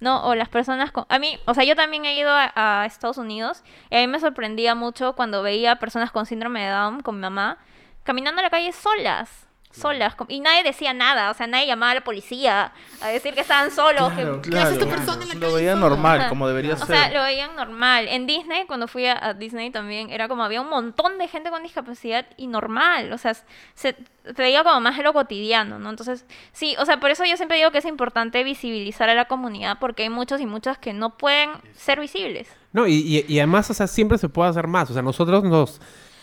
No, 0.00 0.24
o 0.26 0.34
las 0.34 0.48
personas 0.48 0.92
con... 0.92 1.06
A 1.08 1.18
mí, 1.18 1.38
o 1.46 1.54
sea, 1.54 1.64
yo 1.64 1.74
también 1.74 2.04
he 2.04 2.14
ido 2.16 2.30
a, 2.30 2.52
a 2.54 2.86
Estados 2.86 3.18
Unidos 3.18 3.64
y 3.90 3.96
a 3.96 4.00
mí 4.00 4.06
me 4.06 4.20
sorprendía 4.20 4.74
mucho 4.74 5.14
cuando 5.14 5.42
veía 5.42 5.76
personas 5.76 6.10
con 6.12 6.26
síndrome 6.26 6.62
de 6.64 6.70
Down, 6.70 7.00
con 7.00 7.16
mi 7.16 7.22
mamá, 7.22 7.58
caminando 8.04 8.40
a 8.40 8.42
la 8.44 8.50
calle 8.50 8.70
solas. 8.72 9.48
Solas, 9.74 10.14
y 10.28 10.38
nadie 10.40 10.62
decía 10.62 10.92
nada, 10.94 11.30
o 11.30 11.34
sea, 11.34 11.46
nadie 11.48 11.66
llamaba 11.66 11.92
a 11.92 11.94
la 11.96 12.04
policía 12.04 12.72
a 13.02 13.08
decir 13.08 13.34
que 13.34 13.40
estaban 13.40 13.70
solos. 13.72 14.12
que- 14.12 14.50
¿Qué 14.50 14.56
hace 14.58 14.74
esta 14.74 14.86
persona 14.86 15.22
en 15.22 15.28
la 15.28 15.34
Lo 15.34 15.40
calle 15.40 15.54
veía 15.54 15.74
sola? 15.74 15.88
normal, 15.88 16.20
Ajá. 16.20 16.28
como 16.28 16.46
debería 16.46 16.74
O 16.74 16.76
ser. 16.76 16.86
sea, 16.86 17.10
lo 17.10 17.22
veían 17.22 17.56
normal. 17.56 18.06
En 18.08 18.26
Disney, 18.26 18.66
cuando 18.66 18.86
fui 18.86 19.06
a, 19.06 19.18
a 19.20 19.34
Disney 19.34 19.70
también, 19.70 20.10
era 20.10 20.28
como 20.28 20.44
había 20.44 20.60
un 20.60 20.68
montón 20.70 21.18
de 21.18 21.26
gente 21.26 21.50
con 21.50 21.62
discapacidad 21.64 22.24
y 22.36 22.46
normal. 22.46 23.12
O 23.12 23.18
sea, 23.18 23.34
se, 23.34 23.44
se 23.74 23.96
veía 24.36 24.62
como 24.62 24.80
más 24.80 24.96
de 24.96 25.02
lo 25.02 25.12
cotidiano, 25.12 25.78
¿no? 25.80 25.90
Entonces, 25.90 26.24
sí, 26.52 26.76
o 26.78 26.84
sea, 26.86 27.00
por 27.00 27.10
eso 27.10 27.24
yo 27.24 27.36
siempre 27.36 27.56
digo 27.56 27.70
que 27.72 27.78
es 27.78 27.84
importante 27.84 28.44
visibilizar 28.44 29.08
a 29.08 29.14
la 29.14 29.24
comunidad 29.24 29.78
porque 29.80 30.04
hay 30.04 30.08
muchos 30.10 30.40
y 30.40 30.46
muchas 30.46 30.78
que 30.78 30.92
no 30.92 31.16
pueden 31.18 31.50
ser 31.74 31.98
visibles. 31.98 32.48
No, 32.72 32.86
y, 32.86 32.94
y- 32.94 33.24
y 33.28 33.38
además, 33.40 33.68
o 33.70 33.74
sea, 33.74 33.86
siempre 33.88 34.18
se 34.18 34.28
puede 34.28 34.50
hacer 34.50 34.66
más. 34.68 34.88
O 34.90 34.92
sea, 34.94 35.02
nosotros 35.02 35.42
nos 35.44 35.80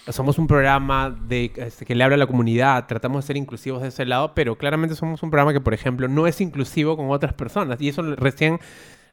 somos 0.08 0.38
un 0.40 0.48
programa 0.48 1.10
de, 1.28 1.52
este, 1.56 1.86
que 1.86 1.96
le 1.96 2.04
habla 2.04 2.16
a 2.16 2.20
la 2.20 2.28
comunidad, 2.28 2.88
tratamos 2.88 3.24
de 3.24 3.28
ser 3.28 3.38
inclusivos 3.38 3.82
de 3.82 3.90
ese 3.90 4.06
lado, 4.06 4.34
pero 4.34 4.58
claramente 4.58 4.96
somos 4.96 5.22
un 5.24 5.30
programa 5.30 5.54
que, 5.54 5.62
por 5.62 5.74
ejemplo, 5.74 6.08
no 6.08 6.28
es 6.28 6.42
inclusivo 6.42 6.98
con 6.98 7.10
otras 7.12 7.34
personas. 7.34 7.80
Y 7.82 7.90
eso 7.90 8.02
recién, 8.16 8.60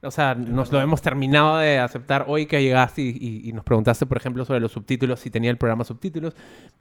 o 0.03 0.11
sea, 0.11 0.35
nos 0.35 0.73
lo 0.73 0.81
hemos 0.81 1.03
terminado 1.03 1.59
de 1.59 1.79
aceptar 1.79 2.25
hoy 2.29 2.47
que 2.47 2.63
llegaste 2.63 3.03
y, 3.03 3.09
y- 3.21 3.49
y 3.49 3.53
nos 3.53 3.65
preguntaste, 3.65 4.07
por 4.07 4.17
ejemplo, 4.17 4.45
sobre 4.45 4.61
los 4.61 4.73
subtítulos, 4.73 5.21
si 5.21 5.31
tenía 5.31 5.51
el 5.51 5.59
programa 5.59 5.85
subtítulos, 5.85 6.35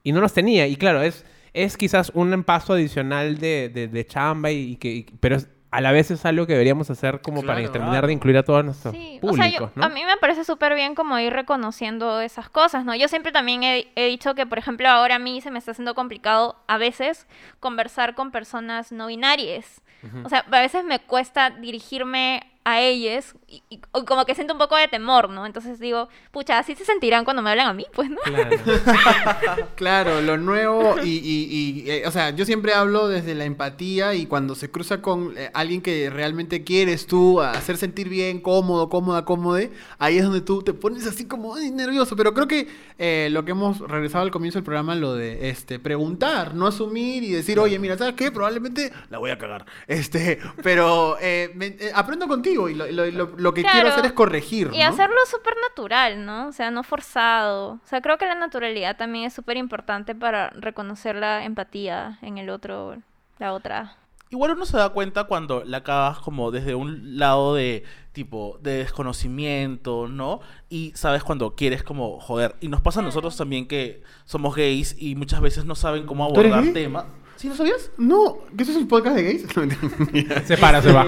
y 0.04 0.12
no 0.13 0.22
los 0.22 0.34
tenía. 0.34 0.67
Y 0.67 0.78
claro, 0.78 1.02
es, 1.02 1.26
es 1.54 1.76
quizás 1.78 2.12
un 2.15 2.43
paso 2.43 2.74
adicional 2.74 3.38
de, 3.39 3.70
de- 3.74 3.88
de 3.89 4.06
chamba, 4.06 4.52
y, 4.52 4.72
y 4.72 4.76
que, 4.78 5.06
pero 5.20 5.36
es- 5.36 5.50
a 5.69 5.82
la 5.82 5.91
vez 5.91 6.12
es 6.12 6.25
algo 6.25 6.47
que 6.47 6.53
deberíamos 6.53 6.89
hacer 6.89 7.21
como 7.21 7.41
para 7.41 7.60
Claro. 7.60 7.71
terminar 7.71 8.08
de 8.08 8.13
incluir 8.13 8.38
a 8.38 8.43
todos 8.43 8.63
nuestros 8.63 8.93
Sí, 8.95 9.17
públicos, 9.21 9.32
o 9.32 9.36
sea, 9.36 9.60
yo- 9.60 9.71
¿no? 9.75 9.84
a 9.86 9.89
mí 9.89 10.03
me 10.06 10.15
parece 10.17 10.43
súper 10.45 10.75
bien 10.75 10.95
como 10.95 11.19
ir 11.19 11.34
reconociendo 11.34 12.21
esas 12.21 12.49
cosas, 12.49 12.86
¿no? 12.86 12.95
Yo 12.95 13.08
siempre 13.08 13.32
también 13.32 13.63
he, 13.63 13.88
he 13.95 14.06
dicho 14.08 14.34
que, 14.36 14.45
por 14.45 14.58
ejemplo, 14.58 14.88
ahora 14.89 15.15
a 15.15 15.19
mí 15.19 15.41
se 15.41 15.51
me 15.51 15.60
está 15.60 15.71
haciendo 15.71 15.93
complicado 15.95 16.56
a 16.67 16.77
veces 16.77 17.27
conversar 17.60 18.15
con 18.15 18.32
personas 18.32 18.91
no 18.91 19.08
binarias. 19.08 19.82
O 20.23 20.30
sea, 20.30 20.45
a 20.49 20.60
veces 20.62 20.86
me 20.86 20.99
cuesta 20.99 21.49
dirigirme 21.49 22.43
a 22.69 22.82
ellas 22.82 23.34
y, 23.47 23.62
como 24.06 24.25
que 24.25 24.36
siento 24.36 24.51
un 24.51 24.60
poco 24.60 24.75
de 24.75 24.89
temor, 24.89 25.30
¿no? 25.30 25.45
Entonces 25.45 25.80
digo, 25.80 26.10
pucha, 26.32 26.60
así 26.60 26.75
se 26.75 26.84
sentirán 26.84 27.23
cuando 27.23 27.41
me 27.41 27.49
hablan 27.51 27.67
a 27.67 27.73
mí, 27.73 27.86
pues, 27.93 28.10
¿no? 28.10 28.17
Claro. 28.25 28.58
Claro, 29.75 30.21
lo 30.21 30.38
nuevo 30.38 30.95
y, 31.03 31.10
y- 31.17 31.84
y, 31.86 31.89
eh, 31.91 32.03
o 32.08 32.12
sea, 32.12 32.32
yo 32.32 32.45
siempre 32.45 32.73
hablo 32.73 33.08
desde 33.08 33.36
la 33.36 33.45
empatía 33.45 34.15
y 34.15 34.25
cuando 34.25 34.56
se 34.56 34.69
cruza 34.71 35.01
con 35.01 35.34
eh, 35.38 35.49
alguien 35.53 35.82
que 35.82 36.10
realmente 36.10 36.63
quieres 36.63 37.08
tú 37.08 37.41
hacer 37.41 37.77
sentir 37.77 38.10
bien, 38.10 38.39
cómodo, 38.41 38.89
cómoda, 38.89 39.23
cómode, 39.23 39.71
ahí 39.99 40.17
es 40.17 40.23
donde 40.23 40.41
tú 40.41 40.62
te 40.62 40.73
pones 40.73 41.06
así 41.08 41.25
como 41.25 41.56
ay, 41.56 41.71
nervioso. 41.71 42.15
Pero 42.15 42.34
creo 42.34 42.47
que 42.47 42.67
eh, 42.97 43.30
lo 43.32 43.45
que 43.45 43.51
hemos 43.51 43.80
regresado 43.80 44.23
al 44.25 44.32
comienzo 44.32 44.58
del 44.58 44.65
programa, 44.65 44.95
lo 44.95 45.13
de 45.13 45.49
este 45.49 45.80
preguntar, 45.80 46.53
no 46.53 46.67
asumir 46.67 47.23
y 47.23 47.32
decir, 47.32 47.60
oye, 47.60 47.80
mira, 47.80 47.97
¿sabes 47.97 48.15
qué? 48.15 48.32
Probablemente 48.32 48.91
la 49.10 49.19
voy 49.19 49.32
a 49.32 49.38
cagar. 49.38 49.65
Este, 49.88 50.39
pero 50.63 51.17
eh, 51.21 51.51
me- 51.56 51.67
eh, 51.80 51.91
aprendo 51.95 52.27
contigo 52.27 52.57
y 52.70 52.74
lo, 52.76 52.88
lo- 52.88 53.06
lo- 53.12 53.32
lo 53.38 53.54
que 53.54 53.62
quiero 53.62 53.80
Claro. 53.82 53.89
hacer 53.89 54.06
es 54.08 54.13
corregir. 54.13 54.70
Y 54.74 54.80
¿no? 54.80 54.86
hacerlo 54.86 55.17
súper 55.30 55.54
natural, 55.70 56.26
¿no? 56.26 56.48
O 56.48 56.52
sea, 56.52 56.72
no 56.72 56.84
forzado. 56.84 57.74
O 57.74 57.80
sea, 57.86 58.02
creo 58.02 58.17
que 58.17 58.26
la 58.26 58.36
naturalidad 58.36 58.98
también 58.98 59.26
es 59.26 59.34
súper 59.34 59.58
importante 59.58 60.15
para 60.15 60.50
reconocer 60.52 61.15
la 61.15 61.43
empatía 61.46 62.17
en 62.22 62.38
el 62.38 62.50
otro, 62.50 62.98
la 63.39 63.54
otra. 63.54 63.96
igual 64.30 64.52
uno 64.52 64.65
se 64.65 64.76
da 64.76 64.89
cuenta 64.89 65.24
cuando 65.24 65.63
la 65.63 65.78
acabas 65.78 66.20
como 66.20 66.52
desde 66.52 66.76
un 66.76 67.17
lado 67.17 67.56
de 67.56 67.84
tipo 68.12 68.58
de 68.62 68.80
desconocimiento, 68.80 70.08
¿no? 70.08 70.39
Y 70.70 70.91
sabes 70.96 71.24
cuando 71.24 71.56
quieres 71.56 71.84
como 71.84 72.20
joder. 72.20 72.56
Y 72.62 72.67
nos 72.67 72.82
pasa 72.82 73.00
a 73.00 73.04
nosotros 73.04 73.38
también 73.38 73.67
que 73.67 74.02
somos 74.26 74.56
gays 74.56 74.96
y 75.00 75.15
muchas 75.15 75.39
veces 75.41 75.65
no 75.65 75.76
saben 75.76 76.06
cómo 76.06 76.32
¿Tú 76.34 76.39
eres 76.41 76.52
abordar 76.54 76.74
temas. 76.74 77.06
¿Sí 77.38 77.47
no 77.47 77.56
sabías? 77.56 77.91
No, 77.97 78.39
¿que 78.58 78.63
eso 78.63 78.71
es 78.71 78.78
un 78.78 78.88
podcast 78.88 79.15
de 79.15 79.23
gays? 79.23 79.43
Se 80.47 80.58
para, 80.58 80.82
se 80.82 80.91
va. 80.91 81.06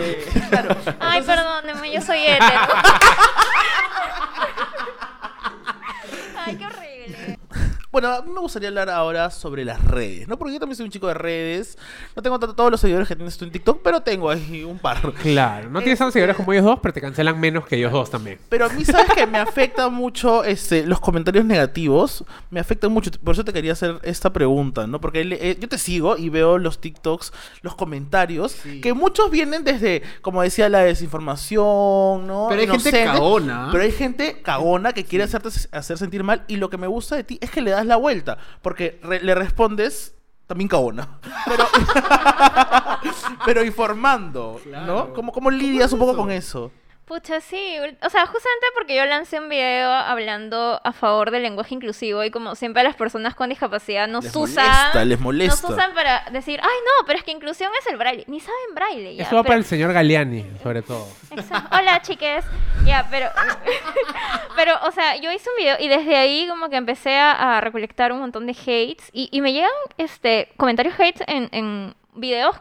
Claro. 0.50 0.76
Ay, 1.00 1.24
perdóneme, 1.24 1.92
yo 1.92 2.02
soy 2.02 2.20
hetero. 2.20 2.50
Bueno, 8.00 8.16
a 8.16 8.22
mí 8.22 8.32
me 8.32 8.40
gustaría 8.40 8.70
hablar 8.70 8.90
ahora 8.90 9.30
sobre 9.30 9.66
las 9.66 9.84
redes, 9.84 10.26
¿no? 10.30 10.40
Porque 10.40 10.54
yo 10.54 10.60
también 10.62 10.78
soy 10.78 10.86
un 10.86 10.92
chico 10.92 11.08
de 11.10 11.16
redes. 11.16 11.78
No 12.16 12.22
tengo 12.22 12.40
tanto- 12.40 12.56
todos 12.56 12.72
los 12.72 12.80
seguidores 12.80 13.10
que 13.10 13.16
tienes 13.18 13.38
tú 13.38 13.44
en 13.44 13.52
TikTok, 13.52 13.82
pero 13.84 14.00
tengo 14.00 14.30
ahí 14.30 14.64
un 14.64 14.80
par. 14.80 15.00
Claro, 15.22 15.70
no 15.70 15.80
tienes 15.82 16.00
tantos 16.00 16.14
seguidores 16.14 16.38
como 16.38 16.54
ellos 16.54 16.64
dos, 16.64 16.80
pero 16.82 16.94
te 16.94 17.02
cancelan 17.02 17.38
menos 17.38 17.66
que 17.66 17.76
ellos 17.76 17.92
dos 17.92 18.10
también. 18.10 18.40
Pero 18.48 18.68
a 18.68 18.70
mí, 18.70 18.86
¿sabes 18.86 19.12
que 19.14 19.28
Me 19.28 19.38
afecta 19.38 19.90
mucho 19.90 20.46
este, 20.46 20.86
los 20.86 21.02
comentarios 21.02 21.44
negativos. 21.44 22.24
Me 22.52 22.62
afectan 22.62 22.90
mucho. 22.94 23.12
Por 23.22 23.34
eso 23.34 23.44
te 23.44 23.52
quería 23.52 23.74
hacer 23.74 24.00
esta 24.04 24.32
pregunta, 24.32 24.88
¿no? 24.88 25.02
Porque 25.02 25.20
eh, 25.22 25.58
yo 25.60 25.68
te 25.68 25.78
sigo 25.78 26.16
y 26.16 26.30
veo 26.30 26.58
los 26.58 26.80
TikToks, 26.80 27.34
los 27.64 27.76
comentarios, 27.76 28.56
que 28.82 28.94
muchos 28.94 29.30
vienen 29.30 29.66
desde, 29.66 30.04
como 30.22 30.42
decía, 30.42 30.70
la 30.70 30.80
desinformación, 30.80 32.28
¿no? 32.28 32.46
Pero 32.50 32.62
hay 32.62 32.68
gente 32.68 33.04
cagona. 33.04 33.68
Pero 33.74 33.84
hay 33.84 33.92
gente 33.92 34.42
cagona 34.42 34.94
que 34.94 35.04
quiere 35.04 35.26
hacerte 35.26 35.50
hacer 35.74 35.98
sentir 35.98 36.24
mal. 36.24 36.46
Y 36.48 36.56
lo 36.56 36.70
que 36.70 36.78
me 36.78 36.88
gusta 36.88 37.18
de 37.18 37.26
ti 37.26 37.38
es 37.42 37.52
que 37.52 37.62
le 37.62 37.72
das 37.72 37.89
la 37.90 37.98
vuelta. 37.98 38.38
Porque 38.62 39.00
re- 39.04 39.22
le 39.22 39.36
respondes 39.36 40.16
también 40.48 40.68
cagona. 40.68 41.20
Pero, 41.46 41.64
pero 43.46 43.64
informando, 43.64 44.60
¿no? 44.66 45.14
¿Cómo, 45.14 45.32
cómo 45.32 45.52
lidias 45.52 45.92
un 45.94 46.00
poco 46.00 46.16
con 46.16 46.32
eso? 46.32 46.72
Pucha, 47.10 47.42
sí. 47.42 47.76
O 48.04 48.10
sea, 48.10 48.26
justamente 48.28 48.68
porque 48.76 48.96
yo 48.96 49.04
lancé 49.06 49.40
un 49.40 49.50
video 49.50 49.92
hablando 49.92 50.80
a 50.84 50.94
favor 50.94 51.32
del 51.32 51.42
lenguaje 51.44 51.74
inclusivo 51.74 52.24
y 52.24 52.30
como 52.30 52.54
siempre 52.54 52.84
las 52.84 52.96
personas 52.96 53.34
con 53.34 53.50
discapacidad 53.50 54.08
nos 54.08 54.26
Les 54.26 54.36
usan. 54.36 54.66
molesta, 54.68 55.06
les 55.06 55.20
molesta. 55.20 55.62
Nos 55.68 55.72
usan 55.78 55.94
para 55.96 56.24
decir, 56.32 56.60
ay 56.62 56.70
no, 56.86 57.06
pero 57.08 57.18
es 57.18 57.26
que 57.26 57.32
inclusión 57.32 57.72
es 57.82 57.88
el 57.88 57.98
braille. 57.98 58.24
Ni 58.28 58.40
saben 58.40 58.76
braille. 58.76 59.16
Ya, 59.16 59.24
Eso 59.24 59.36
va 59.36 59.42
pero- 59.42 59.48
para 59.50 59.58
el 59.58 59.66
señor 59.66 59.92
Galeani, 59.92 60.46
sobre 60.64 60.84
todo. 60.84 61.08
Exacto. 61.32 61.76
Hola, 61.76 62.00
chiques. 62.04 62.46
Ya, 62.86 63.08
pero. 63.10 63.28
pero, 64.56 64.76
o 64.84 64.92
sea, 64.92 65.16
yo 65.18 65.32
hice 65.32 65.50
un 65.50 65.56
video 65.58 65.78
y 65.80 65.88
desde 65.88 66.16
ahí 66.16 66.48
como 66.48 66.70
que 66.70 66.76
empecé 66.76 67.18
a, 67.18 67.58
a 67.58 67.62
recolectar 67.62 68.12
un 68.12 68.20
montón 68.20 68.46
de 68.46 68.52
hates. 68.54 69.10
Y, 69.14 69.30
y 69.32 69.42
me 69.42 69.52
llegan 69.52 69.72
este 69.98 70.50
comentarios 70.58 70.94
hates 71.00 71.24
en, 71.28 71.50
en 71.54 71.96
videos 72.14 72.56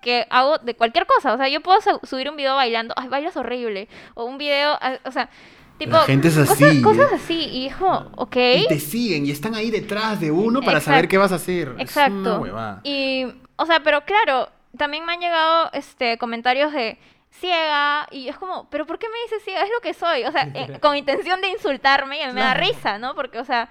que 0.00 0.26
hago 0.30 0.58
de 0.58 0.74
cualquier 0.74 1.06
cosa. 1.06 1.32
O 1.34 1.36
sea, 1.36 1.48
yo 1.48 1.60
puedo 1.60 1.80
su- 1.80 2.00
subir 2.06 2.28
un 2.30 2.36
video 2.36 2.54
bailando. 2.56 2.94
Ay, 2.96 3.08
bailas 3.08 3.36
horrible. 3.36 3.88
O 4.14 4.24
un 4.24 4.38
video. 4.38 4.78
O 5.04 5.10
sea. 5.12 5.28
Tipo, 5.78 5.92
La 5.96 6.02
gente 6.02 6.28
es 6.28 6.36
cosas- 6.36 6.50
así. 6.62 6.82
Cosas, 6.82 7.12
así. 7.12 7.34
Y 7.48 7.66
es 7.66 7.76
como, 7.76 8.10
ok. 8.16 8.36
Y 8.36 8.66
te 8.68 8.78
siguen 8.78 9.26
y 9.26 9.30
están 9.32 9.54
ahí 9.54 9.70
detrás 9.70 10.20
de 10.20 10.30
uno 10.30 10.60
para 10.60 10.78
Exacto. 10.78 10.90
saber 10.96 11.08
qué 11.08 11.18
vas 11.18 11.32
a 11.32 11.36
hacer. 11.36 11.74
Exacto. 11.78 12.44
Y, 12.84 13.26
o 13.56 13.66
sea, 13.66 13.80
pero 13.82 14.04
claro, 14.04 14.48
también 14.76 15.04
me 15.04 15.12
han 15.14 15.20
llegado 15.20 15.70
este 15.72 16.18
comentarios 16.18 16.72
de 16.72 16.98
ciega 17.30 18.06
y 18.10 18.28
es 18.28 18.36
como, 18.36 18.68
pero 18.70 18.86
¿por 18.86 18.98
qué 18.98 19.08
me 19.08 19.18
dices 19.24 19.42
ciega? 19.44 19.62
Es 19.64 19.70
lo 19.74 19.80
que 19.80 19.94
soy, 19.94 20.24
o 20.24 20.30
sea, 20.30 20.42
eh, 20.54 20.78
con 20.80 20.96
intención 20.96 21.40
de 21.40 21.48
insultarme 21.48 22.22
y 22.22 22.32
me 22.32 22.40
da 22.42 22.54
risa, 22.54 22.98
¿no? 22.98 23.14
Porque, 23.14 23.38
o 23.38 23.44
sea, 23.44 23.68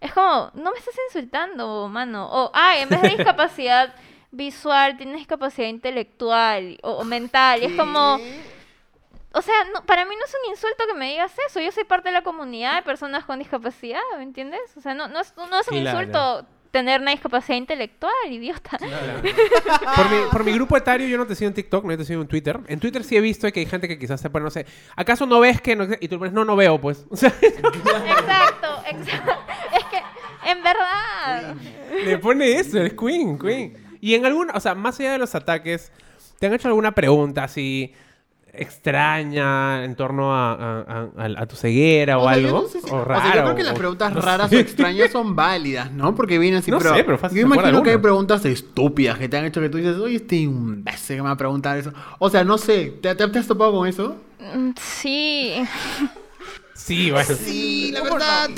es 0.00 0.12
como, 0.12 0.50
no 0.54 0.72
me 0.72 0.78
estás 0.78 0.94
insultando, 1.08 1.88
mano. 1.88 2.28
O, 2.30 2.50
ay, 2.52 2.82
en 2.82 2.88
vez 2.90 3.00
de 3.00 3.08
discapacidad 3.16 3.94
visual, 4.34 4.96
tienes 4.96 5.16
discapacidad 5.16 5.68
intelectual 5.68 6.78
o, 6.82 6.92
o 6.92 7.04
mental. 7.04 7.62
Y 7.62 7.66
es 7.66 7.72
como, 7.72 8.18
o 9.32 9.42
sea, 9.42 9.54
no, 9.72 9.84
para 9.84 10.04
mí 10.04 10.14
no 10.18 10.24
es 10.24 10.34
un 10.44 10.50
insulto 10.50 10.84
que 10.86 10.94
me 10.94 11.10
digas 11.10 11.32
eso. 11.48 11.60
Yo 11.60 11.72
soy 11.72 11.84
parte 11.84 12.08
de 12.08 12.12
la 12.12 12.22
comunidad 12.22 12.76
de 12.76 12.82
personas 12.82 13.24
con 13.24 13.38
discapacidad, 13.38 14.00
¿me 14.16 14.22
entiendes? 14.22 14.60
O 14.76 14.80
sea, 14.80 14.94
no, 14.94 15.08
no 15.08 15.20
es, 15.20 15.34
no 15.36 15.58
es 15.60 15.68
un 15.68 15.80
Claro. 15.80 15.98
insulto 16.00 16.46
tener 16.70 17.00
una 17.00 17.12
discapacidad 17.12 17.56
intelectual, 17.56 18.12
idiota. 18.30 18.76
Por 19.96 20.10
mi, 20.10 20.16
por 20.32 20.42
mi 20.44 20.52
grupo 20.52 20.76
etario 20.76 21.06
yo 21.06 21.16
no 21.16 21.24
te 21.24 21.36
sigo 21.36 21.46
en 21.48 21.54
TikTok, 21.54 21.84
no 21.84 21.96
te 21.96 22.04
sigo 22.04 22.20
en 22.20 22.26
Twitter. 22.26 22.58
En 22.66 22.80
Twitter 22.80 23.04
sí 23.04 23.16
he 23.16 23.20
visto 23.20 23.50
que 23.52 23.60
hay 23.60 23.66
gente 23.66 23.86
que 23.86 23.96
quizás 23.96 24.20
se 24.20 24.28
pone, 24.28 24.42
no 24.44 24.50
sé, 24.50 24.66
¿acaso 24.96 25.24
no 25.24 25.38
ves 25.38 25.60
que 25.60 25.76
no? 25.76 25.86
Y 26.00 26.08
tú 26.08 26.18
pones, 26.18 26.32
no, 26.34 26.44
no 26.44 26.56
veo, 26.56 26.80
pues. 26.80 27.06
O 27.10 27.16
sea, 27.16 27.28
Exacto, 27.40 28.82
exacto. 28.88 29.32
Es 29.76 29.84
que, 29.84 30.50
en 30.50 30.62
verdad. 30.64 31.54
le 32.04 32.18
pone 32.18 32.58
eso, 32.58 32.80
es 32.82 32.92
Queen, 32.94 33.38
Queen. 33.38 33.83
Y 34.04 34.14
en 34.14 34.26
alguna, 34.26 34.52
o 34.54 34.60
sea, 34.60 34.74
más 34.74 35.00
allá 35.00 35.12
de 35.12 35.18
los 35.18 35.34
ataques, 35.34 35.90
¿te 36.38 36.46
han 36.46 36.52
hecho 36.52 36.68
alguna 36.68 36.92
pregunta 36.92 37.44
así 37.44 37.94
extraña 38.52 39.84
en 39.84 39.94
torno 39.96 40.34
a, 40.34 40.52
a- 40.52 40.80
a- 40.82 41.08
a- 41.24 41.42
a 41.42 41.46
tu 41.46 41.56
ceguera 41.56 42.18
o, 42.18 42.22
O 42.24 42.28
sea, 42.28 42.38
yo 42.38 42.46
algo? 42.48 42.62
no 42.62 42.68
sé 42.68 42.80
si- 42.82 42.90
o 42.90 42.96
o 42.96 43.04
raro. 43.04 43.22
sea, 43.22 43.34
yo 43.36 43.42
creo 43.44 43.54
que 43.56 43.62
las 43.64 43.72
o- 43.74 43.78
preguntas 43.78 44.12
no 44.14 44.20
raras 44.20 44.50
sé. 44.50 44.56
o 44.56 44.60
extrañas 44.60 45.10
son 45.10 45.34
válidas, 45.34 45.90
¿no? 45.92 46.14
Porque 46.14 46.38
vienen 46.38 46.58
así, 46.60 46.70
No 46.70 46.78
pero, 46.78 46.94
sé, 46.94 47.04
pero 47.04 47.18
fácil 47.18 47.38
yo 47.38 47.46
acuerda 47.46 47.62
imagino 47.70 47.82
que 47.82 47.90
hay 47.90 47.96
preguntas 47.98 48.44
estúpidas 48.44 49.18
que 49.18 49.28
te 49.28 49.36
han 49.38 49.44
hecho 49.46 49.60
que 49.60 49.68
tú 49.70 49.78
dices, 49.78 49.96
oye, 49.96 50.16
este 50.16 50.36
imbécil 50.36 51.16
que 51.16 51.22
me 51.22 51.28
va 51.28 51.34
a 51.34 51.36
preguntar 51.38 51.78
eso. 51.78 51.92
O 52.18 52.28
sea, 52.30 52.44
no 52.44 52.58
sé, 52.58 52.94
¿te, 53.00 53.14
te- 53.14 53.28
te 53.28 53.38
has 53.38 53.46
topado 53.46 53.72
con 53.72 53.88
eso? 53.88 54.16
Mm, 54.54 54.70
Sí. 54.78 55.54
Sí, 56.84 57.10
bueno. 57.10 57.34
Sí, 57.34 57.90
la 57.92 58.02
verdad. 58.02 58.50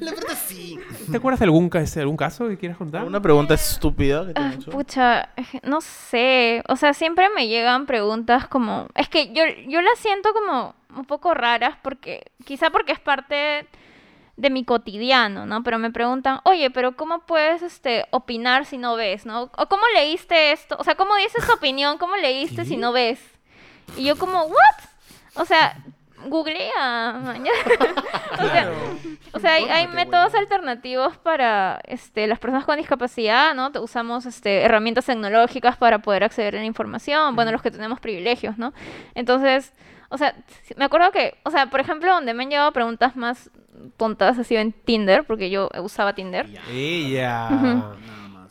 La 0.00 0.10
verdad 0.12 0.38
sí. 0.46 0.78
¿Te 1.10 1.16
acuerdas 1.16 1.40
de 1.40 1.44
algún, 1.46 1.68
ca- 1.68 1.80
ese- 1.80 2.00
algún 2.00 2.16
caso 2.16 2.46
que 2.48 2.56
quieras 2.56 2.78
contar? 2.78 3.04
Una 3.04 3.20
pregunta 3.20 3.54
estúpida 3.54 4.24
que 4.26 4.34
te 4.34 4.40
han 4.40 4.52
Ah, 4.52 4.54
hecho. 4.54 4.70
pucha, 4.70 5.28
no 5.64 5.80
sé. 5.80 6.62
O 6.68 6.76
sea, 6.76 6.94
siempre 6.94 7.28
me 7.34 7.48
llegan 7.48 7.86
preguntas 7.86 8.46
como. 8.46 8.86
Es 8.94 9.08
que 9.08 9.32
yo, 9.32 9.42
yo 9.68 9.80
las 9.80 9.98
siento 9.98 10.32
como 10.32 10.74
un 10.96 11.04
poco 11.06 11.34
raras 11.34 11.76
porque. 11.82 12.22
Quizá 12.44 12.70
porque 12.70 12.92
es 12.92 13.00
parte 13.00 13.66
de 14.36 14.50
mi 14.50 14.64
cotidiano, 14.64 15.44
¿no? 15.46 15.62
Pero 15.64 15.78
me 15.78 15.90
preguntan, 15.90 16.38
oye, 16.44 16.70
pero 16.70 16.94
¿cómo 16.94 17.20
puedes 17.26 17.62
este, 17.62 18.06
opinar 18.10 18.64
si 18.66 18.78
no 18.78 18.94
ves, 18.94 19.26
¿no? 19.26 19.50
O 19.56 19.66
¿cómo 19.68 19.82
leíste 19.94 20.52
esto? 20.52 20.76
O 20.78 20.84
sea, 20.84 20.94
¿cómo 20.94 21.16
dices 21.16 21.44
tu 21.44 21.52
opinión? 21.54 21.98
¿Cómo 21.98 22.14
leíste 22.16 22.64
si 22.64 22.76
no 22.76 22.92
ves? 22.92 23.18
Y 23.96 24.04
yo 24.04 24.16
como, 24.16 24.44
¿what? 24.44 24.84
O 25.36 25.44
sea, 25.46 25.82
googlea, 26.30 27.20
mañana. 27.24 27.58
o 28.40 28.46
sea, 28.48 28.70
o 29.32 29.38
sea, 29.38 29.52
hay, 29.54 29.64
hay 29.64 29.88
métodos 29.88 30.34
alternativos 30.34 31.16
para 31.18 31.80
este, 31.84 32.26
las 32.26 32.38
personas 32.38 32.64
con 32.64 32.76
discapacidad, 32.76 33.54
¿no? 33.54 33.72
Te- 33.72 33.78
Usamos 33.78 34.26
este, 34.26 34.62
herramientas 34.62 35.06
tecnológicas 35.06 35.76
para 35.76 35.98
poder 36.00 36.24
acceder 36.24 36.56
a 36.56 36.58
la 36.60 36.64
información, 36.64 37.34
bueno, 37.36 37.52
los 37.52 37.62
que 37.62 37.70
tenemos 37.70 38.00
privilegios, 38.00 38.58
¿no? 38.58 38.72
Entonces, 39.14 39.72
o 40.08 40.18
sea, 40.18 40.34
me 40.76 40.84
acuerdo 40.84 41.10
que, 41.12 41.36
o 41.44 41.50
sea, 41.50 41.66
por 41.66 41.80
ejemplo, 41.80 42.12
donde 42.12 42.32
me 42.34 42.44
han 42.44 42.50
llegado 42.50 42.72
preguntas 42.72 43.16
más 43.16 43.50
tontas 43.96 44.38
ha 44.38 44.44
sido 44.44 44.60
en 44.60 44.72
Tinder, 44.72 45.24
porque 45.24 45.50
yo 45.50 45.68
usaba 45.82 46.14
Tinder. 46.14 46.46
Ella. 46.70 47.48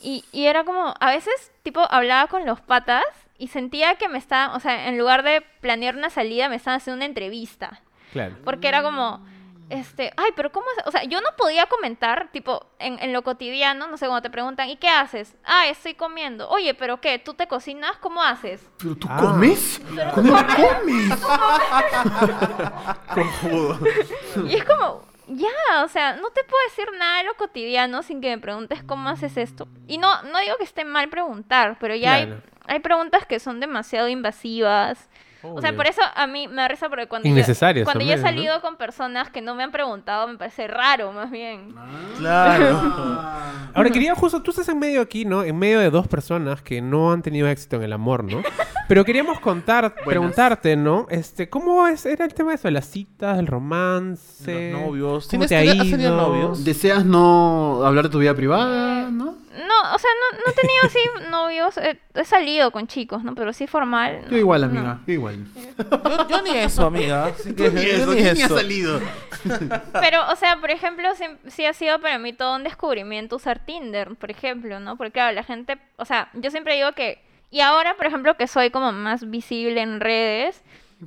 Y, 0.02 0.24
y 0.32 0.46
era 0.46 0.64
como, 0.64 0.94
a 1.00 1.12
veces, 1.12 1.52
tipo, 1.64 1.82
hablaba 1.90 2.28
con 2.28 2.46
los 2.46 2.62
patas 2.62 3.04
y 3.38 3.48
sentía 3.50 3.95
que 3.95 4.08
me 4.08 4.17
estaban, 4.17 4.56
o 4.56 4.60
sea, 4.60 4.88
en 4.88 4.98
lugar 4.98 5.24
de 5.24 5.41
planear 5.62 5.95
una 5.95 6.10
salida, 6.10 6.50
me 6.50 6.56
estaban 6.56 6.78
haciendo 6.78 6.98
una 6.98 7.06
entrevista. 7.06 7.82
Claro. 8.13 8.36
Porque 8.45 8.67
era 8.69 8.82
como, 8.82 9.26
este, 9.69 10.12
ay, 10.15 10.32
pero 10.36 10.52
¿cómo 10.52 10.65
es? 10.78 10.86
O 10.88 10.91
sea, 10.91 11.04
yo 11.04 11.19
no 11.21 11.30
podía 11.38 11.65
comentar, 11.65 12.30
tipo, 12.32 12.65
en, 12.80 12.98
en 13.02 13.12
lo 13.13 13.24
cotidiano, 13.24 13.88
no 13.88 13.98
sé, 13.98 14.06
cuando 14.06 14.21
te 14.21 14.30
preguntan, 14.30 14.69
¿y 14.69 14.78
qué 14.78 14.88
haces? 14.88 15.36
Ah, 15.43 15.67
estoy 15.67 15.95
comiendo. 15.95 16.48
Oye, 16.50 16.74
¿pero 16.76 17.02
qué? 17.02 17.19
¿Tú 17.19 17.34
te 17.34 17.48
cocinas? 17.48 17.98
¿Cómo 17.98 18.24
haces? 18.24 18.62
¿Pero 18.78 18.95
tú 18.95 19.08
Ah. 19.10 19.17
comes? 19.19 19.82
¿Cómo 20.13 20.34
comes? 20.34 21.19
Y 24.48 24.56
es 24.56 24.63
como, 24.65 25.04
ya, 25.28 25.84
o 25.84 25.88
sea, 25.88 26.16
no 26.18 26.30
te 26.30 26.44
puedo 26.44 26.62
decir 26.70 26.86
nada 26.98 27.18
de 27.20 27.24
lo 27.26 27.34
cotidiano 27.36 28.04
sin 28.04 28.22
que 28.22 28.30
me 28.30 28.38
preguntes 28.42 28.84
cómo 28.84 29.10
haces 29.10 29.38
esto. 29.38 29.68
Y 29.88 29.98
no, 29.98 30.22
no 30.24 30.40
digo 30.40 30.56
que 30.58 30.64
esté 30.64 30.86
mal 30.86 31.10
preguntar, 31.10 31.78
pero 31.80 31.96
ya 31.96 32.18
Claro. 32.18 32.42
hay, 32.68 32.76
hay 32.76 32.80
preguntas 32.80 33.26
que 33.26 33.40
son 33.40 33.60
demasiado 33.60 34.08
invasivas. 34.08 35.10
O 35.48 35.62
sea, 35.62 35.76
por 35.76 35.86
eso 35.86 36.02
a 36.16 36.26
mí 36.26 36.48
me 36.48 36.56
da 36.56 36.68
risa 36.68 36.90
porque 36.90 37.08
cuando, 37.08 37.30
yo, 37.30 37.36
cuando 37.84 38.04
yo 38.04 38.14
he 38.14 38.18
salido 38.18 38.62
con 38.62 38.78
personas 38.78 39.30
que 39.30 39.42
no 39.42 39.54
me 39.54 39.62
han 39.62 39.72
preguntado, 39.72 40.28
me 40.28 40.40
parece 40.40 40.68
raro, 40.68 41.12
más 41.12 41.30
bien. 41.30 41.72
Claro. 42.18 42.82
Ahora 43.76 43.90
quería 43.92 44.16
justo, 44.16 44.42
tú 44.42 44.50
estás 44.50 44.68
en 44.70 44.80
medio 44.80 45.02
aquí, 45.02 45.24
¿no? 45.24 45.44
En 45.44 45.56
medio 45.60 45.80
de 45.80 45.92
dos 45.92 46.08
personas 46.08 46.64
que 46.64 46.82
no 46.82 47.12
han 47.12 47.22
tenido 47.22 47.48
éxito 47.48 47.76
en 47.76 47.84
el 47.84 47.94
amor, 47.94 48.24
¿no? 48.24 48.42
Pero 48.88 49.04
queríamos 49.04 49.39
contar, 49.39 49.95
preguntarte, 50.06 50.76
¿no? 50.76 51.08
Este, 51.10 51.50
¿cómo 51.50 51.88
es, 51.88 52.06
era 52.06 52.24
el 52.26 52.34
tema 52.34 52.52
de 52.52 52.56
eso? 52.56 52.69
Las 52.69 52.86
citas, 52.86 53.39
el 53.39 53.48
romance. 53.48 54.71
Los 54.71 54.82
novios. 54.82 55.28
¿Cómo 55.28 55.45
¿Tienes- 55.45 55.50
te 55.50 55.56
ha 55.58 55.62
has 55.71 55.90
tenido 55.90 56.00
ido? 56.13 56.15
novios? 56.17 56.63
¿Deseas 56.63 57.04
no 57.06 57.83
hablar 57.86 58.06
de 58.06 58.10
tu 58.12 58.19
vida 58.19 58.33
privada, 58.36 59.10
no? 59.10 59.25
No, 59.56 59.96
o 59.96 59.98
sea, 59.98 60.10
no, 60.19 60.38
no 60.38 60.52
he 60.52 60.54
tenido 60.54 60.83
así 60.83 61.00
novios, 61.31 61.77
he, 61.77 62.00
he 62.13 62.25
salido 62.25 62.71
con 62.71 62.88
chicos, 62.88 63.23
¿no? 63.23 63.33
Pero 63.36 63.54
sí 63.54 63.67
formal. 63.67 64.25
Yo 64.29 64.38
igual, 64.38 64.62
no. 64.62 64.67
amiga, 64.79 65.00
yo 65.08 65.13
igual. 65.13 65.46
Yo, 65.77 66.27
yo 66.27 66.42
ni 66.44 66.50
eso, 66.52 66.86
amiga. 66.86 67.31
Que- 67.56 67.71
Ni 67.71 67.81
yo 67.86 67.92
eso, 67.92 68.12
ni 68.13 68.21
¿quién 68.21 68.33
ni 68.36 68.42
ha 68.42 68.46
eso. 68.46 68.56
salido? 68.58 69.00
Pero, 69.94 70.29
o 70.31 70.36
sea, 70.36 70.58
por 70.60 70.71
ejemplo, 70.71 71.08
sí, 71.15 71.25
sí 71.48 71.65
ha 71.65 71.73
sido 71.73 72.00
para 72.00 72.19
mí 72.19 72.33
todo 72.33 72.56
un 72.56 72.63
descubrimiento 72.63 73.38
usar 73.38 73.65
Tinder, 73.65 74.15
por 74.15 74.29
ejemplo, 74.29 74.79
¿no? 74.79 74.98
Porque, 74.98 75.12
claro, 75.12 75.33
la 75.33 75.44
gente, 75.44 75.77
o 75.98 76.06
sea, 76.06 76.29
yo 76.33 76.52
siempre 76.52 76.75
digo 76.75 76.92
que 76.92 77.23
y 77.56 77.62
ahora, 77.62 77.95
por 77.95 78.06
ejemplo, 78.06 78.35
que 78.35 78.47
soy 78.47 78.69
como 78.69 78.91
más 78.91 79.29
visible 79.29 79.81
en 79.81 79.99
redes, 80.01 80.62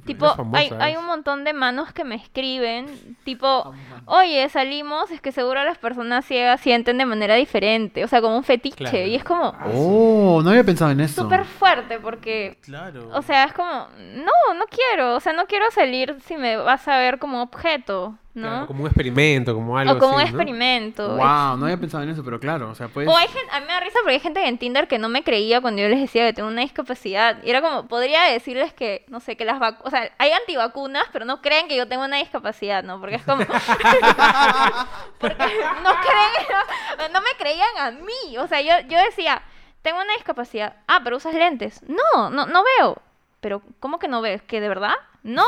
tipo, 0.06 0.26
hay, 0.52 0.70
hay 0.80 0.96
un 0.96 1.06
montón 1.06 1.44
de 1.44 1.52
manos 1.52 1.92
que 1.92 2.04
me 2.04 2.14
escriben, 2.14 2.86
tipo, 3.24 3.72
oye, 4.06 4.48
salimos, 4.48 5.10
es 5.10 5.20
que 5.20 5.32
seguro 5.32 5.64
las 5.64 5.76
personas 5.78 6.24
ciegas 6.24 6.60
sienten 6.60 6.98
de 6.98 7.04
manera 7.06 7.34
diferente, 7.34 8.04
o 8.04 8.08
sea, 8.08 8.20
como 8.20 8.36
un 8.36 8.44
fetiche, 8.44 8.76
Claro. 8.76 8.98
y 8.98 9.14
es 9.14 9.24
como 9.24 9.54
Oh, 9.74 10.40
no 10.42 10.50
había 10.50 10.64
pensado 10.64 10.90
en 10.90 11.00
eso. 11.00 11.22
súper 11.22 11.44
fuerte 11.44 11.98
porque 11.98 12.58
Claro. 12.62 13.10
o 13.12 13.22
sea, 13.22 13.44
es 13.44 13.52
como, 13.52 13.88
no, 13.98 14.54
no 14.54 14.64
quiero, 14.70 15.16
o 15.16 15.20
sea, 15.20 15.32
no 15.32 15.46
quiero 15.46 15.70
salir 15.70 16.16
si 16.24 16.36
me 16.36 16.56
vas 16.56 16.86
a 16.88 16.96
ver 16.98 17.18
como 17.18 17.42
objeto, 17.42 18.16
¿no? 18.38 18.48
Claro, 18.48 18.66
como 18.66 18.80
un 18.82 18.86
experimento, 18.86 19.54
como 19.54 19.76
algo 19.76 19.94
o 19.94 19.98
como 19.98 20.14
un 20.14 20.20
así, 20.20 20.32
¿no? 20.32 20.38
experimento. 20.38 21.08
Wow, 21.16 21.56
no 21.56 21.64
había 21.64 21.76
pensado 21.76 22.04
en 22.04 22.10
eso, 22.10 22.24
pero 22.24 22.40
claro, 22.40 22.70
o 22.70 22.74
sea, 22.74 22.88
pues. 22.88 23.06
O 23.08 23.16
hay 23.16 23.28
gente, 23.28 23.50
a 23.52 23.60
mí 23.60 23.66
me 23.66 23.72
da 23.72 23.80
risa 23.80 23.98
porque 24.02 24.14
hay 24.14 24.20
gente 24.20 24.46
en 24.46 24.58
Tinder 24.58 24.88
que 24.88 24.98
no 24.98 25.08
me 25.08 25.22
creía 25.22 25.60
cuando 25.60 25.82
yo 25.82 25.88
les 25.88 26.00
decía 26.00 26.26
que 26.26 26.32
tengo 26.32 26.48
una 26.48 26.62
discapacidad. 26.62 27.42
Y 27.42 27.50
era 27.50 27.60
como, 27.60 27.88
podría 27.88 28.22
decirles 28.24 28.72
que, 28.72 29.04
no 29.08 29.20
sé, 29.20 29.36
que 29.36 29.44
las 29.44 29.58
vacunas, 29.58 29.86
o 29.86 29.90
sea, 29.90 30.10
hay 30.18 30.32
antivacunas, 30.32 31.04
pero 31.12 31.24
no 31.24 31.42
creen 31.42 31.68
que 31.68 31.76
yo 31.76 31.86
tengo 31.88 32.04
una 32.04 32.16
discapacidad, 32.16 32.82
¿no? 32.82 33.00
Porque 33.00 33.16
es 33.16 33.22
como... 33.24 33.44
porque 35.18 35.44
no 35.82 35.90
creen, 36.00 37.12
no 37.12 37.20
me 37.20 37.30
creían 37.38 37.76
a 37.78 37.90
mí. 37.90 38.38
O 38.38 38.46
sea, 38.46 38.60
yo, 38.60 38.86
yo 38.88 38.98
decía, 39.02 39.42
tengo 39.82 40.00
una 40.00 40.14
discapacidad. 40.14 40.76
Ah, 40.86 41.00
pero 41.02 41.16
usas 41.16 41.34
lentes. 41.34 41.82
No, 41.88 42.30
no, 42.30 42.46
no 42.46 42.62
veo. 42.78 43.02
Pero, 43.40 43.62
¿cómo 43.80 43.98
que 43.98 44.08
no 44.08 44.20
ves? 44.20 44.42
¿Que 44.42 44.60
de 44.60 44.68
verdad? 44.68 44.94
No. 45.22 45.44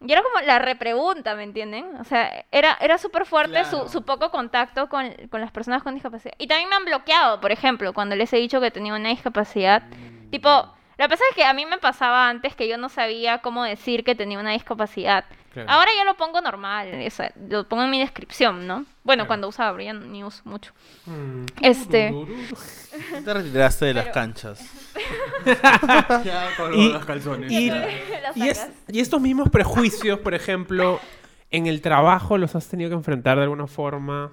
Y 0.00 0.12
era 0.12 0.22
como 0.22 0.40
la 0.46 0.58
repregunta, 0.60 1.34
¿me 1.34 1.42
entienden? 1.42 1.96
O 2.00 2.04
sea, 2.04 2.44
era, 2.52 2.78
era 2.80 2.98
súper 2.98 3.26
fuerte 3.26 3.64
su, 3.64 3.88
su 3.88 4.02
poco 4.04 4.30
contacto 4.30 4.88
con, 4.88 5.12
con 5.28 5.40
las 5.40 5.50
personas 5.50 5.82
con 5.82 5.94
discapacidad. 5.94 6.34
Y 6.38 6.46
también 6.46 6.68
me 6.68 6.76
han 6.76 6.84
bloqueado, 6.84 7.40
por 7.40 7.50
ejemplo, 7.50 7.92
cuando 7.92 8.14
les 8.14 8.32
he 8.32 8.36
dicho 8.36 8.60
que 8.60 8.70
tenía 8.70 8.94
una 8.94 9.08
discapacidad. 9.08 9.82
Tipo, 10.30 10.72
que 10.98 11.08
pasa 11.08 11.22
es 11.30 11.36
que 11.36 11.44
a 11.44 11.52
mí 11.52 11.64
me 11.64 11.78
pasaba 11.78 12.28
antes 12.28 12.56
que 12.56 12.66
yo 12.66 12.76
no 12.76 12.88
sabía 12.88 13.38
cómo 13.38 13.62
decir 13.62 14.02
que 14.02 14.16
tenía 14.16 14.40
una 14.40 14.50
discapacidad. 14.50 15.24
Claro. 15.52 15.70
Ahora 15.70 15.90
ya 15.96 16.04
lo 16.04 16.14
pongo 16.16 16.40
normal, 16.40 16.90
o 17.06 17.10
sea, 17.10 17.32
lo 17.48 17.66
pongo 17.68 17.82
en 17.84 17.90
mi 17.90 17.98
descripción, 17.98 18.66
¿no? 18.66 18.84
Bueno, 19.02 19.22
Claro. 19.22 19.26
cuando 19.28 19.48
usaba, 19.48 19.82
ya 19.82 19.92
ni 19.94 20.22
uso 20.22 20.42
mucho. 20.44 20.72
Mm. 21.06 21.44
Este... 21.62 22.14
Te 23.24 23.34
retiraste 23.34 23.86
de 23.86 23.94
las 23.94 24.08
canchas. 24.08 24.60
Ya 26.24 26.48
con 26.56 26.74
Y- 26.74 26.92
los 26.92 27.04
calzones. 27.04 27.50
Y, 27.50 27.70
Lo 27.70 27.76
y, 28.34 28.48
es- 28.48 28.58
sacas. 28.58 28.74
y 28.88 29.00
estos 29.00 29.20
mismos 29.20 29.48
prejuicios, 29.50 30.18
por 30.20 30.34
ejemplo, 30.34 31.00
en 31.50 31.66
el 31.66 31.80
trabajo 31.80 32.36
los 32.38 32.54
has 32.54 32.68
tenido 32.68 32.90
que 32.90 32.96
enfrentar 32.96 33.36
de 33.38 33.44
alguna 33.44 33.66
forma. 33.66 34.30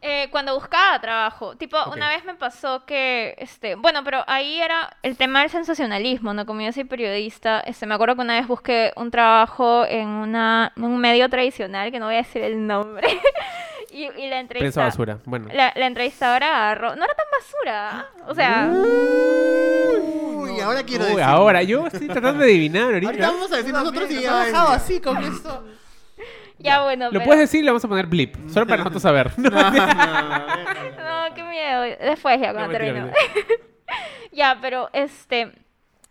Eh, 0.00 0.28
cuando 0.30 0.54
buscaba 0.54 1.00
trabajo, 1.00 1.56
tipo, 1.56 1.76
una 1.92 2.08
vez 2.10 2.24
me 2.24 2.34
pasó 2.34 2.84
que, 2.86 3.34
este, 3.38 3.74
bueno, 3.74 4.04
pero 4.04 4.22
ahí 4.28 4.60
era 4.60 4.96
el 5.02 5.16
tema 5.16 5.40
del 5.40 5.50
sensacionalismo, 5.50 6.32
¿no? 6.34 6.46
Como 6.46 6.60
yo 6.60 6.72
soy 6.72 6.84
periodista, 6.84 7.58
este, 7.60 7.84
me 7.84 7.94
acuerdo 7.96 8.14
que 8.14 8.20
una 8.22 8.34
vez 8.38 8.46
busqué 8.46 8.92
un 8.94 9.10
trabajo 9.10 9.84
en, 9.86 10.06
una, 10.06 10.72
en 10.76 10.84
un 10.84 10.98
medio 11.00 11.28
tradicional, 11.28 11.90
que 11.90 11.98
no 11.98 12.06
voy 12.06 12.14
a 12.14 12.18
decir 12.18 12.42
el 12.42 12.64
nombre, 12.64 13.08
y, 13.90 14.04
y 14.04 14.06
la 14.06 14.12
Prensa 14.12 14.38
entrevista... 14.40 14.82
basura. 14.84 15.18
Bueno. 15.24 15.48
La, 15.52 15.72
la 15.74 15.86
entrevistadora 15.86 16.46
agarró, 16.46 16.94
no 16.94 17.04
era 17.04 17.14
tan 17.14 17.26
basura, 17.36 18.06
o 18.28 18.34
sea, 18.36 18.70
Uy, 18.72 20.60
ahora 20.60 20.82
quiero 20.84 21.04
Uy, 21.04 21.10
decir. 21.10 21.24
ahora, 21.24 21.62
yo 21.64 21.86
estoy 21.88 22.06
tratando 22.06 22.44
de 22.44 22.50
adivinar 22.50 22.84
ahorita. 22.94 23.08
Ahorita 23.08 23.30
vamos 23.32 23.52
a 23.52 23.56
decir 23.56 23.72
nosotros 23.72 24.10
y 24.12 24.22
ya. 24.22 24.72
así 24.72 25.00
con 25.00 25.16
esto. 25.24 25.64
Ya 26.58 26.82
bueno, 26.82 27.06
Lo 27.06 27.12
pero- 27.12 27.24
puedes 27.24 27.40
decir 27.42 27.60
y 27.60 27.62
le 27.64 27.70
vamos 27.70 27.84
a 27.84 27.88
poner 27.88 28.06
blip. 28.06 28.36
Solo 28.48 28.66
para 28.66 28.78
nosotros 28.84 29.02
saber. 29.02 29.32
No, 29.38 29.50
no, 29.50 29.70
déjalo. 29.70 30.46
No, 31.28 31.34
qué 31.34 31.42
miedo. 31.42 31.82
Después 31.82 32.40
ya, 32.40 32.52
cuando 32.52 32.72
No, 32.72 32.78
mentira, 32.78 32.94
termino. 32.94 33.12
ya, 34.32 34.58
pero 34.60 34.90
este. 34.92 35.52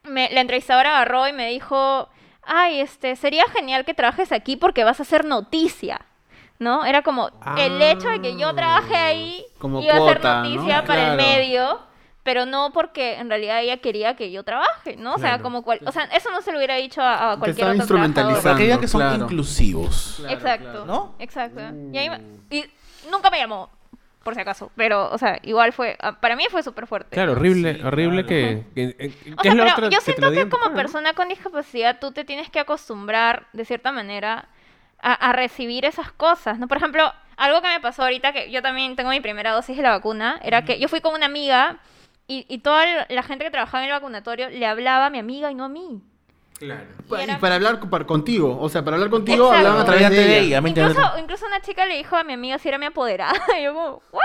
Me, 0.04 0.30
la 0.32 0.42
entrevistadora 0.42 0.96
agarró 0.96 1.28
y 1.28 1.34
me 1.34 1.50
dijo: 1.50 2.08
Ay, 2.44 2.80
este, 2.80 3.16
sería 3.16 3.44
genial 3.54 3.84
que 3.86 3.94
trabajes 3.94 4.32
aquí 4.32 4.56
porque 4.56 4.84
vas 4.84 5.00
a 5.00 5.04
hacer 5.04 5.26
noticia. 5.26 6.02
¿No? 6.60 6.86
Era 6.86 7.04
como 7.04 7.30
el 7.60 7.80
hecho 7.84 8.10
de 8.10 8.20
que 8.20 8.36
yo 8.36 8.52
trabaje 8.56 8.96
ahí 8.96 9.46
Como 9.60 9.80
iba 9.80 9.94
a 9.94 10.00
ser 10.08 10.24
¿no? 10.24 10.42
noticia 10.44 10.84
para 10.86 11.12
el 11.12 11.18
medio, 11.18 11.80
pero 12.28 12.46
no 12.46 12.74
porque 12.74 13.14
en 13.16 13.30
realidad 13.30 13.62
ella 13.62 13.78
quería 13.78 14.18
que 14.18 14.34
yo 14.34 14.44
trabaje, 14.44 14.98
¿no? 14.98 15.14
O 15.14 15.18
sea, 15.18 15.40
como 15.40 15.62
cual, 15.64 15.80
o 15.86 15.94
sea, 15.94 16.04
eso 16.14 16.30
no 16.30 16.42
se 16.42 16.52
lo 16.52 16.58
hubiera 16.58 16.76
dicho 16.76 17.02
a, 17.02 17.32
a 17.32 17.38
cualquier 17.38 17.52
estaba 17.52 17.72
otro 17.72 17.82
instrumentalizando. 17.84 18.42
Trabajador. 18.42 18.82
que 18.82 18.88
son 18.90 19.00
Claro. 19.02 19.24
inclusivos. 19.24 20.16
Claro, 20.18 20.34
Exacto. 20.34 20.64
claro. 20.72 20.86
¿No? 20.86 21.16
Exacto. 21.20 21.62
Y, 21.94 21.98
ahí 21.98 22.10
me- 22.10 22.22
y 22.50 22.66
nunca 23.10 23.30
me 23.30 23.38
llamó, 23.38 23.70
por 24.26 24.36
si 24.36 24.42
acaso. 24.42 24.72
Pero, 24.76 25.10
o 25.10 25.18
sea, 25.18 25.40
igual 25.44 25.72
fue. 25.72 25.96
ah, 26.02 26.20
Para 26.20 26.36
mí 26.36 26.44
fue 26.52 26.64
súper 26.64 26.86
fuerte. 26.86 27.12
Claro, 27.14 27.32
horrible, 27.32 27.76
Sí, 27.76 27.82
horrible 27.82 28.26
claro. 28.26 28.28
que, 28.28 28.66
que- 28.76 28.98
que- 28.98 29.34
O 29.34 29.38
¿qué 29.38 29.44
sea, 29.44 29.52
es 29.52 29.58
lo 29.58 29.64
pero 29.64 29.76
otro 29.78 29.90
yo 29.90 30.02
siento 30.02 30.32
que 30.32 30.50
como 30.50 30.66
¿no? 30.68 30.76
persona 30.76 31.14
con 31.14 31.30
discapacidad 31.30 31.98
tú 32.02 32.12
te 32.12 32.26
tienes 32.26 32.50
que 32.50 32.60
acostumbrar, 32.60 33.48
de 33.54 33.64
cierta 33.64 33.94
manera, 33.94 34.50
a, 35.00 35.14
a 35.14 35.32
recibir 35.32 35.86
esas 35.86 36.12
cosas, 36.12 36.60
¿no? 36.60 36.68
Por 36.68 36.76
ejemplo, 36.76 37.10
algo 37.38 37.62
que 37.62 37.70
me 37.70 37.80
pasó 37.80 38.02
ahorita, 38.04 38.34
que 38.34 38.52
yo 38.52 38.62
también 38.62 38.98
tengo 38.98 39.12
mi 39.12 39.22
primera 39.22 39.54
dosis 39.54 39.78
de 39.78 39.84
la 39.84 39.92
vacuna, 39.92 40.40
era 40.44 40.66
que 40.66 40.78
yo 40.78 40.90
fui 40.90 41.00
con 41.00 41.14
una 41.14 41.28
amiga 41.28 41.78
y, 42.28 42.46
y 42.50 42.58
toda 42.60 42.86
la 43.10 43.24
gente 43.24 43.46
que 43.46 43.52
trabajaba 43.52 43.84
en 43.84 43.90
el 43.90 43.96
vacunatorio 43.96 44.50
le 44.50 44.66
hablaba 44.66 45.06
a 45.08 45.10
mi 45.10 45.20
amiga 45.20 45.52
y 45.52 45.56
no 45.56 45.66
a 45.66 45.70
mí. 45.70 46.02
Claro. 46.60 46.86
Y 47.12 47.14
era- 47.22 47.34
Y 47.34 47.38
para 47.38 47.56
hablar 47.56 47.80
para- 47.90 48.06
contigo, 48.08 48.58
o 48.60 48.68
sea, 48.68 48.84
para 48.84 48.96
hablar 48.98 49.12
contigo 49.12 49.46
Exacto. 49.46 49.58
hablaban 49.58 49.82
a 49.82 49.86
través 49.86 50.10
de 50.10 50.40
ella. 50.40 50.62
incluso 51.20 51.46
una 51.46 51.62
chica 51.62 51.86
le 51.86 51.98
dijo 51.98 52.16
a 52.16 52.24
mi 52.24 52.34
amiga 52.34 52.58
si 52.58 52.68
era 52.68 52.78
mi 52.80 52.88
apoderada. 52.88 53.34
Y 53.60 53.64
yo 53.64 53.74
como, 53.76 54.02
¿what? 54.12 54.22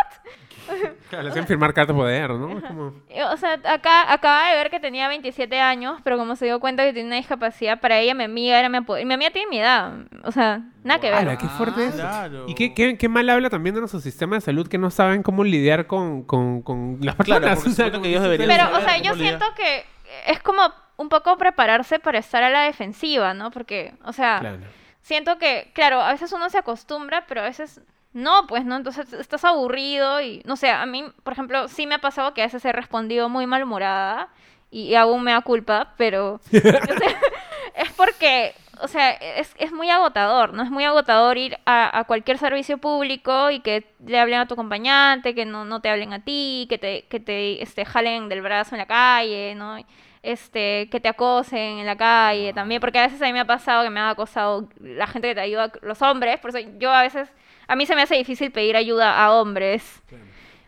Claro, 1.10 1.24
le 1.24 1.30
hacían 1.30 1.46
firmar 1.46 1.74
carta 1.74 1.92
de 1.92 1.98
poder, 1.98 2.30
¿no? 2.30 2.56
Es 2.58 2.64
como... 2.64 2.94
Eh, 3.10 3.22
O 3.24 3.36
sea, 3.36 3.58
acá 3.64 4.10
acaba 4.12 4.48
de 4.50 4.56
ver 4.56 4.70
que 4.70 4.80
tenía 4.80 5.08
27 5.08 5.60
años, 5.60 6.00
pero 6.04 6.16
como 6.16 6.36
se 6.36 6.46
dio 6.46 6.58
cuenta 6.60 6.84
que 6.84 6.92
tenía 6.92 7.06
una 7.08 7.16
discapacidad, 7.16 7.80
para 7.80 7.98
ella 7.98 8.14
mi 8.14 8.24
amiga 8.24 8.58
era 8.58 8.68
mi 8.70 8.78
apoderada. 8.78 9.02
Y 9.02 9.06
mi 9.06 9.14
amiga 9.14 9.30
tiene 9.30 9.48
mi 9.50 9.58
edad. 9.58 9.92
O 10.24 10.32
sea, 10.32 10.62
nada 10.84 11.00
que 11.00 11.10
ver. 11.10 11.18
¡Hala, 11.18 11.36
qué 11.36 11.46
fuerte 11.48 11.84
eso! 11.86 11.98
Claro. 11.98 12.44
Y 12.48 12.54
qué, 12.54 12.72
qué, 12.72 12.96
qué 12.96 13.08
mal 13.08 13.28
habla 13.28 13.50
también 13.50 13.74
de 13.74 13.80
nuestro 13.80 14.00
sistema 14.00 14.36
de 14.36 14.40
salud 14.40 14.66
que 14.68 14.78
no 14.78 14.90
saben 14.90 15.22
cómo 15.22 15.44
lidiar 15.44 15.86
con, 15.86 16.22
con, 16.22 16.62
con 16.62 16.98
las 17.02 17.16
Claro, 17.16 17.46
personas. 17.46 17.58
porque 17.64 17.70
O 17.70 17.90
sea, 17.90 18.00
que 18.02 18.08
ellos 18.08 18.22
deberían 18.22 18.48
Pero, 18.48 18.64
saber 18.64 18.78
o 18.78 18.84
sea, 18.88 18.96
yo 18.98 19.14
lidiar. 19.14 19.38
siento 19.38 19.46
que 19.54 19.84
es 20.26 20.40
como 20.40 20.62
un 20.96 21.08
poco 21.08 21.36
prepararse 21.36 21.98
para 21.98 22.18
estar 22.20 22.42
a 22.42 22.50
la 22.50 22.62
defensiva, 22.62 23.34
¿no? 23.34 23.50
Porque, 23.50 23.92
o 24.04 24.12
sea, 24.12 24.38
Claro. 24.40 24.58
siento 25.02 25.36
que, 25.38 25.70
claro, 25.74 26.00
a 26.00 26.12
veces 26.12 26.32
uno 26.32 26.48
se 26.48 26.58
acostumbra, 26.58 27.24
pero 27.26 27.40
a 27.40 27.44
veces 27.44 27.80
no, 28.12 28.46
pues, 28.46 28.64
¿no? 28.64 28.76
Entonces 28.76 29.12
estás 29.12 29.44
aburrido 29.44 30.20
y, 30.20 30.42
no 30.44 30.56
sé, 30.56 30.70
a 30.70 30.84
mí, 30.86 31.04
por 31.22 31.32
ejemplo, 31.32 31.68
sí 31.68 31.86
me 31.86 31.94
ha 31.96 32.00
pasado 32.00 32.34
que 32.34 32.42
a 32.42 32.46
veces 32.46 32.64
he 32.64 32.72
respondido 32.72 33.28
muy 33.28 33.46
malhumorada 33.46 34.28
y, 34.70 34.84
y 34.84 34.94
aún 34.94 35.22
me 35.22 35.32
da 35.32 35.40
culpa, 35.40 35.94
pero 35.96 36.34
o 36.34 36.40
sea, 36.50 36.80
es 37.76 37.92
porque, 37.96 38.54
o 38.80 38.88
sea, 38.88 39.10
es, 39.10 39.54
es 39.58 39.72
muy 39.72 39.90
agotador, 39.90 40.52
¿no? 40.52 40.62
Es 40.62 40.70
muy 40.70 40.84
agotador 40.84 41.38
ir 41.38 41.58
a, 41.64 41.98
a 41.98 42.04
cualquier 42.04 42.38
servicio 42.38 42.78
público 42.78 43.50
y 43.50 43.60
que 43.60 43.86
le 44.04 44.18
hablen 44.18 44.40
a 44.40 44.46
tu 44.46 44.54
acompañante, 44.54 45.34
que 45.34 45.46
no, 45.46 45.64
no 45.64 45.80
te 45.80 45.88
hablen 45.88 46.12
a 46.12 46.24
ti, 46.24 46.66
que 46.68 46.78
te, 46.78 47.06
que 47.08 47.20
te 47.20 47.62
este, 47.62 47.84
jalen 47.84 48.28
del 48.28 48.42
brazo 48.42 48.74
en 48.74 48.80
la 48.80 48.86
calle, 48.86 49.54
¿no? 49.54 49.76
Este, 50.22 50.88
que 50.88 51.00
te 51.00 51.08
acosen 51.08 51.78
en 51.80 51.86
la 51.86 51.96
calle 51.96 52.52
también, 52.52 52.80
porque 52.80 52.98
a 53.00 53.02
veces 53.02 53.20
a 53.20 53.26
mí 53.26 53.32
me 53.32 53.40
ha 53.40 53.44
pasado 53.44 53.82
que 53.82 53.90
me 53.90 53.98
ha 53.98 54.10
acosado 54.10 54.68
la 54.80 55.08
gente 55.08 55.28
que 55.28 55.34
te 55.34 55.40
ayuda, 55.40 55.72
los 55.82 56.00
hombres, 56.00 56.38
por 56.38 56.50
eso 56.50 56.60
yo 56.78 56.92
a 56.92 57.02
veces, 57.02 57.28
a 57.72 57.76
mí 57.76 57.86
se 57.86 57.94
me 57.96 58.02
hace 58.02 58.16
difícil 58.16 58.50
pedir 58.52 58.76
ayuda 58.76 59.24
a 59.24 59.32
hombres, 59.32 60.02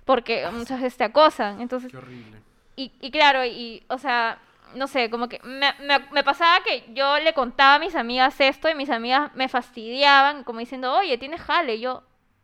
porque 0.05 0.47
muchas 0.53 0.81
veces 0.81 0.97
te 0.97 1.05
acosan, 1.05 1.61
entonces... 1.61 1.91
Qué 1.91 1.99
horrible. 1.99 2.39
Y, 2.77 2.93
y 3.01 3.11
claro, 3.11 3.45
y, 3.45 3.83
o 3.89 3.99
sea, 3.99 4.39
no 4.75 4.87
sé, 4.87 5.11
como 5.11 5.29
que 5.29 5.39
me, 5.45 5.73
me, 5.87 5.99
me 6.13 6.25
pasaba 6.25 6.63
que 6.65 6.85
yo 6.95 7.19
le 7.19 7.33
contaba 7.35 7.75
a 7.75 7.79
mis 7.79 7.95
amigas 7.95 8.41
esto 8.41 8.69
y 8.69 8.75
mis 8.75 8.91
amigas 8.91 9.31
me 9.35 9.49
fastidiaban, 9.49 10.45
como 10.45 10.59
diciendo, 10.61 10.93
oye, 10.95 11.17
tienes 11.19 11.41
jale. 11.41 11.77
Y 11.77 11.81
yo, 11.81 12.03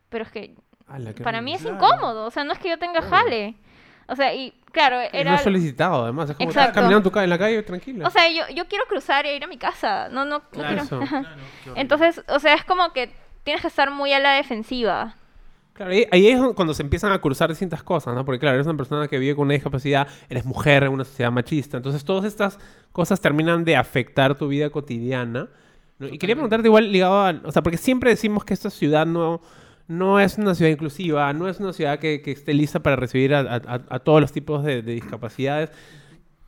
pero 0.09 0.23
es 0.23 0.31
que 0.31 0.55
para 1.23 1.41
mí 1.41 1.53
es 1.53 1.65
incómodo, 1.65 2.25
o 2.25 2.31
sea, 2.31 2.43
no 2.43 2.53
es 2.53 2.59
que 2.59 2.69
yo 2.69 2.77
tenga 2.79 3.01
jale. 3.01 3.55
O 4.07 4.15
sea, 4.15 4.33
y 4.33 4.51
claro, 4.71 5.01
Y 5.03 5.07
era... 5.17 5.31
no 5.31 5.37
solicitado, 5.37 6.03
además. 6.03 6.29
Es 6.29 6.35
como 6.35 6.49
Exacto. 6.49 6.69
estás 6.69 6.75
caminando 6.75 6.97
en, 6.97 7.03
tu 7.03 7.11
ca- 7.11 7.23
en 7.23 7.29
la 7.29 7.37
calle 7.37 7.63
tranquila. 7.63 8.07
O 8.07 8.11
sea, 8.11 8.29
yo, 8.29 8.43
yo 8.53 8.67
quiero 8.67 8.85
cruzar 8.85 9.25
e 9.25 9.35
ir 9.35 9.43
a 9.43 9.47
mi 9.47 9.57
casa, 9.57 10.09
no, 10.09 10.25
no, 10.25 10.39
no 10.39 10.49
quiero... 10.51 10.81
Eso. 10.83 10.99
Claro, 10.99 11.25
qué 11.63 11.69
horrible. 11.69 11.73
Entonces, 11.81 12.21
o 12.27 12.39
sea, 12.39 12.53
es 12.55 12.63
como 12.65 12.91
que 12.93 13.13
tienes 13.43 13.61
que 13.61 13.67
estar 13.67 13.91
muy 13.91 14.13
a 14.13 14.19
la 14.19 14.33
defensiva. 14.33 15.15
Claro, 15.73 15.91
ahí, 15.93 16.05
ahí 16.11 16.27
es 16.27 16.39
cuando 16.55 16.73
se 16.73 16.83
empiezan 16.83 17.11
a 17.13 17.19
cruzar 17.19 17.49
distintas 17.49 17.81
cosas, 17.81 18.13
¿no? 18.13 18.25
Porque 18.25 18.39
claro, 18.39 18.55
eres 18.55 18.67
una 18.67 18.75
persona 18.77 19.07
que 19.07 19.17
vive 19.17 19.35
con 19.35 19.45
una 19.45 19.53
discapacidad, 19.53 20.07
eres 20.29 20.45
mujer 20.45 20.83
en 20.83 20.91
una 20.91 21.05
sociedad 21.05 21.31
machista, 21.31 21.77
entonces 21.77 22.03
todas 22.03 22.25
estas 22.25 22.59
cosas 22.91 23.21
terminan 23.21 23.63
de 23.63 23.77
afectar 23.77 24.35
tu 24.35 24.47
vida 24.49 24.69
cotidiana. 24.69 25.47
¿no? 25.97 26.07
Y 26.07 26.17
quería 26.17 26.35
preguntarte 26.35 26.67
igual 26.67 26.91
ligado 26.91 27.13
a, 27.25 27.41
o 27.45 27.51
sea, 27.51 27.61
porque 27.63 27.77
siempre 27.77 28.09
decimos 28.09 28.43
que 28.43 28.53
esta 28.53 28.69
ciudad 28.69 29.05
no, 29.05 29.41
no 29.87 30.19
es 30.19 30.37
una 30.37 30.55
ciudad 30.55 30.71
inclusiva, 30.71 31.31
no 31.33 31.47
es 31.47 31.59
una 31.59 31.71
ciudad 31.73 31.99
que, 31.99 32.21
que 32.21 32.31
esté 32.31 32.53
lista 32.53 32.79
para 32.81 32.95
recibir 32.97 33.33
a, 33.33 33.39
a- 33.39 33.55
a- 33.55 33.81
a 33.89 33.99
todos 33.99 34.19
los 34.19 34.31
tipos 34.33 34.63
de, 34.63 34.81
de 34.81 34.91
discapacidades. 34.93 35.69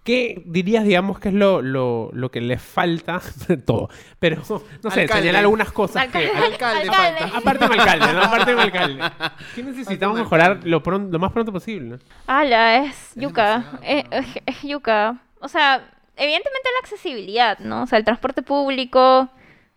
¿Qué 0.04 0.42
dirías, 0.46 0.84
digamos, 0.84 1.18
que 1.20 1.30
es 1.30 1.34
lo, 1.34 1.62
lo, 1.62 2.10
lo 2.12 2.30
que 2.30 2.42
le 2.42 2.58
falta? 2.60 3.22
Todo. 3.66 3.90
Pero, 4.20 4.38
no 4.38 4.92
sé, 4.92 5.02
Alcalde. 5.02 5.08
señalar 5.22 5.42
algunas 5.42 5.72
cosas 5.72 6.08
que... 6.08 6.18
Alcalde. 6.28 6.46
Alcalde, 6.46 6.82
Alcalde. 6.90 7.20
falta. 7.20 7.38
Aparte 7.38 7.60
de 7.60 7.74
un 7.74 7.80
alcalde, 7.80 8.14
¿no? 8.14 8.22
Aparte 8.24 8.50
de 8.52 8.56
un 8.56 8.62
alcalde. 8.62 9.04
¿Qué 9.56 9.64
necesitamos 9.64 10.18
mejorar 10.20 10.60
lo, 10.66 10.82
más 11.20 11.32
pronto 11.32 11.54
posible? 11.54 12.00
Ala, 12.28 12.84
es 12.84 13.14
yuca. 13.16 13.64
Es, 13.82 14.04
es- 14.12 14.42
es 14.46 14.62
yuca. 14.64 15.22
O 15.40 15.48
sea, 15.48 15.76
evidentemente 16.18 16.70
la 16.74 16.80
accesibilidad, 16.82 17.60
¿no? 17.60 17.84
O 17.84 17.88
sea, 17.88 17.98
el 17.98 18.04
transporte 18.06 18.42
público 18.42 19.30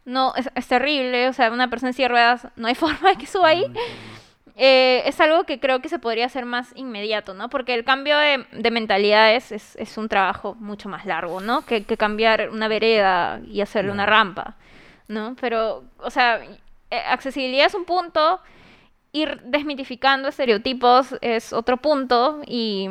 no 0.04 0.34
es, 0.34 0.50
es 0.56 0.66
terrible. 0.66 1.28
O 1.28 1.32
sea, 1.32 1.52
una 1.52 1.70
persona 1.70 1.90
en 1.90 1.94
silla 1.94 2.06
de 2.08 2.12
ruedas 2.14 2.48
no 2.56 2.66
hay 2.66 2.74
forma 2.76 3.10
de 3.10 3.16
que 3.16 3.26
suba 3.26 3.48
ahí. 3.48 3.64
Eh, 4.58 5.02
es 5.04 5.20
algo 5.20 5.44
que 5.44 5.60
creo 5.60 5.80
que 5.80 5.90
se 5.90 5.98
podría 5.98 6.24
hacer 6.26 6.46
más 6.46 6.72
inmediato, 6.76 7.34
¿no? 7.34 7.50
Porque 7.50 7.74
el 7.74 7.84
cambio 7.84 8.16
de, 8.16 8.46
de 8.52 8.70
mentalidades 8.70 9.52
es, 9.52 9.76
es 9.76 9.98
un 9.98 10.08
trabajo 10.08 10.54
mucho 10.54 10.88
más 10.88 11.04
largo, 11.04 11.40
¿no? 11.42 11.66
Que, 11.66 11.84
que 11.84 11.98
cambiar 11.98 12.48
una 12.48 12.66
vereda 12.66 13.40
y 13.46 13.60
hacerle 13.60 13.92
una 13.92 14.06
rampa, 14.06 14.56
¿no? 15.08 15.36
Pero, 15.40 15.84
o 15.98 16.10
sea, 16.10 16.40
eh, 16.90 16.98
accesibilidad 17.10 17.66
es 17.66 17.74
un 17.74 17.84
punto, 17.84 18.40
ir 19.12 19.40
desmitificando 19.44 20.28
estereotipos 20.28 21.16
es 21.20 21.52
otro 21.52 21.76
punto 21.76 22.40
y, 22.46 22.88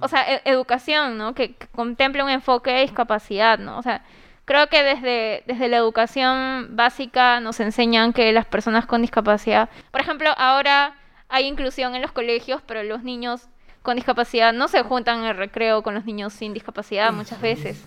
o 0.00 0.08
sea, 0.08 0.34
e- 0.34 0.42
educación, 0.44 1.18
¿no? 1.18 1.34
Que, 1.34 1.54
que 1.54 1.66
contemple 1.68 2.22
un 2.22 2.30
enfoque 2.30 2.70
de 2.70 2.82
discapacidad, 2.82 3.58
¿no? 3.58 3.78
O 3.78 3.82
sea, 3.82 4.04
creo 4.50 4.66
que 4.66 4.82
desde, 4.82 5.44
desde 5.46 5.68
la 5.68 5.76
educación 5.76 6.70
básica 6.74 7.38
nos 7.38 7.60
enseñan 7.60 8.12
que 8.12 8.32
las 8.32 8.46
personas 8.46 8.84
con 8.84 9.00
discapacidad, 9.00 9.68
por 9.92 10.00
ejemplo, 10.00 10.28
ahora 10.36 10.96
hay 11.28 11.46
inclusión 11.46 11.94
en 11.94 12.02
los 12.02 12.10
colegios, 12.10 12.60
pero 12.66 12.82
los 12.82 13.04
niños 13.04 13.46
con 13.82 13.94
discapacidad 13.94 14.52
no 14.52 14.66
se 14.66 14.82
juntan 14.82 15.20
en 15.20 15.26
el 15.26 15.36
recreo 15.36 15.84
con 15.84 15.94
los 15.94 16.04
niños 16.04 16.32
sin 16.32 16.52
discapacidad 16.52 17.12
muchas 17.12 17.40
veces. 17.40 17.86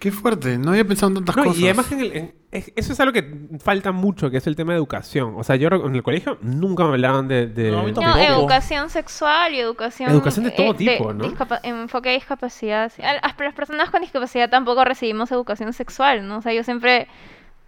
Qué 0.00 0.12
fuerte, 0.12 0.58
no 0.58 0.70
había 0.70 0.84
pensado 0.84 1.08
en 1.10 1.14
tantas 1.16 1.36
No, 1.36 1.44
cosas. 1.44 1.58
y 1.58 1.64
además 1.64 1.86
que 1.86 1.94
en 1.94 2.00
el- 2.00 2.16
en- 2.16 2.34
es- 2.52 2.72
eso 2.76 2.92
es 2.92 3.00
algo 3.00 3.12
que 3.12 3.48
falta 3.58 3.90
mucho, 3.90 4.30
que 4.30 4.36
es 4.36 4.46
el 4.46 4.54
tema 4.54 4.72
de 4.72 4.78
educación. 4.78 5.34
O 5.36 5.42
sea, 5.42 5.56
yo 5.56 5.68
en 5.68 5.94
el 5.96 6.02
colegio 6.04 6.38
nunca 6.40 6.84
me 6.84 6.90
hablaban 6.90 7.26
de... 7.26 7.46
de- 7.48 7.70
No, 7.72 7.84
a 8.02 8.24
educación 8.24 8.90
sexual 8.90 9.54
y 9.54 9.60
educación... 9.60 10.08
Educación 10.10 10.44
de 10.44 10.52
todo 10.52 10.70
eh, 10.70 10.74
tipo, 10.74 11.12
¿no? 11.12 11.24
discapa- 11.24 11.60
enfoque 11.64 12.10
de 12.10 12.14
discapacidad. 12.14 12.92
A- 13.02 13.12
Las, 13.14 13.22
las 13.38 13.54
personas 13.54 13.90
con 13.90 14.00
discapacidad 14.02 14.48
tampoco 14.48 14.84
recibimos 14.84 15.32
educación 15.32 15.72
sexual, 15.72 16.26
¿no? 16.28 16.38
O 16.38 16.42
sea, 16.42 16.52
yo 16.52 16.62
siempre... 16.62 17.08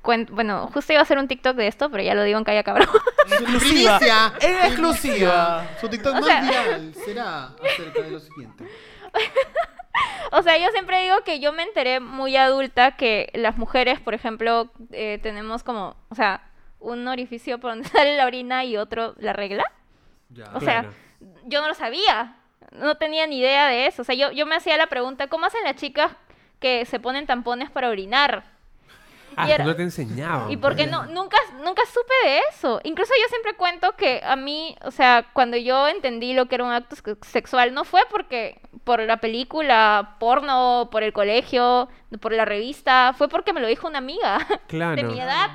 Bueno, 0.02 0.70
justo 0.72 0.94
iba 0.94 1.00
a 1.00 1.02
hacer 1.02 1.18
un 1.18 1.28
TikTok 1.28 1.54
de 1.56 1.66
esto, 1.66 1.90
pero 1.90 2.02
ya 2.02 2.14
lo 2.14 2.22
digo 2.22 2.38
en 2.38 2.44
Calla 2.44 2.62
Cabrón. 2.62 2.88
Exclusiva. 3.26 4.00
En 4.40 4.54
exclusiva. 4.66 5.66
Su 5.78 5.88
TikTok 5.90 6.14
O 6.16 6.20
más 6.22 6.42
viral 6.48 6.94
será 7.04 7.44
acerca 7.46 8.02
de 8.02 8.10
lo 8.12 8.20
siguiente. 8.20 8.64
O 10.32 10.42
sea, 10.42 10.56
yo 10.58 10.70
siempre 10.70 11.02
digo 11.02 11.22
que 11.24 11.40
yo 11.40 11.52
me 11.52 11.64
enteré 11.64 11.98
muy 12.00 12.36
adulta 12.36 12.92
que 12.92 13.30
las 13.34 13.56
mujeres, 13.58 14.00
por 14.00 14.14
ejemplo, 14.14 14.70
eh, 14.92 15.18
tenemos 15.22 15.64
como, 15.64 15.96
o 16.08 16.14
sea, 16.14 16.50
un 16.78 17.06
orificio 17.08 17.58
por 17.58 17.72
donde 17.72 17.88
sale 17.88 18.16
la 18.16 18.26
orina 18.26 18.64
y 18.64 18.76
otro 18.76 19.14
la 19.18 19.32
regla. 19.32 19.64
Ya. 20.28 20.50
O 20.54 20.60
sea, 20.60 20.92
yo 21.46 21.60
no 21.60 21.68
lo 21.68 21.74
sabía. 21.74 22.36
No 22.72 22.96
tenía 22.96 23.26
ni 23.26 23.38
idea 23.38 23.66
de 23.66 23.86
eso. 23.86 24.02
O 24.02 24.04
sea, 24.04 24.14
yo, 24.14 24.30
yo 24.30 24.46
me 24.46 24.54
hacía 24.54 24.76
la 24.76 24.86
pregunta, 24.86 25.26
¿cómo 25.26 25.46
hacen 25.46 25.64
las 25.64 25.76
chicas 25.76 26.12
que 26.60 26.84
se 26.84 27.00
ponen 27.00 27.26
tampones 27.26 27.70
para 27.70 27.88
orinar? 27.88 28.44
Ah, 29.42 29.48
y 29.48 29.52
era- 29.52 29.64
no 29.64 29.74
te 29.76 29.82
enseñaban. 29.82 30.50
¿Y 30.50 30.56
por 30.56 30.76
qué 30.76 30.86
no? 30.86 31.06
Nunca, 31.06 31.36
nunca 31.64 31.82
supe 31.86 32.28
de 32.28 32.40
eso. 32.50 32.80
Incluso 32.84 33.12
yo 33.22 33.28
siempre 33.28 33.54
cuento 33.54 33.92
que 33.96 34.20
a 34.24 34.36
mí, 34.36 34.76
o 34.84 34.90
sea, 34.90 35.26
cuando 35.32 35.56
yo 35.56 35.88
entendí 35.88 36.32
lo 36.34 36.46
que 36.46 36.54
era 36.56 36.64
un 36.64 36.72
acto 36.72 36.96
se- 36.96 37.16
sexual, 37.22 37.72
no 37.74 37.84
fue 37.84 38.02
porque 38.10 38.60
por 38.84 39.00
la 39.00 39.18
película 39.18 40.16
porno, 40.18 40.88
por 40.90 41.02
el 41.02 41.12
colegio, 41.12 41.88
por 42.20 42.32
la 42.32 42.44
revista, 42.44 43.14
fue 43.16 43.28
porque 43.28 43.52
me 43.52 43.60
lo 43.60 43.66
dijo 43.68 43.86
una 43.88 43.98
amiga 43.98 44.38
Claro. 44.68 44.96
de 44.96 45.04
mi 45.04 45.20
edad. 45.20 45.50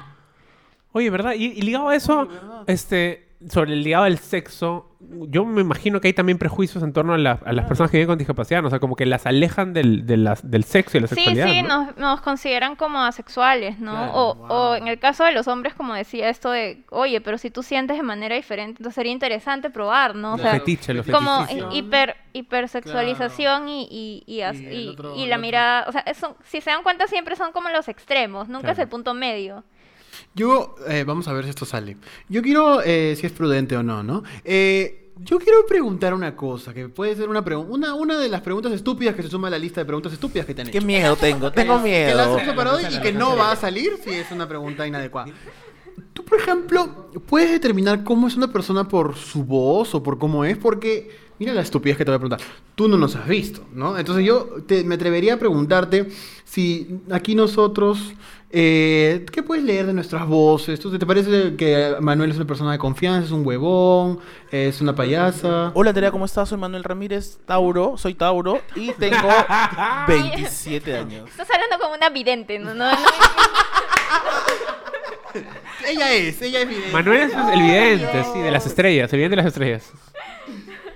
Oye, 0.91 1.09
¿verdad? 1.09 1.33
Y, 1.33 1.45
y 1.47 1.61
ligado 1.61 1.89
a 1.89 1.95
eso, 1.95 2.27
este, 2.67 3.24
sobre 3.49 3.73
el 3.73 3.83
ligado 3.83 4.05
del 4.05 4.17
sexo, 4.17 4.91
yo 5.29 5.45
me 5.45 5.61
imagino 5.61 6.01
que 6.01 6.07
hay 6.07 6.13
también 6.13 6.37
prejuicios 6.39 6.83
en 6.83 6.91
torno 6.93 7.13
a, 7.13 7.17
la- 7.19 7.39
a 7.45 7.53
las 7.53 7.65
personas 7.65 7.91
que 7.91 7.97
viven 7.97 8.07
con 8.07 8.17
discapacidad, 8.17 8.61
¿no? 8.61 8.67
o 8.67 8.69
sea, 8.71 8.79
como 8.79 8.95
que 8.95 9.05
las 9.05 9.27
alejan 9.27 9.71
del, 9.73 10.05
de 10.07 10.17
las- 10.17 10.49
del 10.49 10.63
sexo 10.63 10.97
y 10.97 11.01
la 11.01 11.07
Sí, 11.07 11.15
sexualidad. 11.15 11.47
sí, 11.47 11.61
¿no? 11.61 11.85
nos, 11.85 11.97
nos 11.97 12.21
consideran 12.21 12.75
como 12.75 12.99
asexuales, 13.03 13.79
¿no? 13.79 13.91
Claro, 13.91 14.11
o, 14.15 14.35
wow. 14.35 14.47
o 14.51 14.75
en 14.75 14.87
el 14.87 14.97
caso 14.97 15.23
de 15.23 15.31
los 15.31 15.47
hombres, 15.47 15.75
como 15.75 15.93
decía 15.93 16.29
esto 16.29 16.49
de, 16.49 16.83
oye, 16.89 17.21
pero 17.21 17.37
si 17.37 17.51
tú 17.51 17.61
sientes 17.61 17.97
de 17.97 18.03
manera 18.03 18.35
diferente, 18.35 18.79
entonces 18.79 18.95
sería 18.95 19.11
interesante 19.11 19.69
probar, 19.69 20.15
¿no? 20.15 20.29
O 20.33 20.37
Los 20.37 20.41
sea, 20.41 20.53
los 20.93 21.05
como 21.07 21.45
fetiches. 21.45 21.67
hi- 21.71 21.77
hiper 21.77 22.15
hipersexualización 22.33 23.69
y, 23.69 23.87
y, 23.89 24.23
y, 24.25 24.41
as- 24.41 24.59
Y 24.59 24.65
el 24.65 24.73
y- 24.73 24.87
otro- 24.89 25.15
y 25.15 25.23
el 25.23 25.29
la 25.29 25.35
otro. 25.35 25.41
mirada, 25.45 25.85
o 25.87 25.91
sea, 25.91 26.03
son- 26.13 26.35
si 26.43 26.61
se 26.61 26.69
dan 26.69 26.83
cuenta 26.83 27.07
siempre 27.07 27.35
son 27.35 27.51
como 27.51 27.69
los 27.69 27.87
extremos, 27.87 28.47
nunca 28.49 28.71
es 28.71 28.79
el 28.79 28.87
punto 28.87 29.13
medio. 29.13 29.63
Yo, 30.36 30.75
eh, 30.88 31.03
vamos 31.07 31.27
a 31.27 31.33
ver 31.33 31.45
si 31.45 31.49
esto 31.49 31.65
sale. 31.65 31.97
Yo 32.29 32.41
quiero, 32.41 32.81
eh, 32.83 33.15
si 33.19 33.25
es 33.25 33.31
prudente 33.31 33.75
o 33.77 33.83
no, 33.83 34.03
¿no? 34.03 34.23
Eh, 34.43 35.11
yo 35.17 35.39
quiero 35.39 35.65
preguntar 35.65 36.13
una 36.13 36.36
cosa, 36.36 36.73
que 36.73 36.89
puede 36.89 37.15
ser 37.15 37.29
una, 37.29 37.39
una 37.57 37.93
una 37.93 38.19
de 38.19 38.27
las 38.27 38.41
preguntas 38.41 38.73
estúpidas 38.73 39.15
que 39.15 39.23
se 39.23 39.29
suma 39.29 39.47
a 39.47 39.51
la 39.51 39.57
lista 39.57 39.79
de 39.79 39.86
preguntas 39.86 40.11
estúpidas 40.11 40.45
que 40.45 40.53
te 40.53 40.61
han 40.63 40.67
Qué 40.69 40.79
hecho. 40.79 40.86
miedo 40.88 41.15
tengo, 41.15 41.51
tengo 41.53 41.81
Que 41.81 42.13
la 42.13 42.23
has 42.23 42.29
miedo. 42.29 42.38
preparado 42.43 42.79
y 42.81 42.99
que 43.01 43.13
no 43.13 43.38
va 43.38 43.53
a 43.53 43.55
salir 43.55 43.93
si 44.03 44.09
es 44.11 44.29
una 44.31 44.45
pregunta 44.47 44.86
inadecuada. 44.86 45.31
Tú, 46.11 46.25
por 46.25 46.38
ejemplo, 46.39 47.09
puedes 47.27 47.49
determinar 47.51 48.03
cómo 48.03 48.27
es 48.27 48.36
una 48.36 48.51
persona 48.51 48.88
por 48.89 49.15
su 49.15 49.45
voz 49.45 49.95
o 49.95 50.03
por 50.03 50.17
cómo 50.17 50.43
es, 50.43 50.57
porque 50.57 51.09
mira 51.39 51.53
la 51.53 51.61
estupidez 51.61 51.97
que 51.97 52.03
te 52.03 52.11
voy 52.11 52.17
a 52.17 52.19
preguntar. 52.19 52.45
Tú 52.75 52.89
no 52.89 52.97
nos 52.97 53.15
has 53.15 53.27
visto, 53.27 53.65
¿no? 53.73 53.97
Entonces 53.97 54.25
yo 54.25 54.49
te- 54.67 54.83
me 54.83 54.95
atrevería 54.95 55.36
a 55.36 55.39
preguntarte 55.39 56.09
si 56.43 56.99
aquí 57.11 57.36
nosotros, 57.36 58.13
eh, 58.51 59.25
¿qué 59.31 59.43
puedes 59.43 59.63
leer 59.63 59.85
de 59.87 59.93
nuestras 59.93 60.25
voces? 60.27 60.79
¿Tú- 60.79 60.97
¿Te 60.97 61.05
parece 61.05 61.55
que 61.57 61.95
Manuel 61.99 62.31
es 62.31 62.37
una 62.37 62.45
persona 62.45 62.71
de 62.71 62.77
confianza, 62.77 63.25
es 63.25 63.31
un 63.31 63.45
huevón, 63.45 64.19
es 64.51 64.79
una 64.81 64.95
payasa? 64.95 65.71
Hola 65.73 65.89
Andrea, 65.89 66.11
¿cómo 66.11 66.25
estás? 66.25 66.47
Soy 66.49 66.57
Manuel 66.57 66.83
Ramírez, 66.83 67.37
Tauro, 67.45 67.97
soy 67.97 68.13
Tauro 68.13 68.61
y 68.75 68.91
tengo 68.93 69.27
27 70.07 70.95
años. 70.97 71.29
Estás 71.29 71.49
hablando 71.51 71.77
como 71.79 71.95
una 71.95 72.09
vidente, 72.09 72.57
¿no? 72.59 72.73
no, 72.73 72.91
no- 72.91 72.97
Ella 75.87 76.13
es, 76.13 76.41
ella 76.41 76.61
es 76.61 76.69
vidente. 76.69 76.91
Manuel 76.93 77.21
es 77.21 77.33
el 77.33 77.61
vidente, 77.61 78.23
sí, 78.33 78.39
de 78.39 78.51
las 78.51 78.65
estrellas, 78.65 79.11
el 79.11 79.17
vidente 79.17 79.35
de 79.35 79.41
las 79.43 79.51
estrellas. 79.51 79.91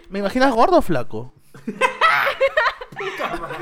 ¿Me 0.10 0.20
imaginas 0.20 0.54
gordo 0.54 0.78
o 0.78 0.82
flaco? 0.82 1.34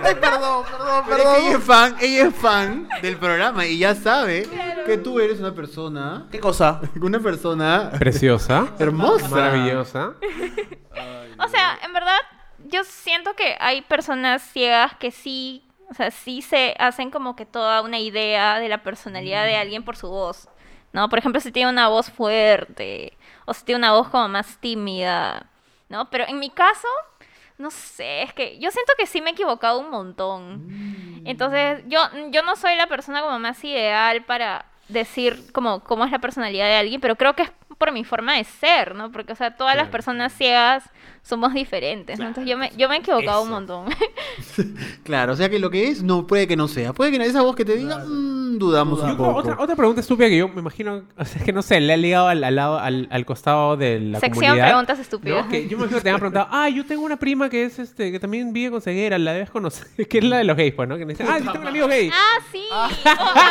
Ay, 0.03 0.15
perdón, 0.15 0.65
perdón, 0.71 1.03
Pero 1.07 1.17
es 1.17 1.23
que 1.23 1.29
ella 1.29 1.41
perdón. 1.41 1.61
es 1.61 1.63
fan, 1.65 1.95
ella 1.99 2.27
es 2.27 2.35
fan 2.35 2.89
del 3.01 3.17
programa 3.17 3.65
y 3.65 3.77
ya 3.79 3.95
sabe 3.95 4.47
que 4.85 4.97
tú 4.97 5.19
eres 5.19 5.39
una 5.39 5.53
persona, 5.53 6.27
¿Qué 6.31 6.39
cosa? 6.39 6.81
una 7.01 7.19
persona 7.19 7.91
Preciosa. 7.97 8.67
hermosa. 8.79 9.27
Maravillosa. 9.27 10.13
O 11.39 11.47
sea, 11.47 11.77
en 11.83 11.93
verdad, 11.93 12.17
yo 12.65 12.83
siento 12.83 13.35
que 13.35 13.55
hay 13.59 13.81
personas 13.83 14.41
ciegas 14.41 14.95
que 14.97 15.11
sí, 15.11 15.63
o 15.89 15.93
sea, 15.93 16.11
sí 16.11 16.41
se 16.41 16.75
hacen 16.79 17.11
como 17.11 17.35
que 17.35 17.45
toda 17.45 17.81
una 17.81 17.99
idea 17.99 18.59
de 18.59 18.69
la 18.69 18.83
personalidad 18.83 19.45
de 19.45 19.55
alguien 19.55 19.83
por 19.83 19.95
su 19.95 20.09
voz, 20.09 20.49
¿no? 20.93 21.09
Por 21.09 21.19
ejemplo, 21.19 21.39
si 21.41 21.51
tiene 21.51 21.69
una 21.69 21.87
voz 21.89 22.09
fuerte, 22.09 23.17
o 23.45 23.53
si 23.53 23.63
tiene 23.63 23.79
una 23.79 23.91
voz 23.93 24.09
como 24.09 24.27
más 24.27 24.57
tímida, 24.59 25.45
¿no? 25.89 26.09
Pero 26.09 26.25
en 26.27 26.39
mi 26.39 26.49
caso, 26.49 26.87
no 27.57 27.71
sé, 27.71 28.23
es 28.23 28.33
que 28.33 28.59
yo 28.59 28.69
siento 28.71 28.93
que 28.97 29.07
sí 29.07 29.21
me 29.21 29.31
he 29.31 29.33
equivocado 29.33 29.79
un 29.79 29.89
montón. 29.89 31.21
Entonces, 31.25 31.83
yo, 31.87 31.99
yo 32.31 32.43
no 32.43 32.55
soy 32.55 32.75
la 32.75 32.87
persona 32.87 33.21
como 33.21 33.39
más 33.39 33.63
ideal 33.63 34.23
para 34.25 34.65
decir 34.87 35.51
como 35.51 35.81
cómo 35.83 36.05
es 36.05 36.11
la 36.11 36.19
personalidad 36.19 36.65
de 36.65 36.75
alguien, 36.75 37.01
pero 37.01 37.15
creo 37.15 37.33
que 37.33 37.43
es 37.43 37.51
por 37.77 37.91
mi 37.91 38.03
forma 38.03 38.35
de 38.35 38.43
ser, 38.43 38.95
¿no? 38.95 39.11
Porque, 39.11 39.33
o 39.33 39.35
sea, 39.35 39.55
todas 39.55 39.75
las 39.75 39.89
personas 39.89 40.33
ciegas 40.33 40.83
somos 41.21 41.53
diferentes, 41.53 42.17
¿no? 42.17 42.27
Entonces 42.27 42.49
yo 42.49 42.57
me, 42.57 42.71
yo 42.75 42.89
me 42.89 42.95
he 42.95 42.99
equivocado 42.99 43.43
un 43.43 43.49
montón. 43.49 43.85
Claro, 45.03 45.33
o 45.33 45.35
sea 45.35 45.49
que 45.49 45.59
lo 45.59 45.69
que 45.69 45.87
es 45.87 46.03
no 46.03 46.27
puede 46.27 46.47
que 46.47 46.55
no 46.55 46.67
sea. 46.67 46.93
Puede 46.93 47.11
que 47.11 47.23
esa 47.23 47.41
voz 47.41 47.55
que 47.55 47.65
te 47.65 47.75
diga, 47.75 47.99
mm, 47.99 48.36
dudamos 48.59 48.99
un 49.01 49.15
poco. 49.17 49.35
otra, 49.35 49.55
otra 49.59 49.75
pregunta 49.75 50.01
estúpida 50.01 50.27
que 50.29 50.37
yo 50.37 50.47
me 50.47 50.59
imagino, 50.61 51.03
o 51.17 51.25
sea, 51.25 51.37
es 51.39 51.43
que 51.43 51.53
no 51.53 51.61
sé, 51.61 51.79
le 51.81 51.93
ha 51.93 51.97
ligado 51.97 52.27
al, 52.27 52.43
al 52.43 52.55
lado, 52.55 52.79
al, 52.79 53.07
al 53.11 53.25
costado 53.25 53.77
de 53.77 53.99
la 53.99 54.19
Sección 54.19 54.43
comunidad. 54.45 54.67
preguntas 54.67 54.99
estúpidas. 54.99 55.45
¿no? 55.45 55.51
Que 55.51 55.63
yo 55.67 55.77
me 55.77 55.83
imagino 55.83 55.97
que 55.99 56.03
te 56.03 56.09
han 56.09 56.17
preguntado, 56.17 56.47
ah, 56.51 56.69
yo 56.69 56.85
tengo 56.85 57.03
una 57.03 57.17
prima 57.17 57.49
que 57.49 57.65
es 57.65 57.79
este, 57.79 58.11
que 58.11 58.19
también 58.19 58.53
vive 58.53 58.71
con 58.71 58.81
ceguera, 58.81 59.17
la 59.17 59.33
debes 59.33 59.49
conocer, 59.49 59.87
que 60.09 60.17
es 60.17 60.23
la 60.23 60.37
de 60.37 60.43
los 60.43 60.57
gays, 60.57 60.73
pues, 60.73 60.87
¿no? 60.89 60.97
Que 60.97 61.05
me 61.05 61.13
dice, 61.13 61.23
ah, 61.27 61.39
yo 61.39 61.51
tengo 61.51 61.61
un 61.63 61.67
amigo 61.67 61.87
gay. 61.87 62.09
Ah, 62.13 62.39
sí. 62.51 62.65
Oh, 62.71 62.75
a, 62.75 62.89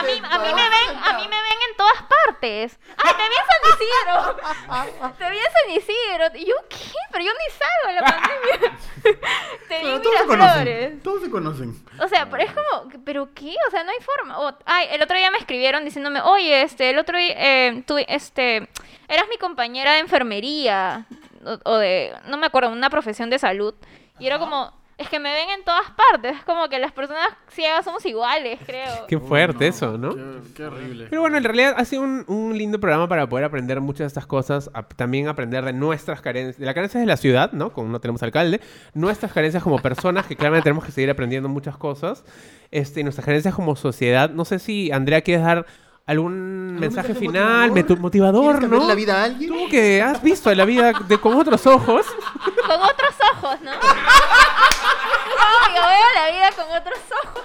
mí, 0.03 0.13
a 0.31 0.39
mí 0.39 0.49
me 0.49 0.63
ven, 0.63 0.97
a 1.03 1.13
mí 1.19 1.23
me 1.23 1.37
ven 1.37 1.59
en 1.71 1.77
todas 1.77 2.03
partes. 2.03 2.79
Ay, 2.97 3.13
te 3.17 3.23
vi 3.23 3.37
en 3.37 3.47
San 3.51 3.63
Isidro. 3.73 5.17
Te 5.19 5.31
vi 5.31 5.37
en 5.37 5.53
San 5.53 5.77
Isidro. 5.77 6.39
Y 6.41 6.47
yo, 6.47 6.55
¿qué? 6.69 6.77
Pero 7.13 7.25
yo 7.25 7.31
ni 7.33 7.49
salgo 7.53 7.89
en 7.89 7.95
la 7.97 8.03
pandemia. 8.11 8.79
te 9.03 9.11
vi 9.11 9.83
Pero 9.83 9.96
en 9.96 9.96
todos 10.07 10.21
se 10.21 10.27
conocen. 10.27 11.01
Todos 11.01 11.23
se 11.23 11.31
conocen. 11.31 11.85
O 12.03 12.09
sea, 12.09 12.29
pero 12.31 12.43
es 12.43 12.51
como, 12.53 13.03
¿pero 13.05 13.29
qué? 13.35 13.55
O 13.67 13.71
sea, 13.71 13.85
no 13.85 13.91
hay 13.91 13.99
forma. 14.01 14.57
Ay, 14.65 14.89
el 14.93 15.03
otro 15.03 15.17
día 15.17 15.31
me 15.31 15.39
escribieron 15.39 15.85
diciéndome, 15.85 16.21
oye, 16.21 16.63
este, 16.63 16.91
el 16.91 16.99
otro 16.99 17.19
día, 17.19 17.35
eh, 17.37 17.83
tú, 17.87 17.97
este, 18.07 18.69
eras 19.09 19.27
mi 19.29 19.37
compañera 19.39 19.93
de 19.93 20.01
enfermería, 20.01 21.07
o, 21.45 21.59
o 21.71 21.77
de, 21.77 22.13
no 22.29 22.37
me 22.37 22.47
acuerdo, 22.47 22.71
una 22.71 22.91
profesión 22.91 23.31
de 23.31 23.39
salud. 23.39 23.75
Y 24.19 24.27
era 24.27 24.39
como, 24.39 24.73
es 24.99 25.09
que 25.11 25.19
me 25.21 25.33
ven 25.33 25.51
en 25.51 25.65
todas 25.65 25.91
partes. 25.91 26.37
Es 26.39 26.45
como 26.45 26.69
que 26.69 26.79
las 26.79 26.91
personas 26.93 27.29
ciegas 27.49 27.85
somos 27.85 28.05
iguales, 28.07 28.59
creo. 28.65 29.07
Qué 29.07 29.19
fuerte 29.19 29.69
eso, 29.69 29.99
¿no? 29.99 30.15
Qué, 30.15 30.23
qué 30.55 30.65
horrible. 30.65 31.07
Pero 31.11 31.21
bueno, 31.21 31.37
en 31.37 31.45
realidad 31.45 31.75
ha 31.77 31.85
sido 31.85 32.03
un, 32.03 32.25
un 32.29 32.57
lindo 32.57 32.81
programa 32.81 33.07
para 33.09 33.29
poder 33.29 33.45
aprender 33.45 33.81
muchas 33.83 34.01
de 34.01 34.07
estas 34.07 34.27
cosas, 34.27 34.71
a- 34.73 34.83
también 34.85 35.29
aprender 35.29 35.65
de 35.65 35.73
nuestras 35.75 36.21
carencias, 36.23 36.59
de 36.59 36.65
las 36.65 36.75
carencias 36.75 37.01
de 37.03 37.07
la 37.07 37.17
ciudad, 37.19 37.53
¿no? 37.53 37.73
Como 37.73 37.89
no 37.89 38.01
tenemos 38.01 38.23
alcalde, 38.23 38.61
nuestras 38.95 39.33
carencias 39.33 39.63
como 39.63 39.79
personas, 39.81 40.27
que 40.27 40.35
claramente 40.37 40.65
tenemos 40.65 40.85
que 40.85 40.93
seguir 40.93 41.11
aprendiendo 41.11 41.49
muchas 41.51 41.77
cosas, 41.77 42.25
este, 42.71 43.03
nuestras 43.03 43.25
carencias 43.27 43.55
como 43.55 43.77
sociedad. 43.77 44.31
No 44.31 44.45
sé 44.47 44.59
si, 44.59 44.91
Andrea, 44.93 45.21
quieres 45.21 45.45
dar 45.45 45.67
algún 46.07 46.77
mensaje, 46.79 47.09
mensaje 47.09 47.15
final, 47.15 47.71
motivador? 47.71 47.99
motivador, 48.01 48.43
¿Quieres 48.59 48.61
¿no? 48.71 48.79
cambiarle 48.79 48.89
la 48.89 48.95
vida 48.95 49.21
a 49.21 49.25
alguien? 49.25 49.51
Tú 49.51 49.69
que 49.69 50.01
has 50.01 50.23
visto 50.23 50.55
la 50.55 50.65
vida 50.65 50.93
de, 51.07 51.19
con 51.19 51.35
otros 51.35 51.67
ojos. 51.67 52.07
Con 52.67 52.81
otros 52.81 53.15
ojos, 53.35 53.61
¿no? 53.63 53.71
Yo 55.77 55.83
veo 55.87 56.07
la 56.15 56.31
vida 56.31 56.51
con 56.53 56.77
otros 56.77 56.99
ojos. 57.25 57.43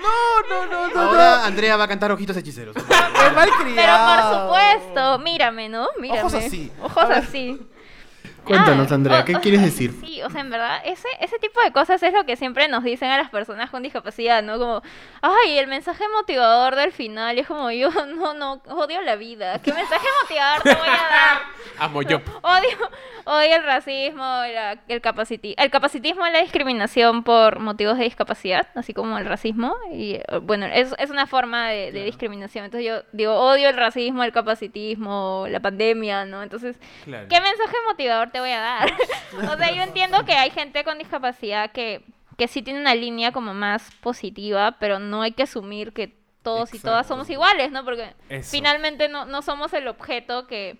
No, 0.00 0.48
no, 0.48 0.66
no, 0.66 0.88
no. 0.94 1.00
Ahora 1.00 1.44
Andrea 1.44 1.76
va 1.76 1.84
a 1.84 1.88
cantar 1.88 2.10
Ojitos 2.10 2.36
Hechiceros. 2.36 2.74
no. 2.74 2.82
Qué 2.82 3.30
mal 3.34 3.50
Pero 3.74 3.92
por 4.06 4.40
supuesto, 4.40 5.18
mírame, 5.18 5.68
¿no? 5.68 5.88
Mírame. 5.98 6.20
Ojos 6.20 6.34
así. 6.34 6.72
Ojos 6.82 7.10
así. 7.10 7.60
Cuéntanos, 8.44 8.90
Ah, 8.90 8.94
Andrea, 8.94 9.24
¿qué 9.24 9.36
o 9.36 9.40
quieres 9.40 9.60
sea, 9.60 9.68
decir? 9.70 9.92
Sí, 10.04 10.22
o 10.22 10.30
sea, 10.30 10.40
en 10.40 10.50
verdad, 10.50 10.80
ese, 10.84 11.08
ese 11.20 11.38
tipo 11.38 11.60
de 11.62 11.72
cosas 11.72 12.02
es 12.02 12.12
lo 12.12 12.24
que 12.24 12.36
siempre 12.36 12.68
nos 12.68 12.82
dicen 12.84 13.10
a 13.10 13.16
las 13.18 13.30
personas 13.30 13.70
con 13.70 13.82
discapacidad, 13.82 14.42
¿no? 14.42 14.58
Como, 14.58 14.82
ay, 15.22 15.58
el 15.58 15.66
mensaje 15.66 16.04
motivador 16.16 16.74
del 16.76 16.92
final, 16.92 17.36
y 17.36 17.40
es 17.40 17.46
como, 17.46 17.70
yo 17.70 17.90
no, 18.16 18.34
no, 18.34 18.54
odio 18.68 19.00
la 19.02 19.16
vida. 19.16 19.58
¿Qué 19.60 19.72
mensaje 19.72 20.06
motivador 20.22 20.62
te 20.62 20.74
voy 20.74 20.88
a 20.88 20.92
dar? 20.92 21.38
Amo 21.78 22.02
yo. 22.02 22.18
Odio, 22.42 22.90
odio 23.24 23.56
el 23.56 23.62
racismo, 23.64 24.22
la- 24.24 24.78
el, 24.88 25.00
capaciti 25.00 25.54
el 25.56 25.70
capacitismo 25.70 26.26
y 26.26 26.30
la 26.30 26.40
discriminación 26.40 27.22
por 27.22 27.58
motivos 27.60 27.96
de 27.98 28.04
discapacidad, 28.04 28.66
así 28.74 28.92
como 28.92 29.16
el 29.18 29.24
racismo. 29.26 29.76
Y 29.92 30.14
eh, 30.14 30.22
bueno, 30.42 30.66
es, 30.66 30.94
es 30.98 31.10
una 31.10 31.26
forma 31.26 31.68
de, 31.68 31.92
de 31.92 32.04
discriminación. 32.04 32.64
Entonces 32.66 32.86
yo 32.86 33.02
digo, 33.12 33.34
odio 33.34 33.68
el 33.68 33.76
racismo, 33.76 34.24
el 34.24 34.32
capacitismo, 34.32 35.46
la 35.48 35.60
pandemia, 35.60 36.24
¿no? 36.24 36.42
Entonces, 36.42 36.76
Claro. 37.04 37.26
¿qué 37.28 37.40
mensaje 37.40 37.76
motivador 37.88 38.29
te 38.30 38.40
voy 38.40 38.50
a 38.50 38.60
dar? 38.60 38.92
o 39.52 39.56
sea, 39.56 39.74
yo 39.74 39.82
entiendo 39.82 40.24
que 40.24 40.32
hay 40.32 40.50
gente 40.50 40.84
con 40.84 40.98
discapacidad 40.98 41.72
que, 41.72 42.04
que 42.36 42.48
sí 42.48 42.62
tiene 42.62 42.80
una 42.80 42.94
línea 42.94 43.32
como 43.32 43.54
más 43.54 43.90
positiva, 44.00 44.76
pero 44.78 44.98
no 44.98 45.22
hay 45.22 45.32
que 45.32 45.44
asumir 45.44 45.92
que 45.92 46.16
todos 46.42 46.72
y 46.74 46.78
todas 46.78 47.06
somos 47.06 47.28
iguales, 47.28 47.70
¿no? 47.70 47.84
Porque 47.84 48.14
Eso. 48.28 48.50
finalmente 48.50 49.08
no, 49.08 49.26
no 49.26 49.42
somos 49.42 49.72
el 49.74 49.88
objeto 49.88 50.46
que 50.46 50.78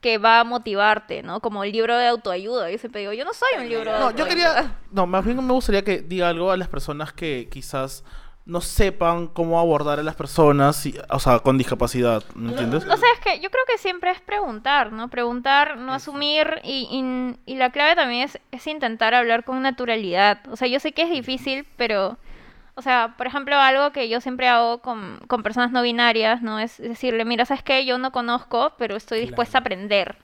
que 0.00 0.18
va 0.18 0.40
a 0.40 0.44
motivarte, 0.44 1.22
¿no? 1.22 1.40
Como 1.40 1.64
el 1.64 1.72
libro 1.72 1.96
de 1.96 2.06
autoayuda. 2.06 2.70
Yo 2.70 2.78
siempre 2.78 3.00
digo, 3.00 3.12
yo 3.12 3.24
no 3.24 3.32
soy 3.32 3.48
un 3.58 3.68
libro 3.68 3.92
de 3.92 3.98
No, 3.98 4.10
yo 4.12 4.26
quería. 4.26 4.78
No, 4.92 5.06
más 5.06 5.24
bien 5.24 5.44
me 5.44 5.52
gustaría 5.52 5.82
que 5.82 6.02
diga 6.02 6.28
algo 6.28 6.50
a 6.50 6.56
las 6.56 6.68
personas 6.68 7.12
que 7.12 7.48
quizás 7.50 8.04
no 8.48 8.60
sepan 8.62 9.26
cómo 9.28 9.60
abordar 9.60 10.00
a 10.00 10.02
las 10.02 10.14
personas, 10.16 10.84
y- 10.86 10.94
o 11.10 11.18
sea, 11.20 11.38
con 11.40 11.56
discapacidad, 11.58 12.24
¿me 12.34 12.48
entiendes? 12.50 12.82
O 12.84 12.96
sea, 12.96 13.08
es 13.14 13.20
que 13.20 13.40
yo 13.40 13.50
creo 13.50 13.62
que 13.68 13.76
siempre 13.78 14.10
es 14.10 14.20
preguntar, 14.22 14.90
¿no? 14.90 15.08
Preguntar, 15.08 15.76
no 15.76 15.92
asumir 15.92 16.60
y, 16.64 16.88
y- 16.90 17.52
y 17.52 17.56
la 17.56 17.70
clave 17.70 17.94
también 17.94 18.22
es, 18.22 18.40
es 18.50 18.66
intentar 18.66 19.14
hablar 19.14 19.44
con 19.44 19.60
naturalidad. 19.62 20.40
O 20.50 20.56
sea, 20.56 20.66
yo 20.66 20.80
sé 20.80 20.92
que 20.92 21.02
es 21.02 21.10
difícil, 21.10 21.66
pero, 21.76 22.16
o 22.74 22.80
sea, 22.80 23.14
por 23.18 23.26
ejemplo, 23.26 23.54
algo 23.56 23.92
que 23.92 24.08
yo 24.08 24.20
siempre 24.22 24.48
hago 24.48 24.78
con, 24.78 25.20
con 25.26 25.42
personas 25.42 25.70
no 25.70 25.82
binarias, 25.82 26.40
¿no? 26.40 26.58
Es 26.58 26.78
decirle, 26.78 27.26
mira, 27.26 27.44
¿sabes 27.44 27.62
qué? 27.62 27.84
Yo 27.84 27.98
no 27.98 28.12
conozco, 28.12 28.72
pero 28.78 28.96
estoy 28.96 29.20
dispuesta 29.20 29.58
a 29.58 29.60
aprender. 29.60 30.16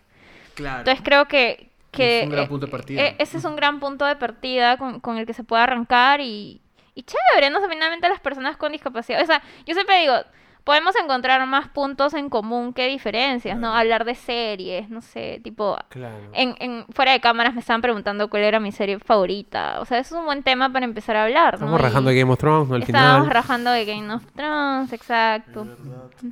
Claro. 0.54 0.78
Entonces 0.78 1.02
creo 1.04 1.26
que... 1.28 1.68
que 1.90 2.20
Es 2.20 2.24
un 2.26 2.32
gran 2.32 2.48
punto 2.48 2.64
de 2.66 2.72
partida. 2.72 3.02
eh, 3.02 3.16
ese 3.18 3.36
es 3.36 3.44
un 3.44 3.56
gran 3.56 3.80
punto 3.80 4.06
de 4.06 4.16
partida 4.16 4.78
con, 4.78 5.00
con 5.00 5.18
el 5.18 5.26
que 5.26 5.34
se 5.34 5.44
puede 5.44 5.62
arrancar 5.62 6.22
y, 6.22 6.62
y 6.94 7.02
chévere, 7.02 7.50
¿no? 7.50 7.58
O 7.58 7.60
sea, 7.60 7.68
finalmente 7.70 8.08
las 8.08 8.20
personas 8.20 8.56
con 8.56 8.72
discapacidad, 8.72 9.22
o 9.22 9.26
sea, 9.26 9.42
yo 9.66 9.74
siempre 9.74 10.00
digo, 10.00 10.14
podemos 10.62 10.94
encontrar 10.96 11.44
más 11.46 11.68
puntos 11.68 12.14
en 12.14 12.30
común 12.30 12.72
que 12.72 12.86
diferencias, 12.88 13.58
¿no? 13.58 13.76
Hablar 13.76 14.06
de 14.06 14.14
series, 14.14 14.88
no 14.88 15.02
sé, 15.02 15.38
tipo... 15.44 15.76
Claro. 15.90 16.16
En, 16.32 16.54
en, 16.58 16.86
fuera 16.88 17.12
de 17.12 17.20
cámaras 17.20 17.52
me 17.52 17.60
estaban 17.60 17.82
preguntando 17.82 18.30
cuál 18.30 18.44
era 18.44 18.60
mi 18.60 18.72
serie 18.72 18.98
favorita. 18.98 19.78
O 19.80 19.84
sea, 19.84 19.98
eso 19.98 20.14
es 20.14 20.18
un 20.20 20.24
buen 20.24 20.42
tema 20.42 20.72
para 20.72 20.86
empezar 20.86 21.16
a 21.16 21.24
hablar, 21.24 21.54
¿no? 21.60 21.66
Estamos 21.66 21.80
rajando 21.82 22.10
Y 22.10 22.14
de 22.14 22.20
Game 22.20 22.32
of 22.32 22.38
Thrones, 22.38 22.68
¿no? 22.70 22.74
Al 22.76 22.82
Estábamos 22.82 23.26
final. 23.26 23.34
rajando 23.34 23.70
de 23.72 23.84
Game 23.84 24.14
of 24.14 24.24
Thrones, 24.34 24.92
exacto. 24.94 25.66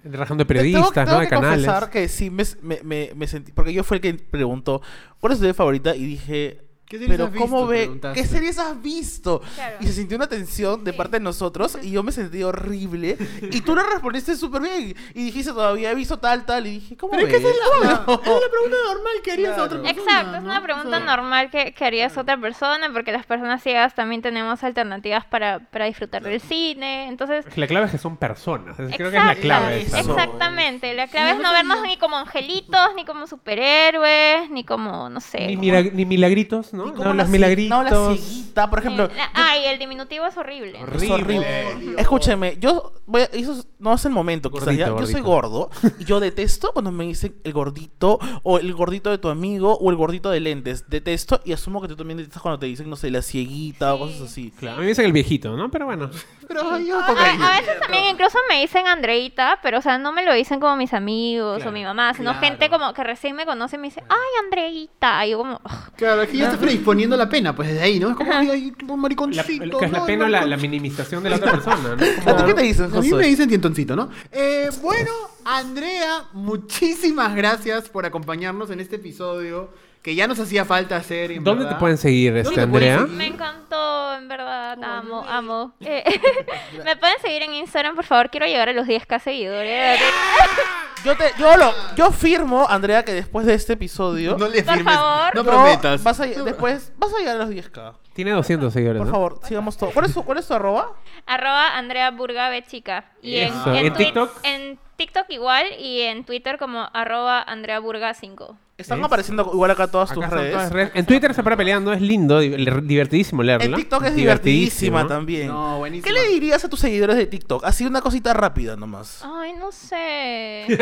Rajando 0.04 0.44
de 0.44 0.46
periodistas, 0.48 0.92
tengo, 0.92 1.04
¿no? 1.04 1.10
tengo 1.10 1.20
De 1.20 1.26
que 1.26 1.30
canales. 1.34 1.66
confesar 1.66 1.90
que 1.90 2.08
sí 2.08 2.30
me, 2.30 2.44
me, 2.62 2.78
me- 2.84 3.10
me 3.14 3.26
sentí. 3.26 3.52
Porque 3.52 3.74
yo 3.74 3.84
fui 3.84 3.96
el 3.96 4.00
que 4.00 4.14
preguntó 4.14 4.80
cuál 5.20 5.32
es 5.34 5.38
tu 5.38 5.42
serie 5.42 5.54
favorita 5.54 5.94
y 5.94 6.04
dije. 6.06 6.62
¿Qué 6.93 6.99
series 6.99 7.11
Pero 7.16 7.24
has 7.24 7.30
¿cómo 7.32 7.57
visto?", 7.61 7.66
ve? 7.68 7.78
preguntaste. 7.78 8.20
¿Qué 8.20 8.28
series 8.28 8.59
has 8.59 8.82
visto? 8.82 9.40
Claro. 9.55 9.76
Y 9.80 9.86
se 9.86 9.93
sintió 9.95 10.16
una 10.18 10.26
tensión 10.28 10.84
de 10.84 10.90
Sí. 10.93 10.97
parte 10.99 11.16
de 11.16 11.20
nosotros 11.20 11.78
y 11.82 11.90
yo 11.90 12.03
me 12.03 12.12
sentí 12.12 12.43
horrible. 12.43 13.16
Y 13.51 13.62
tú 13.62 13.74
le 13.74 13.82
respondiste 13.82 14.36
súper 14.36 14.61
bien. 14.61 14.95
Y 15.14 15.24
dijiste 15.24 15.53
todavía 15.53 15.90
he 15.90 15.95
visto 15.95 16.18
tal, 16.18 16.45
tal. 16.45 16.66
Y 16.66 16.70
dije, 16.80 16.97
¿cómo 16.99 17.12
Pero 17.12 17.26
es 17.26 17.30
que 17.32 17.36
esa 17.38 17.49
ves? 17.49 17.57
es 17.57 17.80
la, 17.88 17.95
No. 18.07 18.12
es 18.22 18.28
la 18.28 18.51
pregunta 18.51 18.76
normal 18.88 19.12
que 19.24 19.32
harías 19.32 19.57
a 19.59 19.62
otra 19.64 19.78
Claro. 19.80 19.95
persona. 19.95 20.11
Exacto, 20.20 20.36
es 20.36 20.43
¿no? 20.43 20.51
una 20.51 20.62
pregunta 20.62 20.88
O 20.88 21.01
sea, 21.01 21.16
normal 21.16 21.51
que, 21.51 21.72
que 21.72 21.84
harías 21.86 22.18
otra 22.18 22.36
persona, 22.36 22.90
porque 22.93 23.11
las 23.12 23.24
personas 23.24 23.62
ciegas 23.62 23.95
también 23.95 24.20
tenemos 24.20 24.62
alternativas 24.62 25.24
para, 25.24 25.61
para 25.70 25.86
disfrutar 25.86 26.22
del 26.22 26.40
cine. 26.43 27.09
Entonces, 27.09 27.47
La 27.57 27.66
clave 27.66 27.86
es 27.86 27.93
que 27.93 27.99
son 27.99 28.18
personas. 28.18 28.76
Creo 28.76 29.11
que 29.11 29.16
es 29.16 29.24
la 29.24 29.34
clave. 29.36 29.80
exactamente. 29.82 30.93
La 30.95 31.09
clave 31.09 31.30
Sí, 31.30 31.36
es 31.36 31.43
no 31.43 31.53
vernos 31.53 31.80
ni 31.86 31.97
como 31.97 32.16
angelitos, 32.18 32.88
ni 32.97 33.05
como 33.07 33.26
superhéroes, 33.26 34.51
ni 34.51 34.64
como, 34.64 35.09
no 35.09 35.20
sé. 35.20 35.47
Ni, 35.47 35.57
como- 35.57 35.62
milag- 35.68 35.93
ni 35.93 36.05
milagritos, 36.05 36.72
¿no? 36.74 36.82
No, 36.87 36.95
como 36.95 37.05
los 37.09 37.16
la 37.16 37.24
ci- 37.26 37.28
milagritos. 37.28 37.70
No, 37.70 37.83
la 37.83 38.14
cieguita, 38.16 38.70
por 38.70 38.78
ejemplo. 38.80 39.09
Sí, 39.09 39.16
la- 39.16 39.30
Ay, 39.35 39.64
el 39.66 39.78
diminutivo 39.78 40.26
es 40.26 40.37
horrible. 40.37 40.78
Es 40.95 41.11
horrible. 41.11 41.95
Escúcheme, 41.99 42.57
yo 42.61 42.93
voy 43.07 43.22
a- 43.22 43.24
eso 43.33 43.64
no 43.78 43.95
es 43.95 44.05
el 44.05 44.12
momento, 44.12 44.51
quizás 44.51 44.66
Gordito, 44.66 44.85
ya. 44.97 45.01
Yo 45.01 45.07
soy 45.07 45.20
gordo 45.20 45.70
y 45.99 46.05
yo 46.05 46.20
detesto 46.20 46.72
cuando 46.72 46.91
me 46.93 47.05
dicen 47.05 47.35
el 47.45 47.53
gordito 47.53 48.18
o 48.43 48.59
el 48.59 48.72
gordito 48.74 49.11
de 49.11 49.18
tu 49.18 49.28
amigo 49.28 49.76
o 49.78 49.91
el 49.91 49.97
gordito 49.97 50.30
de 50.30 50.41
lentes. 50.41 50.89
Detesto 50.89 51.41
y 51.45 51.53
asumo 51.53 51.80
que 51.80 51.89
tú 51.89 51.97
también 51.97 52.18
detestas 52.18 52.43
cuando 52.43 52.59
te 52.59 52.66
dicen, 52.66 52.89
no 52.89 52.97
sé, 52.97 53.11
la 53.11 53.22
cieguita 53.22 53.95
o 53.95 53.99
cosas 54.01 54.22
así. 54.22 54.53
Claro, 54.59 54.76
a 54.76 54.78
mí 54.78 54.83
me 54.85 54.89
dicen 54.91 55.05
el 55.07 55.12
viejito, 55.12 55.57
¿no? 55.57 55.70
Pero 55.70 55.87
bueno. 55.87 56.11
Pero 56.49 56.62
ay, 56.70 56.87
yo 56.87 56.99
A, 57.01 57.12
veces 57.61 57.80
también 57.80 58.05
incluso 58.11 58.39
me 58.49 58.61
dicen 58.61 58.87
Andreita, 58.87 59.59
pero 59.62 59.78
o 59.78 59.83
sea, 59.83 59.99
no 59.99 60.12
me 60.12 60.24
lo 60.24 60.33
dicen 60.35 60.61
como 60.61 60.76
mis 60.76 60.93
amigos 60.93 61.57
Claro, 61.57 61.70
o 61.70 61.72
mi 61.72 61.83
mamá, 61.85 62.12
sino 62.14 62.30
claro. 62.33 62.47
gente 62.47 62.68
como 62.70 62.93
que 62.93 63.03
recién 63.05 63.35
me 63.37 63.47
conoce 63.47 63.76
y 63.76 63.78
me 63.78 63.89
dice, 63.89 64.03
ay, 64.09 64.45
Andreita. 64.45 65.26
Y 65.26 65.30
yo 65.30 65.39
como. 65.39 65.61
Claro, 65.97 66.22
aquí 66.22 66.39
ya 66.39 66.45
estás 66.47 66.61
predisponiendo 66.72 67.16
la 67.16 67.28
pena, 67.28 67.54
pues 67.54 67.68
desde 67.68 67.82
ahí, 67.82 67.98
¿no? 68.00 68.10
Es 68.10 68.16
como, 68.16 68.32
ay, 68.32 68.72
un 68.82 68.88
La, 68.88 68.96
mariconcito. 68.96 69.78
que 69.78 69.84
es 69.84 69.90
la 69.92 69.98
¿no? 70.00 70.06
pena 70.06 70.24
o 70.24 70.28
la, 70.28 70.40
la 70.40 70.46
Mariconcito. 70.56 70.70
minimización 70.70 71.22
de 71.22 71.30
la 71.30 71.36
otra 71.36 71.52
persona, 71.52 71.76
¿no? 71.82 71.92
¿A 71.92 71.96
ti 71.96 72.06
Como- 72.24 72.46
qué 72.46 72.54
te 72.54 72.62
dicen, 72.62 72.84
A 72.94 73.00
mí 73.00 73.10
me 73.12 73.26
dicen 73.26 73.48
tientoncito, 73.48 73.94
¿no? 73.96 74.08
Eh, 74.30 74.68
bueno, 74.82 75.10
Andrea, 75.44 76.24
muchísimas 76.32 77.34
gracias 77.34 77.88
por 77.88 78.06
acompañarnos 78.06 78.70
en 78.70 78.80
este 78.80 78.96
episodio 78.96 79.70
que 80.03 80.14
ya 80.14 80.26
nos 80.26 80.38
hacía 80.40 80.64
falta 80.64 80.96
hacer. 80.96 81.30
en 81.32 81.44
¿Dónde 81.44 81.64
verdad. 81.64 81.76
te 81.76 81.80
pueden 81.80 81.96
seguir, 81.98 82.36
este, 82.36 82.61
Andrea? 82.61 82.98
seguir? 82.98 83.12
me 83.14 83.26
encantó, 83.26 84.14
en 84.14 84.28
verdad, 84.28 84.76
amo, 84.82 85.24
amo. 85.28 85.72
Eh, 85.80 86.03
me 86.84 86.96
pueden 86.96 87.20
seguir 87.20 87.42
en 87.42 87.55
Instagram, 87.55 87.94
por 87.94 88.05
favor, 88.05 88.28
quiero 88.30 88.46
llegar 88.46 88.68
a 88.68 88.72
los 88.72 88.86
10k 88.86 89.20
seguidores. 89.20 90.00
Yo 91.05 91.16
te, 91.16 91.24
yo 91.36 91.57
lo, 91.57 91.74
yo 91.96 92.12
firmo, 92.12 92.64
Andrea, 92.68 93.05
que 93.05 93.12
después 93.12 93.44
de 93.44 93.55
este 93.55 93.72
episodio, 93.72 94.36
No 94.38 94.46
le 94.46 94.62
Por 94.62 94.74
firmes, 94.76 94.94
favor. 94.94 95.34
no 95.34 95.42
prometas. 95.42 96.00
vas 96.05 96.20
a, 96.20 96.26
después 96.26 96.92
vas 96.96 97.12
a 97.12 97.18
llegar 97.18 97.34
a 97.34 97.38
los 97.40 97.50
10k. 97.50 97.94
Tiene 98.12 98.30
200 98.30 98.72
seguidores, 98.72 98.98
Por 99.00 99.07
¿no? 99.09 99.12
favor, 99.12 99.40
sigamos 99.42 99.76
todo. 99.76 99.90
¿Cuál 99.90 100.07
es 100.07 100.14
tu, 100.14 100.22
cuál 100.24 100.38
es 100.38 100.46
tu 100.46 100.55
arroba? 100.55 100.92
Arroba 101.26 101.76
Andrea 101.76 102.12
Burga 102.12 102.50
B 102.50 102.62
chica. 102.62 103.07
Y 103.20 103.38
en, 103.38 103.53
en 103.66 103.86
¿En 103.86 103.92
TikTok? 103.94 104.30
En 104.44 104.78
TikTok 104.94 105.26
igual 105.30 105.66
y 105.76 106.03
en 106.03 106.24
Twitter 106.24 106.57
como 106.57 106.88
arroba 106.92 107.42
Andrea 107.42 107.80
Burga 107.80 108.14
5. 108.14 108.57
Están 108.83 108.99
Es- 109.01 109.05
apareciendo 109.07 109.51
igual 109.53 109.70
acá 109.70 109.87
todas 109.87 110.11
Acá 110.12 110.20
tus 110.20 110.30
redes. 110.30 110.53
todas 110.53 110.64
las 110.66 110.72
redes. 110.72 110.91
En 110.95 111.07
Twitter 111.07 111.33
se 111.35 111.43
para 111.43 111.57
peleando, 111.57 111.93
es 111.93 112.01
lindo, 112.01 112.39
di- 112.41 112.51
divertidísimo 112.83 113.43
leerlo. 113.43 113.64
En 113.64 113.74
TikTok 113.74 114.05
es 114.05 114.14
divertidísima 114.14 115.07
también. 115.07 115.49
No, 115.49 115.78
buenísimo. 115.78 116.05
¿Qué 116.07 116.12
le 116.12 116.28
dirías 116.28 116.64
a 116.64 116.68
tus 116.68 116.80
seguidores 116.80 117.16
de 117.16 117.26
TikTok? 117.26 117.64
Así 117.64 117.87
una 117.87 118.01
cosita 118.03 118.35
rápida 118.35 118.76
nomás. 118.76 119.24
Ay, 119.24 119.55
no 119.55 119.72
sé. 119.72 120.66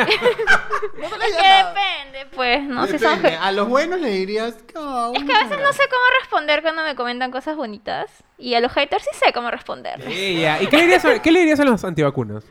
No 0.99 1.07
es 1.07 1.37
que 1.37 1.49
depende, 1.49 2.27
pues, 2.35 2.63
¿no? 2.63 2.87
Si 2.87 2.99
son 2.99 3.17
Depende. 3.17 3.37
A 3.37 3.53
los 3.53 3.69
buenos 3.69 4.01
le 4.01 4.11
dirías. 4.11 4.55
"Oh, 4.77 5.13
Es 5.15 5.25
que 5.25 5.33
a 5.33 5.43
veces 5.45 5.59
no 5.63 5.73
sé 5.73 5.83
cómo 5.89 6.03
responder 6.21 6.63
cuando 6.63 6.83
me 6.83 6.95
comentan 6.95 7.31
cosas 7.31 7.57
bonitas. 7.57 8.11
Y 8.39 8.55
a 8.55 8.61
los 8.61 8.73
haters 8.73 9.05
sí 9.05 9.19
sé 9.25 9.33
cómo 9.33 9.51
responder. 9.51 10.01
¿Y 10.09 10.67
qué 10.67 10.77
le, 10.77 10.83
dirías 10.83 11.05
a, 11.05 11.21
qué 11.21 11.31
le 11.33 11.41
dirías 11.41 11.61
a 11.61 11.65
los 11.65 11.85
antivacunas? 11.85 12.45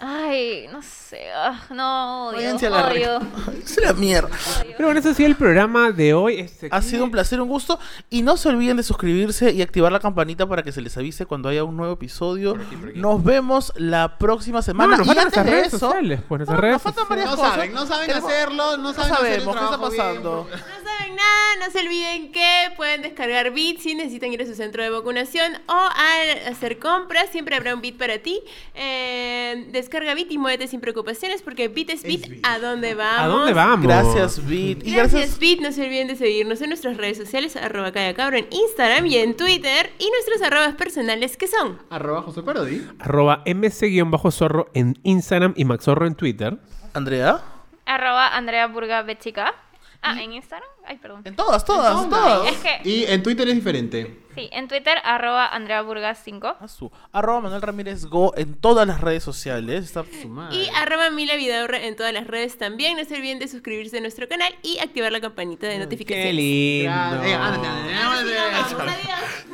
Ay, 0.00 0.68
no 0.70 0.80
sé. 0.82 1.26
ah, 1.34 1.60
no, 1.70 2.28
odio. 2.28 2.36
Váyanse 2.36 2.66
a 2.68 2.70
la 2.70 2.86
odio. 2.88 3.20
Es 3.64 3.76
la 3.82 3.92
mierda. 3.92 4.30
Pero 4.62 4.86
bueno, 4.88 5.00
ese 5.00 5.10
ha 5.10 5.14
sido 5.14 5.28
el 5.28 5.34
programa 5.36 5.90
de 5.90 6.14
hoy. 6.14 6.40
Este, 6.40 6.68
Ha 6.70 6.80
sido 6.82 7.04
un 7.04 7.10
placer, 7.10 7.40
un 7.40 7.48
gusto. 7.48 7.78
Y 8.08 8.22
no 8.22 8.36
se 8.36 8.48
olviden 8.48 8.76
de 8.76 8.82
suscribirse 8.82 9.52
y 9.52 9.60
activar 9.60 9.90
la 9.92 10.00
campanita 10.00 10.46
para 10.48 10.62
que 10.62 10.72
se 10.72 10.80
les 10.80 10.96
avise 10.96 11.26
cuando 11.26 11.48
haya 11.48 11.64
un 11.64 11.76
nuevo 11.76 11.94
episodio. 11.94 12.56
Nos 12.94 13.22
vemos 13.24 13.72
la 13.76 14.16
próxima 14.18 14.58
No, 14.58 14.62
semana. 14.62 14.96
nos 14.98 15.06
y 15.06 15.08
faltan 15.08 15.26
antes 15.26 15.36
nuestras 15.36 15.46
de 15.46 15.50
redes 15.52 15.66
eso, 15.74 15.78
sociales. 15.78 16.20
Pues 16.28 16.38
nuestras 16.38 16.56
no, 16.56 16.60
redes 16.62 16.72
nos 16.74 16.82
faltan 16.82 17.04
sociales. 17.04 17.24
varias 17.26 17.30
No 17.30 17.36
cosas. 17.36 17.54
saben, 17.54 17.74
no 17.74 17.86
saben 17.86 18.10
hacerlo, 18.12 18.76
no 18.76 18.82
No 18.84 18.92
saben 18.94 19.12
hacer 19.12 19.26
el 19.26 19.40
sabemos 19.42 19.56
qué 19.56 19.64
está 19.64 19.68
trabajo 19.76 19.90
bien. 19.90 19.98
pasando. 20.06 20.48
No 20.50 20.88
saben 20.90 21.16
nada, 21.16 21.66
no 21.66 21.72
se 21.72 21.78
olviden 21.80 22.32
que 22.32 22.72
pueden 22.76 23.02
descargar 23.02 23.50
Bit 23.52 23.80
si 23.80 23.94
necesitan 23.94 24.32
ir 24.32 24.42
a 24.42 24.46
su 24.46 24.54
centro 24.54 24.82
de 24.82 24.90
vacunación 24.90 25.52
o 25.66 25.72
al 25.72 26.52
hacer 26.52 26.78
compras. 26.78 27.26
Siempre 27.30 27.56
habrá 27.56 27.74
un 27.74 27.80
Bit 27.80 27.98
para 27.98 28.18
ti. 28.18 28.40
Eh, 28.74 29.66
descarga 29.88 30.14
Bit 30.14 30.30
y 30.30 30.38
muévete 30.38 30.68
sin 30.68 30.80
preocupaciones 30.80 31.40
porque 31.40 31.68
Bit 31.68 31.90
es 31.90 32.02
Bit. 32.02 32.46
¿A 32.46 32.58
dónde 32.58 32.94
vamos? 32.94 33.20
¿A 33.20 33.26
dónde 33.26 33.54
vamos? 33.54 33.86
Gracias, 33.86 34.46
Bit. 34.46 34.86
Y 34.86 34.92
Gracias, 34.92 35.12
gracias. 35.12 35.38
Bit. 35.38 35.60
No 35.60 35.72
se 35.72 35.82
olviden 35.82 36.08
de 36.08 36.16
seguirnos 36.16 36.60
en 36.60 36.68
nuestras 36.68 36.98
redes 36.98 37.16
sociales, 37.16 37.56
arroba 37.56 37.90
Cabro 37.90 38.36
en 38.36 38.46
Instagram 38.50 39.06
y 39.06 39.16
en 39.16 39.34
Twitter. 39.34 39.90
Y 39.98 40.10
nuestros 40.10 40.42
arrobas 40.42 40.74
personales 40.74 41.38
que 41.38 41.46
son. 41.46 41.78
Arroba 41.88 42.22
José 42.22 42.42
Parodi. 42.42 42.86
Arroba 42.98 43.42
mc-zorro 43.46 44.70
en 44.74 44.98
Instagram 45.04 45.54
y 45.56 45.64
maxorro 45.64 46.06
en 46.06 46.14
Twitter. 46.14 46.58
Andrea. 46.92 47.40
Arroba 47.86 48.36
Andrea 48.36 48.66
Burga 48.66 49.02
Bechica. 49.02 49.54
Ah, 50.00 50.20
en 50.20 50.32
Instagram. 50.32 50.68
Ay, 50.86 50.96
perdón. 50.98 51.22
En 51.24 51.34
todas, 51.34 51.64
todas, 51.64 52.04
en 52.04 52.10
todas. 52.10 52.54
Y 52.84 53.04
en 53.04 53.22
Twitter 53.22 53.48
es 53.48 53.54
diferente. 53.56 54.24
Sí, 54.34 54.48
en 54.52 54.68
Twitter, 54.68 54.96
arroba 55.02 55.46
Andrea 55.48 55.82
Burgas 55.82 56.20
5. 56.24 56.46
Ah, 56.46 56.66
arroba 57.12 57.40
Manuel 57.40 57.60
Ramírez 57.60 58.04
Go 58.04 58.32
en 58.36 58.54
todas 58.54 58.86
las 58.86 59.00
redes 59.00 59.24
sociales. 59.24 59.86
Está. 59.86 60.04
Y 60.52 60.68
arroba 60.76 61.10
Mila 61.10 61.34
Vidaurra 61.34 61.78
en 61.78 61.96
todas 61.96 62.12
las 62.12 62.28
redes 62.28 62.56
también. 62.56 62.96
No 62.96 63.04
se 63.04 63.16
olviden 63.16 63.40
de 63.40 63.48
suscribirse 63.48 63.98
a 63.98 64.00
nuestro 64.00 64.28
canal 64.28 64.54
y 64.62 64.78
activar 64.78 65.10
la 65.10 65.20
campanita 65.20 65.66
de 65.66 65.78
notificaciones. 65.78 66.26
Qué 66.28 66.32
lindo. 66.32 67.24
Eh, 67.24 67.36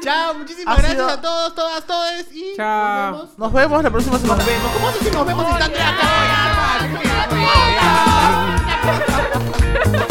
Chao, 0.01 0.35
muchísimas 0.35 0.77
gracias 0.77 1.11
a 1.11 1.21
todos, 1.23 1.55
todas, 1.55 1.87
todes. 1.87 2.31
Y 2.35 2.55
Chao. 2.57 3.13
Nos 3.13 3.21
vemos. 3.23 3.39
nos 3.39 3.53
vemos 3.55 3.83
la 3.83 3.91
próxima 3.91 4.19
semana. 4.19 4.43
Nos 4.43 4.47
vemos. 4.47 4.71
¿Cómo 4.73 4.91
nos 4.91 5.27
vemos 5.27 5.47
si 5.47 5.53
está 5.53 5.65
Andrea 5.65 5.89
acá? 9.89 10.09